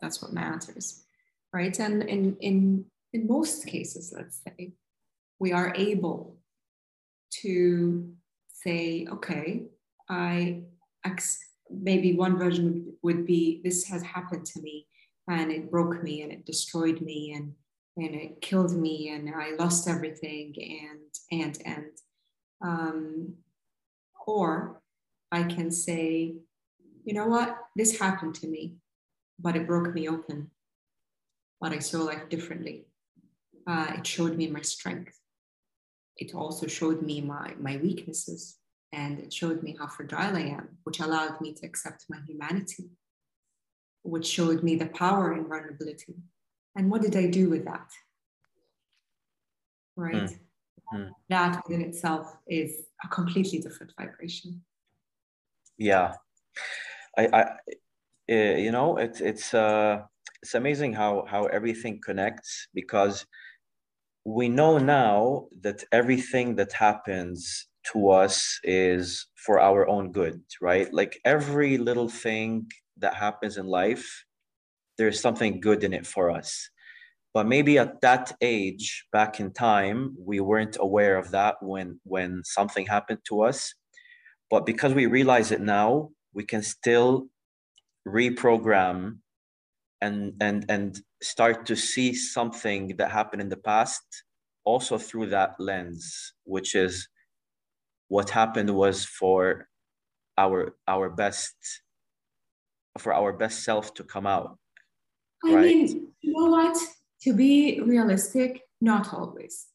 That's 0.00 0.22
what 0.22 0.32
matters, 0.32 1.04
right? 1.52 1.78
And 1.78 2.02
in 2.02 2.36
in 2.40 2.84
in 3.12 3.26
most 3.26 3.66
cases, 3.66 4.12
let's 4.16 4.40
say, 4.42 4.72
we 5.38 5.52
are 5.52 5.72
able 5.74 6.38
to 7.42 8.12
say, 8.52 9.06
okay, 9.10 9.64
I 10.08 10.62
ex- 11.04 11.44
maybe 11.70 12.14
one 12.14 12.38
version 12.38 12.94
would 13.02 13.26
be 13.26 13.60
this 13.64 13.84
has 13.86 14.02
happened 14.02 14.46
to 14.46 14.60
me 14.60 14.86
and 15.28 15.50
it 15.50 15.70
broke 15.70 16.02
me 16.02 16.22
and 16.22 16.32
it 16.32 16.44
destroyed 16.44 17.00
me 17.00 17.32
and 17.32 17.54
and 17.96 18.14
it 18.14 18.40
killed 18.40 18.76
me 18.76 19.10
and 19.10 19.32
I 19.34 19.50
lost 19.56 19.88
everything 19.88 20.54
and 20.58 21.00
and 21.40 21.58
and 21.64 21.86
um, 22.60 23.34
or 24.26 24.80
I 25.30 25.42
can 25.42 25.70
say, 25.70 26.36
you 27.04 27.14
know 27.14 27.26
what, 27.26 27.58
this 27.76 27.98
happened 27.98 28.34
to 28.36 28.46
me, 28.46 28.76
but 29.38 29.56
it 29.56 29.66
broke 29.66 29.92
me 29.92 30.08
open. 30.08 30.50
But 31.60 31.72
I 31.72 31.80
saw 31.80 32.02
life 32.02 32.28
differently. 32.28 32.86
Uh, 33.66 33.94
it 33.98 34.06
showed 34.06 34.36
me 34.36 34.46
my 34.48 34.62
strength. 34.62 35.18
It 36.16 36.34
also 36.34 36.66
showed 36.66 37.02
me 37.02 37.20
my, 37.20 37.54
my 37.58 37.78
weaknesses 37.78 38.58
and 38.92 39.18
it 39.18 39.32
showed 39.32 39.62
me 39.62 39.76
how 39.78 39.88
fragile 39.88 40.36
I 40.36 40.54
am, 40.58 40.78
which 40.84 41.00
allowed 41.00 41.40
me 41.40 41.52
to 41.54 41.66
accept 41.66 42.04
my 42.08 42.18
humanity, 42.26 42.90
which 44.04 44.26
showed 44.26 44.62
me 44.62 44.76
the 44.76 44.86
power 44.86 45.32
in 45.32 45.48
vulnerability. 45.48 46.14
And 46.76 46.90
what 46.90 47.02
did 47.02 47.16
I 47.16 47.26
do 47.26 47.50
with 47.50 47.64
that? 47.64 47.90
Right? 49.96 50.14
Mm. 50.14 50.38
Mm. 50.94 51.10
That 51.30 51.62
within 51.66 51.82
itself 51.82 52.36
is 52.46 52.84
a 53.02 53.08
completely 53.08 53.58
different 53.58 53.92
vibration. 53.98 54.62
Yeah, 55.78 56.14
I, 57.16 57.26
I 57.26 57.42
uh, 58.30 58.56
you 58.56 58.70
know, 58.70 58.96
it's 58.98 59.20
it's 59.20 59.54
uh, 59.54 60.02
it's 60.42 60.54
amazing 60.54 60.92
how 60.92 61.24
how 61.26 61.46
everything 61.46 62.00
connects 62.04 62.68
because 62.74 63.26
we 64.24 64.48
know 64.48 64.78
now 64.78 65.48
that 65.60 65.84
everything 65.92 66.56
that 66.56 66.72
happens 66.72 67.66
to 67.92 68.10
us 68.10 68.58
is 68.64 69.26
for 69.36 69.60
our 69.60 69.86
own 69.88 70.12
good, 70.12 70.42
right? 70.60 70.92
Like 70.92 71.20
every 71.24 71.76
little 71.76 72.08
thing 72.08 72.70
that 72.98 73.14
happens 73.14 73.56
in 73.56 73.66
life, 73.66 74.24
there's 74.98 75.20
something 75.20 75.60
good 75.60 75.84
in 75.84 75.92
it 75.92 76.06
for 76.06 76.30
us. 76.30 76.70
But 77.32 77.48
maybe 77.48 77.78
at 77.78 78.00
that 78.02 78.32
age 78.40 79.06
back 79.12 79.40
in 79.40 79.52
time 79.52 80.16
we 80.18 80.38
weren't 80.38 80.76
aware 80.78 81.16
of 81.16 81.32
that 81.32 81.56
when 81.60 82.00
when 82.04 82.42
something 82.44 82.86
happened 82.86 83.20
to 83.28 83.42
us. 83.42 83.74
But 84.50 84.66
because 84.66 84.94
we 84.94 85.06
realize 85.06 85.50
it 85.50 85.60
now 85.60 86.10
we 86.32 86.44
can 86.44 86.62
still 86.62 87.26
reprogram 88.06 89.18
and 90.00 90.34
and 90.40 90.64
and 90.68 91.00
start 91.22 91.66
to 91.66 91.76
see 91.76 92.14
something 92.14 92.96
that 92.98 93.10
happened 93.10 93.42
in 93.42 93.48
the 93.48 93.56
past 93.56 94.04
also 94.64 94.98
through 94.98 95.26
that 95.26 95.54
lens 95.58 96.34
which 96.44 96.74
is 96.74 97.08
what 98.08 98.30
happened 98.30 98.70
was 98.70 99.04
for 99.04 99.66
our 100.36 100.76
our 100.86 101.08
best 101.08 101.56
for 102.98 103.12
our 103.12 103.32
best 103.32 103.64
self 103.64 103.94
to 103.94 104.04
come 104.04 104.26
out 104.26 104.58
I 105.44 105.54
right? 105.54 105.64
mean, 105.64 106.08
you 106.20 106.32
know 106.32 106.50
what? 106.50 106.76
to 107.24 107.32
be 107.32 107.80
realistic, 107.80 108.60
not 108.82 109.14
always. 109.14 109.66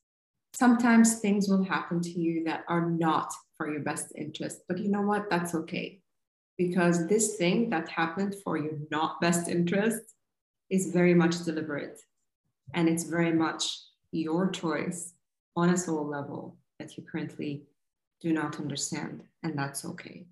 Sometimes 0.53 1.19
things 1.19 1.49
will 1.49 1.63
happen 1.63 1.99
to 2.01 2.11
you 2.11 2.43
that 2.43 2.63
are 2.67 2.89
not 2.91 3.33
for 3.57 3.71
your 3.71 3.81
best 3.81 4.13
interest, 4.15 4.61
but 4.67 4.77
you 4.77 4.89
know 4.89 5.01
what? 5.01 5.29
That's 5.31 5.55
okay. 5.55 5.99
Because 6.57 7.07
this 7.07 7.37
thing 7.37 7.69
that 7.71 7.89
happened 7.89 8.35
for 8.43 8.57
your 8.57 8.73
not 8.91 9.19
best 9.19 9.47
interest 9.47 10.01
is 10.69 10.91
very 10.91 11.15
much 11.15 11.43
deliberate. 11.43 11.99
And 12.75 12.87
it's 12.87 13.05
very 13.05 13.33
much 13.33 13.79
your 14.11 14.51
choice 14.51 15.13
on 15.55 15.69
a 15.69 15.77
soul 15.77 16.07
level 16.07 16.57
that 16.77 16.97
you 16.97 17.03
currently 17.03 17.63
do 18.21 18.31
not 18.31 18.59
understand. 18.59 19.23
And 19.41 19.57
that's 19.57 19.85
okay. 19.85 20.27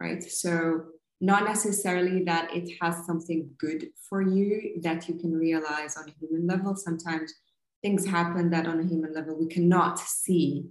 Right. 0.00 0.22
So 0.22 0.84
not 1.20 1.44
necessarily 1.44 2.24
that 2.24 2.54
it 2.54 2.70
has 2.80 3.04
something 3.04 3.50
good 3.58 3.90
for 4.08 4.22
you 4.22 4.80
that 4.82 5.08
you 5.08 5.14
can 5.14 5.32
realize 5.36 5.96
on 5.96 6.08
a 6.08 6.14
human 6.18 6.46
level. 6.46 6.74
Sometimes 6.74 7.34
things 7.82 8.06
happen 8.06 8.50
that 8.50 8.66
on 8.66 8.80
a 8.80 8.84
human 8.86 9.12
level 9.12 9.38
we 9.38 9.46
cannot 9.46 9.98
see 9.98 10.66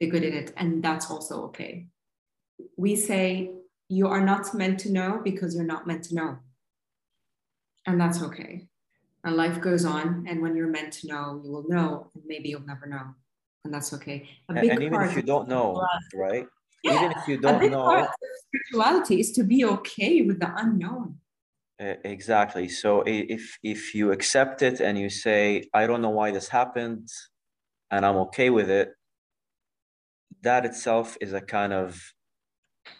the 0.00 0.06
good 0.06 0.24
in 0.24 0.34
it, 0.34 0.52
and 0.56 0.82
that's 0.82 1.10
also 1.10 1.44
okay. 1.44 1.86
We 2.76 2.96
say 2.96 3.52
you 3.88 4.08
are 4.08 4.24
not 4.24 4.54
meant 4.54 4.80
to 4.80 4.92
know 4.92 5.20
because 5.22 5.54
you're 5.54 5.64
not 5.64 5.86
meant 5.86 6.04
to 6.04 6.14
know, 6.14 6.38
and 7.86 8.00
that's 8.00 8.22
okay. 8.22 8.66
And 9.22 9.36
life 9.36 9.60
goes 9.62 9.86
on, 9.86 10.26
and 10.28 10.42
when 10.42 10.54
you're 10.54 10.68
meant 10.68 10.92
to 10.94 11.06
know, 11.06 11.40
you 11.42 11.50
will 11.50 11.66
know, 11.66 12.10
and 12.14 12.24
maybe 12.26 12.50
you'll 12.50 12.66
never 12.66 12.86
know, 12.86 13.14
and 13.64 13.72
that's 13.72 13.94
okay. 13.94 14.28
and, 14.50 14.58
and 14.58 14.82
even 14.82 15.00
if 15.02 15.16
you 15.16 15.22
don't 15.22 15.48
know, 15.48 15.82
right? 16.14 16.46
Yeah, 16.84 16.96
even 16.96 17.12
if 17.12 17.28
you 17.28 17.38
don't 17.38 17.70
know 17.70 18.06
spirituality 18.48 19.20
is 19.20 19.32
to 19.32 19.42
be 19.42 19.64
okay 19.64 20.22
with 20.22 20.38
the 20.38 20.52
unknown. 20.56 21.16
Exactly. 21.80 22.68
So 22.68 23.02
if 23.04 23.58
if 23.62 23.94
you 23.94 24.12
accept 24.12 24.62
it 24.62 24.80
and 24.80 24.96
you 24.96 25.10
say 25.10 25.64
i 25.74 25.86
don't 25.88 26.02
know 26.02 26.10
why 26.20 26.30
this 26.30 26.48
happened 26.48 27.08
and 27.90 28.06
i'm 28.06 28.16
okay 28.16 28.48
with 28.48 28.70
it 28.70 28.94
that 30.44 30.64
itself 30.64 31.16
is 31.20 31.32
a 31.32 31.40
kind 31.40 31.72
of 31.72 32.00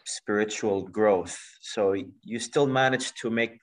spiritual 0.05 0.83
growth. 0.89 1.39
So 1.61 1.95
you 2.23 2.39
still 2.39 2.67
manage 2.67 3.13
to 3.21 3.31
make 3.31 3.61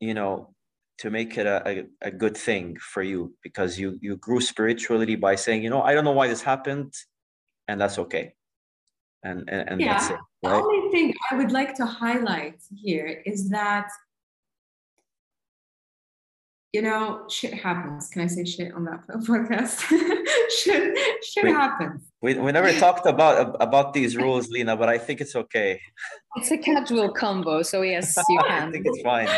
you 0.00 0.14
know 0.14 0.54
to 0.98 1.10
make 1.10 1.38
it 1.38 1.46
a, 1.46 1.62
a, 1.66 1.84
a, 2.08 2.10
good 2.10 2.36
thing 2.36 2.76
for 2.80 3.02
you 3.02 3.34
because 3.42 3.78
you 3.78 3.98
you 4.00 4.16
grew 4.16 4.40
spiritually 4.40 5.14
by 5.14 5.34
saying 5.34 5.62
you 5.62 5.68
know 5.68 5.82
i 5.82 5.92
don't 5.92 6.04
know 6.04 6.12
why 6.20 6.26
this 6.26 6.40
happened 6.40 6.92
and 7.68 7.78
that's 7.78 7.98
okay 7.98 8.32
and 9.22 9.48
and, 9.48 9.68
and 9.68 9.80
yeah. 9.80 9.92
that's 9.92 10.10
it. 10.10 10.12
Right? 10.14 10.22
The 10.42 10.50
only 10.50 10.90
thing 10.90 11.14
I 11.30 11.36
would 11.36 11.52
like 11.52 11.74
to 11.74 11.86
highlight 11.86 12.60
here 12.74 13.22
is 13.26 13.48
that 13.50 13.88
you 16.72 16.82
know, 16.82 17.26
shit 17.28 17.52
happens. 17.52 18.08
Can 18.10 18.22
I 18.22 18.26
say 18.28 18.44
shit 18.44 18.72
on 18.72 18.84
that 18.84 19.06
podcast? 19.08 19.80
shit, 20.50 21.24
shit 21.24 21.44
we, 21.44 21.50
happens. 21.50 22.02
We, 22.22 22.34
we 22.34 22.52
never 22.52 22.72
talked 22.74 23.06
about 23.06 23.56
about 23.60 23.92
these 23.92 24.16
rules, 24.16 24.48
Lena, 24.48 24.76
but 24.76 24.88
I 24.88 24.98
think 24.98 25.20
it's 25.20 25.34
okay. 25.34 25.80
It's 26.36 26.50
a 26.50 26.58
casual 26.58 27.12
combo, 27.12 27.62
so 27.62 27.82
yes, 27.82 28.16
you 28.28 28.38
can. 28.46 28.68
I 28.68 28.70
think 28.70 28.86
it's 28.86 29.02
fine. 29.02 29.28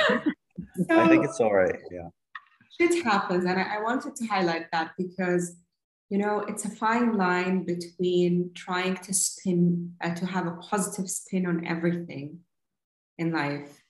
So, 0.89 1.01
I 1.01 1.09
think 1.09 1.25
it's 1.25 1.41
all 1.41 1.55
right. 1.55 1.77
Yeah. 1.91 2.09
Shit 2.79 3.03
happens, 3.05 3.45
and 3.45 3.59
I, 3.59 3.77
I 3.77 3.83
wanted 3.83 4.15
to 4.17 4.27
highlight 4.27 4.67
that 4.73 4.93
because 4.99 5.57
you 6.13 6.19
know 6.19 6.41
it's 6.41 6.67
a 6.67 6.69
fine 6.69 7.17
line 7.17 7.65
between 7.65 8.51
trying 8.55 8.97
to 8.97 9.15
spin 9.15 9.95
uh, 10.05 10.15
to 10.15 10.27
have 10.27 10.47
a 10.47 10.59
positive 10.71 11.09
spin 11.09 11.47
on 11.47 11.67
everything 11.67 12.39
in 13.17 13.33
life 13.33 13.83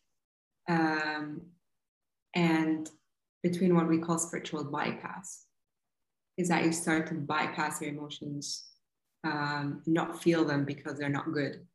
um, 0.68 1.40
and 2.32 2.88
between 3.42 3.74
what 3.74 3.88
we 3.88 3.98
call 3.98 4.20
spiritual 4.20 4.62
bypass 4.62 5.46
is 6.38 6.48
that 6.48 6.64
you 6.64 6.70
start 6.70 7.08
to 7.08 7.14
bypass 7.14 7.82
your 7.82 7.90
emotions 7.90 8.68
um, 9.24 9.82
not 9.86 10.22
feel 10.22 10.44
them 10.44 10.64
because 10.64 10.96
they're 10.96 11.08
not 11.08 11.32
good 11.32 11.66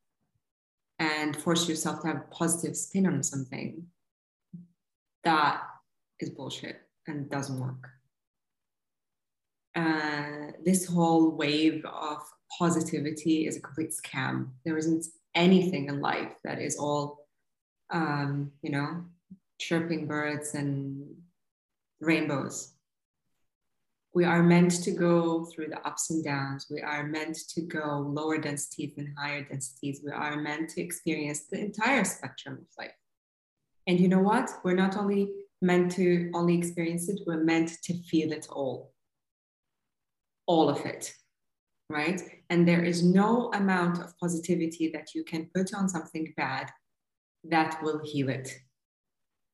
and 0.98 1.36
force 1.36 1.68
yourself 1.68 2.00
to 2.00 2.08
have 2.08 2.16
a 2.16 2.34
positive 2.34 2.78
spin 2.78 3.06
on 3.06 3.22
something 3.22 3.86
that 5.26 5.62
is 6.22 6.30
bullshit 6.30 6.78
and 7.06 7.30
doesn't 7.30 7.60
work 7.60 7.97
uh, 9.78 10.52
this 10.66 10.86
whole 10.86 11.32
wave 11.32 11.86
of 11.86 12.20
positivity 12.60 13.46
is 13.48 13.58
a 13.58 13.62
complete 13.62 13.92
scam 13.92 14.48
there 14.66 14.78
isn't 14.78 15.06
anything 15.36 15.88
in 15.88 16.02
life 16.02 16.34
that 16.44 16.60
is 16.60 16.78
all 16.78 17.28
um, 17.92 18.52
you 18.62 18.72
know 18.72 19.04
chirping 19.60 20.08
birds 20.08 20.54
and 20.54 21.16
rainbows. 22.00 22.74
We 24.14 24.26
are 24.26 24.42
meant 24.42 24.84
to 24.84 24.92
go 24.92 25.46
through 25.46 25.68
the 25.68 25.86
ups 25.86 26.10
and 26.10 26.24
downs. 26.24 26.68
We 26.72 26.82
are 26.82 27.06
meant 27.06 27.38
to 27.50 27.62
go 27.62 28.00
lower 28.08 28.38
densities 28.40 28.94
and 28.98 29.10
higher 29.18 29.44
densities. 29.44 30.02
We 30.04 30.12
are 30.12 30.38
meant 30.38 30.70
to 30.72 30.82
experience 30.82 31.46
the 31.52 31.60
entire 31.60 32.04
spectrum 32.04 32.56
of 32.56 32.68
life. 32.80 32.96
And 33.86 34.00
you 34.00 34.08
know 34.08 34.20
what? 34.20 34.50
We're 34.64 34.76
not 34.76 34.98
only 34.98 35.32
meant 35.62 35.92
to 35.94 36.32
only 36.34 36.58
experience 36.58 37.10
it, 37.10 37.22
we're 37.28 37.44
meant 37.44 37.72
to 37.84 37.94
feel 38.04 38.32
it 38.32 38.48
all. 38.50 38.92
All 40.48 40.70
of 40.70 40.86
it, 40.86 41.14
right? 41.90 42.22
And 42.50 42.68
there 42.68 42.84
is 42.84 43.04
no 43.04 43.52
amount 43.54 44.02
of 44.02 44.18
positivity 44.18 44.90
that 44.94 45.14
you 45.14 45.24
can 45.24 45.50
put 45.54 45.74
on 45.74 45.88
something 45.90 46.34
bad 46.38 46.72
that 47.44 47.82
will 47.84 48.02
heal 48.04 48.30
it. 48.30 48.50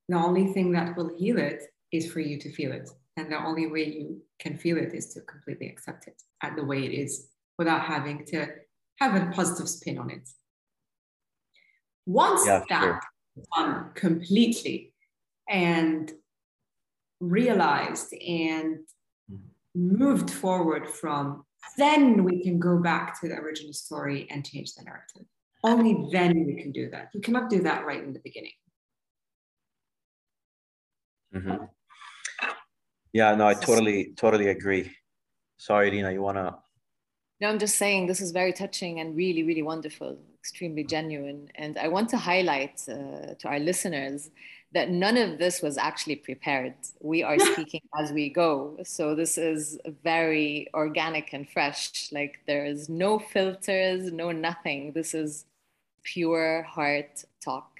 The 0.08 0.16
only 0.16 0.52
thing 0.52 0.72
that 0.72 0.96
will 0.96 1.16
heal 1.16 1.38
it 1.38 1.62
is 1.92 2.10
for 2.10 2.20
you 2.20 2.38
to 2.38 2.52
feel 2.52 2.72
it. 2.72 2.88
And 3.16 3.30
the 3.30 3.38
only 3.38 3.66
way 3.66 3.84
you 3.84 4.22
can 4.38 4.56
feel 4.56 4.76
it 4.76 4.92
is 4.94 5.14
to 5.14 5.20
completely 5.22 5.68
accept 5.68 6.08
it 6.08 6.20
at 6.42 6.56
the 6.56 6.64
way 6.64 6.84
it 6.84 6.92
is 6.92 7.28
without 7.58 7.82
having 7.82 8.24
to 8.26 8.46
have 8.98 9.14
a 9.14 9.30
positive 9.32 9.68
spin 9.68 9.98
on 9.98 10.10
it. 10.10 10.28
Once 12.06 12.46
yeah, 12.46 12.62
that 12.68 12.82
sure. 12.82 13.00
done 13.56 13.90
completely 13.94 14.92
and 15.48 16.12
realized 17.20 18.12
and 18.14 18.78
moved 19.74 20.30
forward 20.30 20.88
from, 20.88 21.44
then 21.76 22.24
we 22.24 22.42
can 22.42 22.58
go 22.58 22.78
back 22.78 23.20
to 23.20 23.28
the 23.28 23.34
original 23.34 23.72
story 23.72 24.26
and 24.30 24.44
change 24.44 24.74
the 24.74 24.84
narrative. 24.84 25.26
Only 25.62 26.08
then 26.12 26.44
we 26.46 26.60
can 26.60 26.72
do 26.72 26.90
that. 26.90 27.08
You 27.14 27.20
cannot 27.20 27.48
do 27.50 27.62
that 27.62 27.86
right 27.86 28.02
in 28.02 28.12
the 28.12 28.20
beginning. 28.20 28.52
Mm-hmm. 31.34 31.64
Yeah, 33.12 33.34
no, 33.34 33.46
I 33.46 33.54
totally, 33.54 34.12
totally 34.16 34.48
agree. 34.48 34.92
Sorry, 35.56 35.90
Dina, 35.90 36.12
you 36.12 36.20
wanna? 36.20 36.58
No, 37.40 37.48
I'm 37.48 37.58
just 37.58 37.76
saying 37.76 38.06
this 38.06 38.20
is 38.20 38.30
very 38.30 38.52
touching 38.52 39.00
and 39.00 39.16
really, 39.16 39.42
really 39.42 39.62
wonderful, 39.62 40.18
extremely 40.38 40.84
genuine. 40.84 41.48
And 41.56 41.78
I 41.78 41.88
want 41.88 42.08
to 42.10 42.16
highlight 42.16 42.82
uh, 42.88 43.34
to 43.38 43.48
our 43.48 43.58
listeners 43.58 44.30
that 44.74 44.90
none 44.90 45.16
of 45.16 45.38
this 45.38 45.62
was 45.62 45.78
actually 45.78 46.16
prepared. 46.16 46.74
We 47.00 47.22
are 47.22 47.38
speaking 47.52 47.80
as 47.96 48.12
we 48.12 48.28
go. 48.28 48.76
So 48.84 49.14
this 49.14 49.38
is 49.38 49.78
very 50.02 50.68
organic 50.74 51.32
and 51.32 51.48
fresh. 51.48 52.10
Like 52.12 52.40
there 52.46 52.66
is 52.66 52.88
no 52.88 53.18
filters, 53.18 54.12
no 54.12 54.32
nothing. 54.32 54.92
This 54.92 55.14
is 55.14 55.46
pure 56.02 56.62
heart 56.64 57.24
talk. 57.42 57.70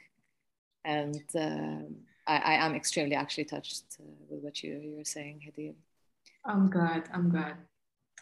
And 0.84 1.22
um, 1.34 1.96
I, 2.26 2.36
I 2.36 2.54
am 2.66 2.74
extremely 2.74 3.16
actually 3.16 3.44
touched 3.44 3.84
uh, 4.00 4.04
with 4.28 4.42
what 4.42 4.62
you, 4.62 4.78
you 4.78 4.96
were 4.96 5.04
saying, 5.04 5.40
Hadeel. 5.44 5.74
I'm 6.44 6.70
glad. 6.70 7.08
I'm 7.12 7.28
glad. 7.28 7.56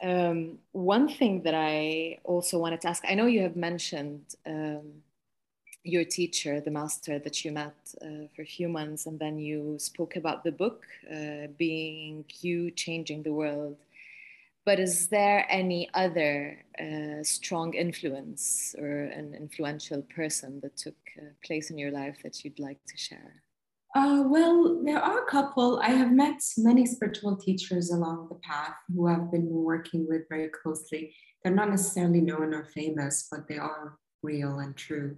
Um, 0.02 0.58
one 0.72 1.08
thing 1.08 1.42
that 1.42 1.54
I 1.54 2.18
also 2.24 2.58
wanted 2.58 2.80
to 2.80 2.88
ask 2.88 3.04
I 3.08 3.14
know 3.14 3.26
you 3.26 3.42
have 3.42 3.54
mentioned 3.54 4.34
um, 4.46 5.02
your 5.84 6.04
teacher, 6.04 6.60
the 6.60 6.70
master 6.70 7.18
that 7.18 7.44
you 7.44 7.52
met 7.52 7.74
uh, 8.00 8.26
for 8.34 8.42
a 8.42 8.46
few 8.46 8.68
months, 8.68 9.06
and 9.06 9.18
then 9.18 9.38
you 9.38 9.76
spoke 9.78 10.16
about 10.16 10.44
the 10.44 10.52
book 10.52 10.84
uh, 11.12 11.48
being 11.58 12.24
you 12.40 12.70
changing 12.70 13.22
the 13.22 13.32
world. 13.32 13.76
But 14.64 14.78
is 14.78 15.08
there 15.08 15.44
any 15.48 15.90
other 15.92 16.64
uh, 16.78 17.24
strong 17.24 17.74
influence 17.74 18.76
or 18.78 19.04
an 19.04 19.34
influential 19.34 20.02
person 20.02 20.60
that 20.60 20.76
took 20.76 20.94
uh, 21.18 21.24
place 21.44 21.70
in 21.70 21.78
your 21.78 21.90
life 21.90 22.18
that 22.22 22.44
you'd 22.44 22.60
like 22.60 22.78
to 22.86 22.96
share? 22.96 23.42
Uh, 23.94 24.22
well, 24.26 24.80
there 24.84 25.00
are 25.00 25.24
a 25.24 25.30
couple. 25.30 25.80
I 25.80 25.90
have 25.90 26.12
met 26.12 26.40
many 26.56 26.86
spiritual 26.86 27.36
teachers 27.36 27.90
along 27.90 28.28
the 28.28 28.36
path 28.36 28.76
who 28.94 29.08
I've 29.08 29.30
been 29.30 29.48
working 29.50 30.06
with 30.08 30.28
very 30.28 30.48
closely. 30.48 31.14
They're 31.42 31.54
not 31.54 31.68
necessarily 31.68 32.20
known 32.20 32.54
or 32.54 32.64
famous, 32.64 33.26
but 33.30 33.48
they 33.48 33.58
are 33.58 33.98
real 34.22 34.60
and 34.60 34.76
true. 34.76 35.16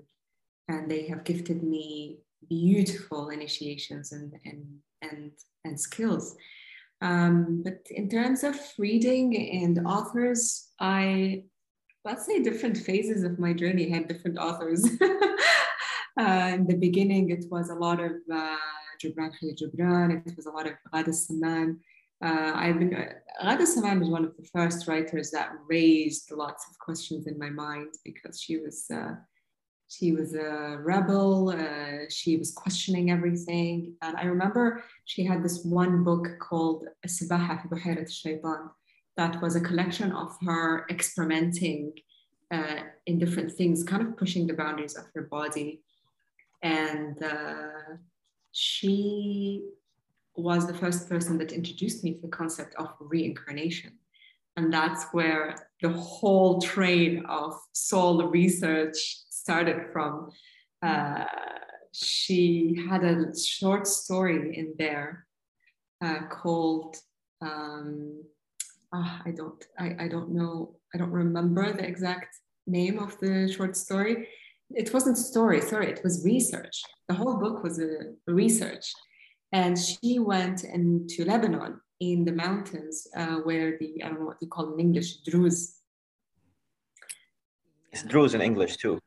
And 0.68 0.90
they 0.90 1.06
have 1.08 1.24
gifted 1.24 1.62
me 1.62 2.18
beautiful 2.48 3.30
initiations 3.30 4.12
and, 4.12 4.32
and, 4.44 4.64
and, 5.02 5.30
and 5.64 5.78
skills. 5.78 6.36
Um, 7.00 7.62
but 7.64 7.86
in 7.90 8.08
terms 8.08 8.44
of 8.44 8.56
reading 8.78 9.36
and 9.62 9.86
authors, 9.86 10.70
I, 10.80 11.44
let's 12.04 12.26
say, 12.26 12.42
different 12.42 12.78
phases 12.78 13.24
of 13.24 13.38
my 13.38 13.52
journey 13.52 13.90
had 13.90 14.08
different 14.08 14.38
authors. 14.38 14.88
Uh, 16.16 16.52
in 16.54 16.66
the 16.66 16.76
beginning, 16.76 17.30
it 17.30 17.44
was 17.50 17.70
a 17.70 17.74
lot 17.74 17.98
of 17.98 18.12
uh, 18.32 18.56
Gibran 19.02 19.32
it 19.42 20.36
was 20.36 20.46
a 20.46 20.50
lot 20.50 20.66
of 20.66 20.74
Ghada 20.92 21.08
Samman. 21.08 21.78
Uh, 22.24 22.52
I've 22.54 22.78
been, 22.78 22.94
uh, 22.94 23.12
Ghada 23.42 23.66
Samman 23.66 23.98
was 23.98 24.08
one 24.08 24.24
of 24.24 24.36
the 24.36 24.44
first 24.44 24.86
writers 24.86 25.30
that 25.32 25.52
raised 25.68 26.30
lots 26.30 26.66
of 26.70 26.78
questions 26.78 27.26
in 27.26 27.36
my 27.38 27.50
mind 27.50 27.94
because 28.04 28.40
she 28.40 28.58
was 28.58 28.86
uh, 28.94 29.14
she 29.96 30.12
was 30.12 30.34
a 30.34 30.78
rebel. 30.82 31.50
Uh, 31.50 32.06
she 32.10 32.36
was 32.36 32.52
questioning 32.52 33.10
everything. 33.10 33.94
And 34.02 34.16
I 34.16 34.24
remember 34.24 34.84
she 35.04 35.24
had 35.24 35.42
this 35.42 35.64
one 35.64 36.04
book 36.04 36.26
called 36.38 36.86
Sibaha 37.06 37.68
fi 37.68 38.56
that 39.16 39.40
was 39.40 39.54
a 39.54 39.60
collection 39.60 40.10
of 40.12 40.36
her 40.44 40.86
experimenting 40.90 41.92
uh, 42.50 42.80
in 43.06 43.18
different 43.18 43.52
things, 43.52 43.84
kind 43.84 44.02
of 44.02 44.16
pushing 44.16 44.46
the 44.46 44.54
boundaries 44.54 44.96
of 44.96 45.04
her 45.14 45.22
body 45.22 45.82
and 46.64 47.22
uh, 47.22 47.96
she 48.52 49.68
was 50.34 50.66
the 50.66 50.74
first 50.74 51.08
person 51.08 51.38
that 51.38 51.52
introduced 51.52 52.02
me 52.02 52.14
to 52.14 52.22
the 52.22 52.28
concept 52.28 52.74
of 52.76 52.88
reincarnation. 52.98 53.92
And 54.56 54.72
that's 54.72 55.04
where 55.12 55.54
the 55.82 55.90
whole 55.90 56.60
train 56.60 57.24
of 57.26 57.54
soul 57.72 58.26
research 58.28 58.96
started 59.44 59.92
from. 59.92 60.30
Uh, 60.82 61.24
she 61.92 62.76
had 62.88 63.04
a 63.04 63.16
short 63.38 63.86
story 63.86 64.56
in 64.58 64.74
there 64.78 65.26
uh, 66.04 66.22
called 66.28 66.96
um, 67.40 68.22
oh, 68.92 69.12
I 69.24 69.30
don't 69.30 69.64
I, 69.78 69.88
I 70.04 70.08
don't 70.08 70.30
know 70.30 70.76
I 70.92 70.98
don't 70.98 71.12
remember 71.12 71.72
the 71.72 71.86
exact 71.86 72.30
name 72.66 72.98
of 72.98 73.18
the 73.20 73.52
short 73.56 73.76
story 73.76 74.28
it 74.70 74.92
wasn't 74.92 75.18
story, 75.18 75.60
sorry, 75.60 75.90
it 75.90 76.00
was 76.02 76.24
research. 76.24 76.82
The 77.08 77.14
whole 77.14 77.36
book 77.36 77.62
was 77.62 77.78
a 77.78 78.12
research. 78.26 78.92
And 79.52 79.78
she 79.78 80.18
went 80.18 80.64
into 80.64 81.24
Lebanon 81.24 81.80
in 82.00 82.24
the 82.24 82.32
mountains 82.32 83.06
uh, 83.16 83.36
where 83.44 83.78
the, 83.78 84.02
I 84.02 84.08
don't 84.08 84.20
know 84.20 84.26
what 84.26 84.38
you 84.40 84.48
call 84.48 84.72
in 84.72 84.80
English, 84.80 85.18
Druze. 85.18 85.76
It's 87.92 88.02
Druze 88.02 88.34
in 88.34 88.40
English 88.40 88.78
too. 88.78 88.98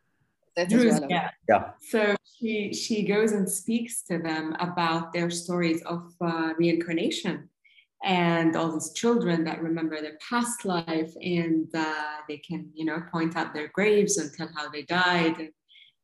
Druze, 0.65 0.99
yeah. 1.09 1.31
Yeah. 1.47 1.71
So 1.89 2.15
she, 2.39 2.73
she 2.73 3.03
goes 3.03 3.31
and 3.31 3.49
speaks 3.49 4.03
to 4.03 4.17
them 4.17 4.55
about 4.59 5.13
their 5.13 5.29
stories 5.29 5.81
of 5.83 6.13
uh, 6.21 6.53
reincarnation 6.57 7.49
and 8.03 8.55
all 8.55 8.71
these 8.71 8.93
children 8.93 9.43
that 9.43 9.61
remember 9.61 9.99
their 10.01 10.17
past 10.29 10.65
life 10.65 11.13
and 11.21 11.67
uh, 11.75 11.93
they 12.27 12.37
can 12.37 12.69
you 12.75 12.85
know 12.85 13.01
point 13.11 13.35
out 13.35 13.55
their 13.55 13.69
graves 13.69 14.17
and 14.17 14.31
tell 14.33 14.49
how 14.55 14.69
they 14.69 14.83
died 14.83 15.39
and, 15.39 15.49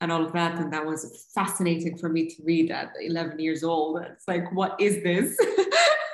and 0.02 0.12
all 0.12 0.26
of 0.26 0.34
that. 0.34 0.60
And 0.60 0.74
that 0.74 0.86
was 0.86 1.30
fascinating 1.34 1.98
for 1.98 2.10
me 2.10 2.28
to 2.28 2.44
read 2.44 2.72
at 2.72 2.92
11 3.00 3.40
years 3.40 3.64
old. 3.64 4.02
It's 4.02 4.28
like, 4.28 4.54
what 4.54 4.76
is 4.80 5.02
this? 5.02 5.38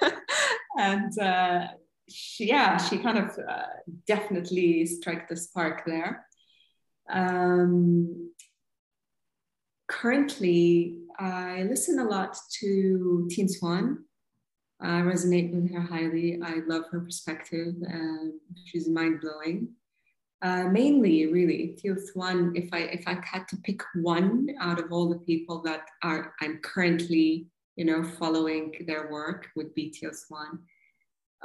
and 0.78 1.18
uh, 1.18 1.68
she, 2.08 2.48
yeah, 2.48 2.78
she 2.78 3.00
kind 3.00 3.18
of 3.18 3.38
uh, 3.40 3.64
definitely 4.06 4.86
struck 4.86 5.28
the 5.28 5.36
spark 5.36 5.86
there. 5.86 6.26
Um, 7.10 8.29
currently, 9.90 11.00
I 11.20 11.64
listen 11.64 12.00
a 12.00 12.06
lot 12.06 12.38
to 12.60 13.28
Teal 13.30 13.48
Swan. 13.50 14.06
I 14.82 15.02
resonate 15.02 15.54
with 15.54 15.74
her 15.74 15.82
highly. 15.82 16.40
I 16.42 16.62
love 16.66 16.84
her 16.92 17.02
perspective. 17.02 17.76
Um, 17.92 18.40
she's 18.64 18.88
mind 18.88 19.20
blowing. 19.20 19.70
Uh, 20.42 20.64
mainly, 20.70 21.26
really, 21.26 21.76
Teal 21.78 21.98
Swan. 21.98 22.54
If 22.56 22.70
I 22.72 22.80
if 22.98 23.04
I 23.06 23.18
had 23.26 23.46
to 23.50 23.58
pick 23.58 23.82
one 23.96 24.48
out 24.62 24.80
of 24.80 24.94
all 24.94 25.10
the 25.10 25.20
people 25.20 25.62
that 25.64 25.90
are 26.02 26.34
I'm 26.42 26.60
currently, 26.60 27.48
you 27.76 27.84
know, 27.84 28.04
following 28.04 28.86
their 28.88 29.12
work, 29.12 29.48
would 29.58 29.74
be 29.74 29.90
Teal 29.90 30.14
Swan. 30.14 30.60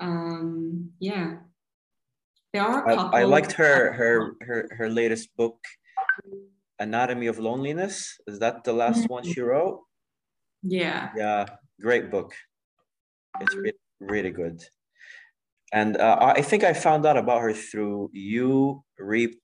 Um, 0.01 0.91
yeah, 1.01 1.39
there 2.53 2.63
are. 2.63 2.89
I, 2.89 3.23
I 3.23 3.25
liked 3.25 3.51
her 3.53 3.93
her 3.93 4.37
her 4.43 4.69
her 4.79 4.89
latest 4.89 5.37
book, 5.37 5.59
Anatomy 6.85 7.27
of 7.27 7.39
Loneliness. 7.39 7.97
Is 8.27 8.39
that 8.39 8.65
the 8.65 8.73
last 8.73 9.01
mm-hmm. 9.03 9.15
one 9.15 9.25
she 9.25 9.41
wrote? 9.41 9.81
Yeah. 10.63 11.11
Yeah, 11.17 11.47
great 11.81 12.11
book. 12.11 12.33
It's 13.41 13.55
really, 13.55 13.83
really 14.01 14.31
good 14.31 14.63
and 15.75 15.97
uh, 15.97 16.17
I 16.21 16.41
think 16.41 16.63
I 16.63 16.73
found 16.73 17.05
out 17.05 17.17
about 17.17 17.43
her 17.43 17.53
through 17.53 18.11
you 18.13 18.85
re- 18.97 19.37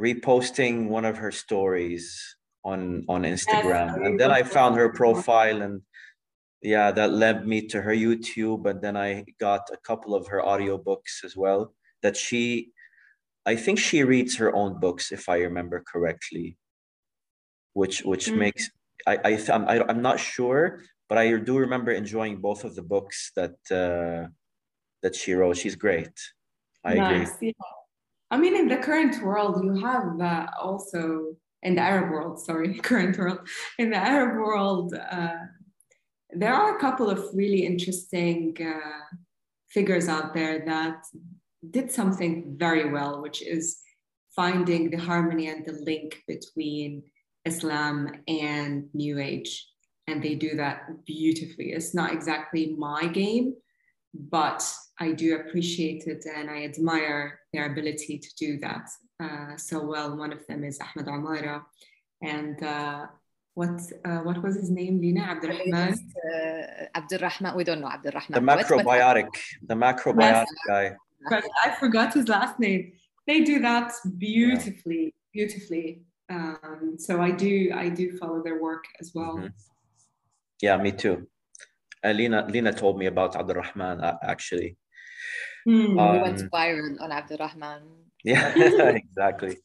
reposting 0.00 0.88
one 0.88 1.04
of 1.04 1.16
her 1.16 1.32
stories 1.32 2.36
on 2.64 3.04
on 3.08 3.22
Instagram, 3.24 4.06
and 4.06 4.20
then 4.20 4.30
I 4.30 4.44
found 4.44 4.76
her 4.76 4.92
profile, 4.92 5.62
and 5.62 5.82
yeah, 6.62 6.92
that 6.92 7.12
led 7.12 7.44
me 7.44 7.66
to 7.68 7.82
her 7.82 7.92
YouTube, 7.92 8.70
and 8.70 8.80
then 8.80 8.96
I 8.96 9.24
got 9.40 9.62
a 9.72 9.76
couple 9.78 10.14
of 10.14 10.28
her 10.28 10.40
audiobooks 10.40 11.24
as 11.24 11.36
well. 11.36 11.74
That 12.02 12.16
she, 12.16 12.71
I 13.44 13.56
think 13.56 13.78
she 13.78 14.04
reads 14.04 14.36
her 14.36 14.54
own 14.54 14.78
books, 14.78 15.12
if 15.12 15.28
I 15.28 15.38
remember 15.38 15.82
correctly, 15.92 16.56
which 17.72 18.02
which 18.02 18.26
mm. 18.26 18.38
makes 18.38 18.70
I 19.06 19.18
I 19.24 19.38
I'm, 19.52 19.68
I, 19.68 19.84
I'm 19.88 20.02
not 20.02 20.20
sure, 20.20 20.82
but 21.08 21.18
I 21.18 21.36
do 21.38 21.58
remember 21.58 21.90
enjoying 21.92 22.40
both 22.40 22.64
of 22.64 22.74
the 22.74 22.82
books 22.82 23.32
that. 23.36 23.56
Uh, 23.70 24.30
that 25.02 25.14
she 25.14 25.34
wrote. 25.34 25.56
She's 25.56 25.76
great. 25.76 26.12
I 26.84 26.94
nice. 26.94 27.34
agree. 27.34 27.48
Yeah. 27.48 27.52
I 28.30 28.38
mean, 28.38 28.56
in 28.56 28.68
the 28.68 28.78
current 28.78 29.22
world, 29.22 29.62
you 29.62 29.74
have 29.84 30.20
uh, 30.20 30.46
also 30.60 31.36
in 31.62 31.74
the 31.74 31.82
Arab 31.82 32.10
world, 32.10 32.40
sorry, 32.40 32.74
current 32.90 33.18
world, 33.18 33.40
in 33.78 33.90
the 33.90 33.96
Arab 33.96 34.38
world, 34.38 34.94
uh, 34.94 35.36
there 36.30 36.54
are 36.54 36.76
a 36.76 36.80
couple 36.80 37.10
of 37.10 37.24
really 37.34 37.66
interesting 37.66 38.56
uh, 38.58 39.16
figures 39.68 40.08
out 40.08 40.32
there 40.32 40.64
that 40.64 41.04
did 41.70 41.90
something 41.90 42.54
very 42.56 42.90
well, 42.90 43.22
which 43.22 43.42
is 43.42 43.78
finding 44.34 44.90
the 44.90 44.96
harmony 44.96 45.48
and 45.48 45.64
the 45.64 45.72
link 45.72 46.22
between 46.26 47.02
Islam 47.44 48.22
and 48.28 48.88
New 48.94 49.18
Age. 49.18 49.68
And 50.06 50.22
they 50.22 50.34
do 50.34 50.56
that 50.56 51.04
beautifully. 51.06 51.72
It's 51.72 51.94
not 51.94 52.12
exactly 52.12 52.74
my 52.76 53.06
game, 53.06 53.54
but 54.14 54.62
I 54.98 55.12
do 55.12 55.36
appreciate 55.36 56.06
it 56.06 56.24
and 56.26 56.50
I 56.50 56.64
admire 56.64 57.40
their 57.52 57.70
ability 57.72 58.18
to 58.18 58.28
do 58.36 58.58
that 58.58 58.88
uh, 59.22 59.56
so 59.56 59.84
well. 59.84 60.16
One 60.16 60.32
of 60.32 60.46
them 60.46 60.64
is 60.64 60.78
Ahmed 60.80 61.08
Amara, 61.08 61.64
and 62.22 62.62
uh, 62.62 63.06
what 63.54 63.80
uh, 64.04 64.20
what 64.26 64.42
was 64.42 64.54
his 64.56 64.70
name? 64.70 65.00
Lina 65.00 65.22
Abdurrahman. 65.22 65.92
Uh, 65.92 66.98
Abdurrahman. 66.98 67.54
We 67.56 67.64
don't 67.64 67.80
know 67.80 67.88
Abdurrahman. 67.88 68.34
The 68.40 68.46
macrobiotic, 68.52 69.28
the 69.62 69.74
macrobiotic 69.74 70.46
guy. 70.66 70.96
But 71.28 71.44
I 71.62 71.70
forgot 71.70 72.14
his 72.14 72.28
last 72.28 72.58
name. 72.58 72.92
They 73.26 73.42
do 73.42 73.60
that 73.60 73.92
beautifully, 74.18 75.14
beautifully. 75.32 76.02
Um, 76.30 76.94
so 76.98 77.20
I 77.20 77.30
do 77.30 77.70
I 77.74 77.88
do 77.88 78.16
follow 78.18 78.42
their 78.42 78.60
work 78.60 78.84
as 79.00 79.12
well. 79.14 79.36
Mm-hmm. 79.36 79.46
Yeah, 80.60 80.76
me 80.76 80.92
too. 80.92 81.26
Uh, 82.04 82.12
Lina, 82.12 82.46
Lina 82.48 82.72
told 82.72 82.98
me 82.98 83.06
about 83.06 83.36
Abdurrahman 83.36 84.00
uh, 84.00 84.16
actually. 84.22 84.76
Mm, 85.68 86.00
um, 86.00 86.12
we 86.12 86.22
went 86.22 86.50
viral 86.50 87.00
on 87.00 87.12
Abdurrahman. 87.12 87.82
Yeah, 88.24 88.52
exactly. 88.88 89.58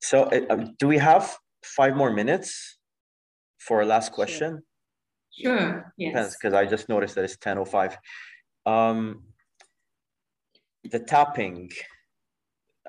So, 0.00 0.24
uh, 0.24 0.40
um, 0.50 0.74
do 0.78 0.88
we 0.88 0.98
have 0.98 1.36
five 1.64 1.96
more 1.96 2.12
minutes 2.12 2.78
for 3.58 3.82
a 3.82 3.86
last 3.86 4.12
question? 4.12 4.62
Sure. 5.30 5.58
sure. 5.58 5.92
Yes. 5.96 6.36
Because 6.36 6.54
I 6.54 6.66
just 6.66 6.88
noticed 6.88 7.14
that 7.16 7.24
it's 7.24 7.36
ten 7.36 7.58
oh 7.58 7.64
five. 7.64 7.96
Um, 8.66 9.22
the 10.90 11.00
tapping. 11.00 11.70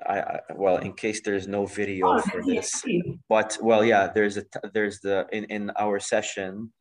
I, 0.04 0.20
I, 0.20 0.40
well, 0.54 0.76
in 0.76 0.92
case 0.92 1.22
there's 1.22 1.48
no 1.48 1.64
video 1.66 2.08
oh, 2.08 2.20
for 2.20 2.42
this, 2.44 2.84
but 3.28 3.56
well, 3.62 3.84
yeah, 3.84 4.08
there's 4.14 4.36
a 4.36 4.44
there's 4.74 5.00
the 5.00 5.26
in 5.32 5.44
in 5.44 5.70
our 5.78 5.98
session. 5.98 6.72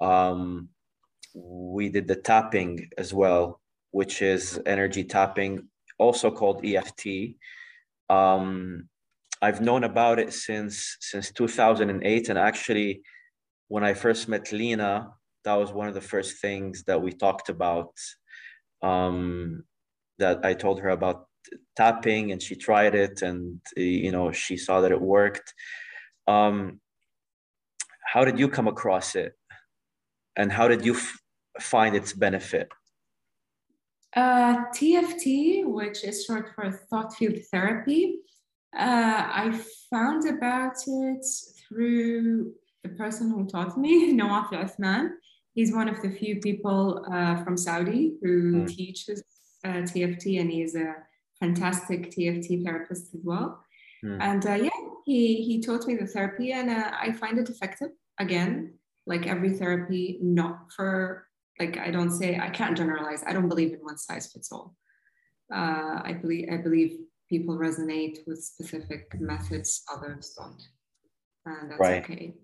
Um, 0.00 0.68
we 1.34 1.88
did 1.88 2.08
the 2.08 2.16
tapping 2.16 2.88
as 2.98 3.14
well, 3.14 3.60
which 3.92 4.20
is 4.20 4.60
energy 4.66 5.04
tapping, 5.04 5.68
also 5.98 6.30
called 6.30 6.64
EFT. 6.64 7.36
Um, 8.08 8.88
I've 9.40 9.60
known 9.60 9.84
about 9.84 10.18
it 10.18 10.32
since 10.32 10.96
since 11.00 11.30
2008, 11.30 12.28
and 12.28 12.38
actually, 12.38 13.02
when 13.68 13.84
I 13.84 13.94
first 13.94 14.28
met 14.28 14.50
lena 14.50 15.10
that 15.44 15.54
was 15.54 15.72
one 15.72 15.88
of 15.88 15.94
the 15.94 16.00
first 16.00 16.40
things 16.40 16.84
that 16.84 17.00
we 17.00 17.12
talked 17.12 17.48
about. 17.48 17.94
Um, 18.82 19.64
that 20.20 20.44
I 20.44 20.54
told 20.54 20.80
her 20.80 20.90
about 20.90 21.26
tapping, 21.76 22.32
and 22.32 22.40
she 22.40 22.54
tried 22.54 22.94
it, 22.94 23.22
and 23.22 23.60
you 23.76 24.12
know 24.12 24.32
she 24.32 24.56
saw 24.56 24.80
that 24.82 24.92
it 24.92 25.00
worked. 25.00 25.52
Um, 26.26 26.80
how 28.12 28.24
did 28.24 28.38
you 28.38 28.48
come 28.48 28.68
across 28.68 29.14
it? 29.14 29.34
and 30.36 30.50
how 30.50 30.68
did 30.68 30.84
you 30.84 30.94
f- 30.94 31.20
find 31.60 31.94
its 31.94 32.12
benefit? 32.12 32.68
Uh, 34.16 34.64
TFT, 34.74 35.64
which 35.66 36.02
is 36.04 36.24
short 36.24 36.46
for 36.54 36.70
thought 36.88 37.14
field 37.14 37.38
therapy, 37.52 38.16
uh, 38.76 39.22
I 39.42 39.60
found 39.90 40.28
about 40.28 40.76
it 40.86 41.24
through 41.60 42.52
the 42.82 42.90
person 42.90 43.30
who 43.30 43.46
taught 43.46 43.78
me, 43.78 44.12
Nawaf 44.18 44.50
Uthman. 44.50 45.10
He's 45.54 45.72
one 45.74 45.88
of 45.88 46.00
the 46.00 46.10
few 46.10 46.40
people 46.40 47.04
uh, 47.12 47.42
from 47.44 47.56
Saudi 47.56 48.14
who 48.22 48.64
mm. 48.64 48.68
teaches 48.68 49.22
uh, 49.64 49.82
TFT, 49.82 50.40
and 50.40 50.50
he's 50.50 50.74
a 50.74 50.94
fantastic 51.40 52.10
TFT 52.10 52.64
therapist 52.64 53.14
as 53.14 53.20
well. 53.24 53.64
Mm. 54.04 54.18
And 54.20 54.46
uh, 54.46 54.54
yeah, 54.54 54.70
he, 55.04 55.42
he 55.42 55.60
taught 55.60 55.86
me 55.86 55.94
the 55.96 56.06
therapy, 56.06 56.52
and 56.52 56.70
uh, 56.70 56.92
I 56.98 57.12
find 57.12 57.38
it 57.38 57.48
effective. 57.48 57.90
Again, 58.18 58.74
like 59.06 59.26
every 59.26 59.50
therapy, 59.50 60.18
not 60.20 60.72
for 60.74 61.26
like 61.58 61.78
I 61.78 61.90
don't 61.90 62.10
say 62.10 62.38
I 62.38 62.50
can't 62.50 62.76
generalize. 62.76 63.22
I 63.26 63.32
don't 63.32 63.48
believe 63.48 63.72
in 63.72 63.80
one 63.80 63.98
size 63.98 64.30
fits 64.32 64.52
all. 64.52 64.76
Uh, 65.52 66.00
I 66.04 66.18
believe 66.20 66.48
I 66.52 66.58
believe 66.58 66.98
people 67.28 67.56
resonate 67.56 68.18
with 68.26 68.42
specific 68.42 69.18
methods, 69.20 69.82
others 69.92 70.34
don't, 70.36 70.62
and 71.46 71.70
that's 71.70 71.80
right. 71.80 72.04
okay. 72.04 72.34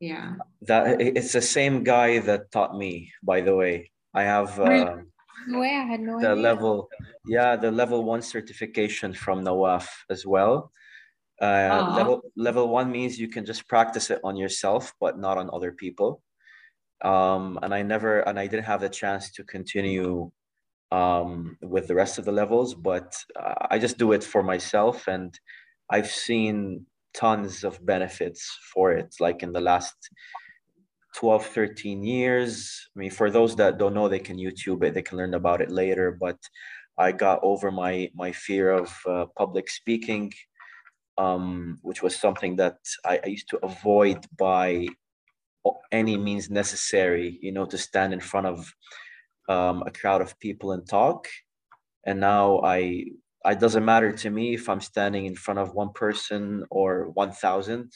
Yeah. 0.00 0.34
That 0.62 1.00
it's 1.00 1.32
the 1.32 1.42
same 1.42 1.82
guy 1.82 2.20
that 2.20 2.52
taught 2.52 2.76
me. 2.76 3.12
By 3.22 3.40
the 3.40 3.54
way, 3.54 3.90
I 4.14 4.22
have. 4.22 4.58
Uh, 4.58 4.98
way 5.48 5.76
I 5.76 5.84
had 5.84 6.00
no 6.00 6.20
the 6.20 6.30
idea. 6.30 6.42
level, 6.42 6.88
yeah, 7.26 7.56
the 7.56 7.70
level 7.70 8.04
one 8.04 8.22
certification 8.22 9.12
from 9.12 9.44
Nawaf 9.44 10.04
as 10.10 10.26
well. 10.26 10.72
Uh, 11.40 11.94
level 11.96 12.22
level 12.36 12.68
one 12.68 12.90
means 12.90 13.18
you 13.18 13.28
can 13.28 13.44
just 13.46 13.68
practice 13.68 14.10
it 14.10 14.20
on 14.24 14.36
yourself, 14.36 14.92
but 15.00 15.18
not 15.18 15.38
on 15.38 15.50
other 15.52 15.72
people. 15.72 16.22
Um, 17.04 17.58
and 17.62 17.72
I 17.72 17.82
never 17.82 18.20
and 18.20 18.38
I 18.38 18.46
didn't 18.48 18.64
have 18.64 18.80
the 18.80 18.88
chance 18.88 19.30
to 19.32 19.44
continue 19.44 20.30
um, 20.90 21.56
with 21.62 21.86
the 21.86 21.94
rest 21.94 22.18
of 22.18 22.24
the 22.24 22.32
levels, 22.32 22.74
but 22.74 23.14
uh, 23.38 23.54
I 23.70 23.78
just 23.78 23.98
do 23.98 24.12
it 24.12 24.24
for 24.24 24.42
myself, 24.42 25.06
and 25.06 25.38
I've 25.90 26.10
seen 26.10 26.86
tons 27.14 27.64
of 27.64 27.84
benefits 27.84 28.58
for 28.74 28.92
it. 28.92 29.14
Like 29.20 29.42
in 29.42 29.52
the 29.52 29.60
last 29.60 29.94
12, 31.18 31.46
13 31.46 32.04
years. 32.04 32.88
I 32.94 32.98
mean, 33.00 33.10
for 33.10 33.30
those 33.30 33.56
that 33.56 33.78
don't 33.78 33.94
know, 33.94 34.08
they 34.08 34.18
can 34.18 34.38
YouTube 34.38 34.84
it. 34.84 34.94
They 34.94 35.02
can 35.02 35.18
learn 35.18 35.34
about 35.34 35.60
it 35.60 35.70
later. 35.70 36.16
But 36.18 36.38
I 36.96 37.12
got 37.12 37.40
over 37.42 37.70
my 37.70 38.10
my 38.14 38.32
fear 38.32 38.70
of 38.70 38.88
uh, 39.06 39.26
public 39.36 39.68
speaking 39.70 40.32
um, 41.18 41.78
which 41.82 42.02
was 42.02 42.16
something 42.16 42.56
that 42.56 42.78
I, 43.04 43.20
I, 43.24 43.28
used 43.28 43.48
to 43.50 43.58
avoid 43.64 44.24
by 44.38 44.86
any 45.90 46.16
means 46.16 46.48
necessary, 46.48 47.38
you 47.42 47.52
know, 47.52 47.66
to 47.66 47.76
stand 47.76 48.12
in 48.12 48.20
front 48.20 48.46
of 48.46 48.72
um, 49.48 49.82
a 49.84 49.90
crowd 49.90 50.22
of 50.22 50.38
people 50.38 50.72
and 50.72 50.88
talk. 50.88 51.26
And 52.06 52.20
now 52.20 52.60
I 52.62 53.06
it 53.44 53.60
doesn't 53.60 53.84
matter 53.84 54.12
to 54.12 54.30
me 54.30 54.54
if 54.54 54.68
I'm 54.68 54.80
standing 54.80 55.26
in 55.26 55.34
front 55.34 55.58
of 55.58 55.74
one 55.74 55.92
person 55.92 56.64
or 56.70 57.10
1,000. 57.14 57.90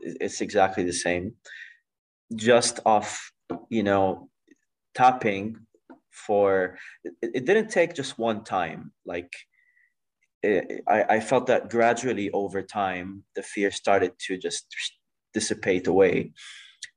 It's 0.00 0.40
exactly 0.40 0.84
the 0.84 0.92
same. 0.92 1.34
Just 2.34 2.80
off, 2.86 3.32
you 3.68 3.82
know, 3.82 4.28
tapping 4.94 5.66
for 6.10 6.78
it, 7.04 7.14
it 7.22 7.44
didn't 7.46 7.68
take 7.68 7.94
just 7.94 8.18
one 8.18 8.44
time. 8.44 8.92
Like 9.04 9.32
it, 10.42 10.82
I, 10.88 11.16
I 11.16 11.20
felt 11.20 11.46
that 11.46 11.70
gradually 11.70 12.30
over 12.30 12.62
time, 12.62 13.24
the 13.34 13.42
fear 13.42 13.70
started 13.70 14.12
to 14.26 14.38
just 14.38 14.66
dissipate 15.34 15.86
away. 15.86 16.32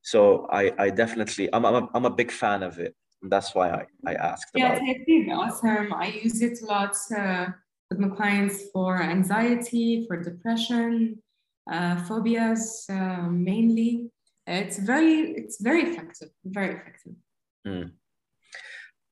So 0.02 0.46
I, 0.50 0.72
I 0.78 0.90
definitely, 0.90 1.48
I'm, 1.52 1.64
I'm, 1.64 1.74
a, 1.74 1.88
I'm 1.94 2.04
a 2.04 2.10
big 2.10 2.30
fan 2.30 2.62
of 2.62 2.78
it. 2.78 2.94
That's 3.22 3.54
why 3.54 3.70
I, 3.70 3.86
I 4.06 4.14
asked 4.14 4.50
yeah, 4.54 4.74
about 4.74 4.82
it. 4.82 5.32
Awesome. 5.32 5.92
I 5.94 6.06
use 6.08 6.42
it 6.42 6.60
a 6.62 6.66
lot. 6.66 6.94
Uh, 7.16 7.46
with 7.90 7.98
my 7.98 8.08
clients 8.16 8.70
for 8.72 9.02
anxiety, 9.02 10.06
for 10.06 10.22
depression, 10.22 11.22
uh, 11.70 11.96
phobias 12.04 12.86
uh, 12.88 13.28
mainly. 13.28 14.10
It's 14.46 14.78
very, 14.78 15.32
it's 15.32 15.60
very 15.60 15.82
effective, 15.90 16.28
very 16.44 16.74
effective. 16.76 17.14
Mm. 17.66 17.92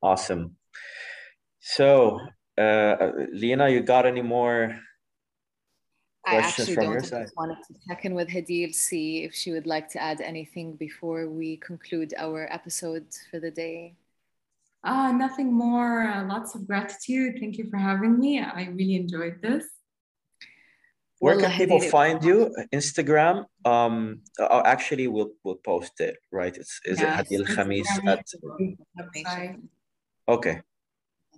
Awesome. 0.03 0.57
So, 1.61 2.21
uh, 2.59 3.11
Lena, 3.33 3.69
you 3.69 3.81
got 3.81 4.05
any 4.05 4.21
more 4.21 4.79
questions 6.25 6.69
I 6.69 6.75
from 6.75 6.85
don't. 6.85 6.93
your 6.93 7.03
I 7.03 7.07
side? 7.07 7.23
just 7.23 7.37
wanted 7.37 7.59
to 7.69 7.75
check 7.89 8.05
in 8.05 8.15
with 8.15 8.29
Hadeel, 8.29 8.75
see 8.75 9.25
if 9.25 9.35
she 9.35 9.53
would 9.53 9.67
like 9.67 9.89
to 9.91 10.03
add 10.03 10.21
anything 10.21 10.75
before 10.77 11.29
we 11.29 11.57
conclude 11.59 12.13
our 12.19 12.47
episode 12.53 13.07
for 13.31 13.41
the 13.41 13.51
day. 13.51 13.95
Uh, 14.85 15.13
nothing 15.13 15.53
more. 15.53 16.03
Uh, 16.03 16.25
lots 16.27 16.55
of 16.55 16.67
gratitude. 16.67 17.37
Thank 17.41 17.57
you 17.57 17.71
for 17.71 17.77
having 17.77 18.19
me. 18.19 18.41
I 18.41 18.65
really 18.65 18.97
enjoyed 18.97 19.41
this. 19.41 19.65
Where 21.23 21.39
can 21.39 21.53
people 21.53 21.81
find 21.81 22.19
you? 22.25 22.53
Instagram. 22.75 23.47
Um, 23.65 24.23
uh, 24.41 24.63
actually, 24.65 25.07
we'll 25.07 25.31
we'll 25.45 25.63
post 25.73 26.01
it. 26.01 26.17
Right? 26.33 26.55
It's 26.57 26.81
is 26.85 27.01
Yeah, 27.01 27.21
it 27.21 27.29
Hadeel 27.29 27.47
Khamis 27.55 27.87
at? 28.13 28.27
Okay. 30.29 30.61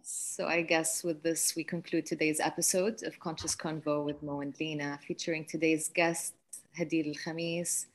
So 0.03 0.47
I 0.47 0.63
guess 0.63 1.05
with 1.05 1.23
this, 1.23 1.55
we 1.55 1.65
conclude 1.65 2.07
today's 2.07 2.41
episode 2.41 3.03
of 3.03 3.21
Conscious 3.21 3.55
Convo 3.55 4.03
with 4.03 4.23
Mo 4.23 4.41
and 4.41 4.55
Lena, 4.59 4.99
featuring 5.07 5.45
today's 5.45 5.91
guest, 5.91 6.33
Hadeel 6.79 7.15
Khamis. 7.23 7.87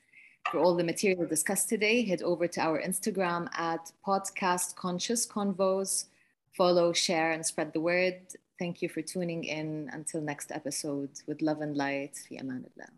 For 0.52 0.60
all 0.60 0.76
the 0.76 0.84
material 0.84 1.26
discussed 1.26 1.70
today, 1.70 2.06
head 2.06 2.22
over 2.22 2.48
to 2.48 2.62
our 2.62 2.80
Instagram 2.80 3.50
at 3.58 3.92
podcast 4.06 4.76
conscious 4.76 5.26
convos. 5.26 6.06
Follow, 6.56 6.94
share, 6.94 7.32
and 7.32 7.44
spread 7.44 7.74
the 7.74 7.82
word. 7.82 8.22
Thank 8.60 8.82
you 8.82 8.90
for 8.90 9.02
tuning 9.02 9.46
in. 9.46 9.90
Until 9.94 10.22
next 10.22 10.52
episode, 10.52 11.12
with 11.28 11.42
love 11.42 11.62
and 11.62 11.78
light. 11.78 12.18
Fi 12.28 12.38
amanillah. 12.38 12.92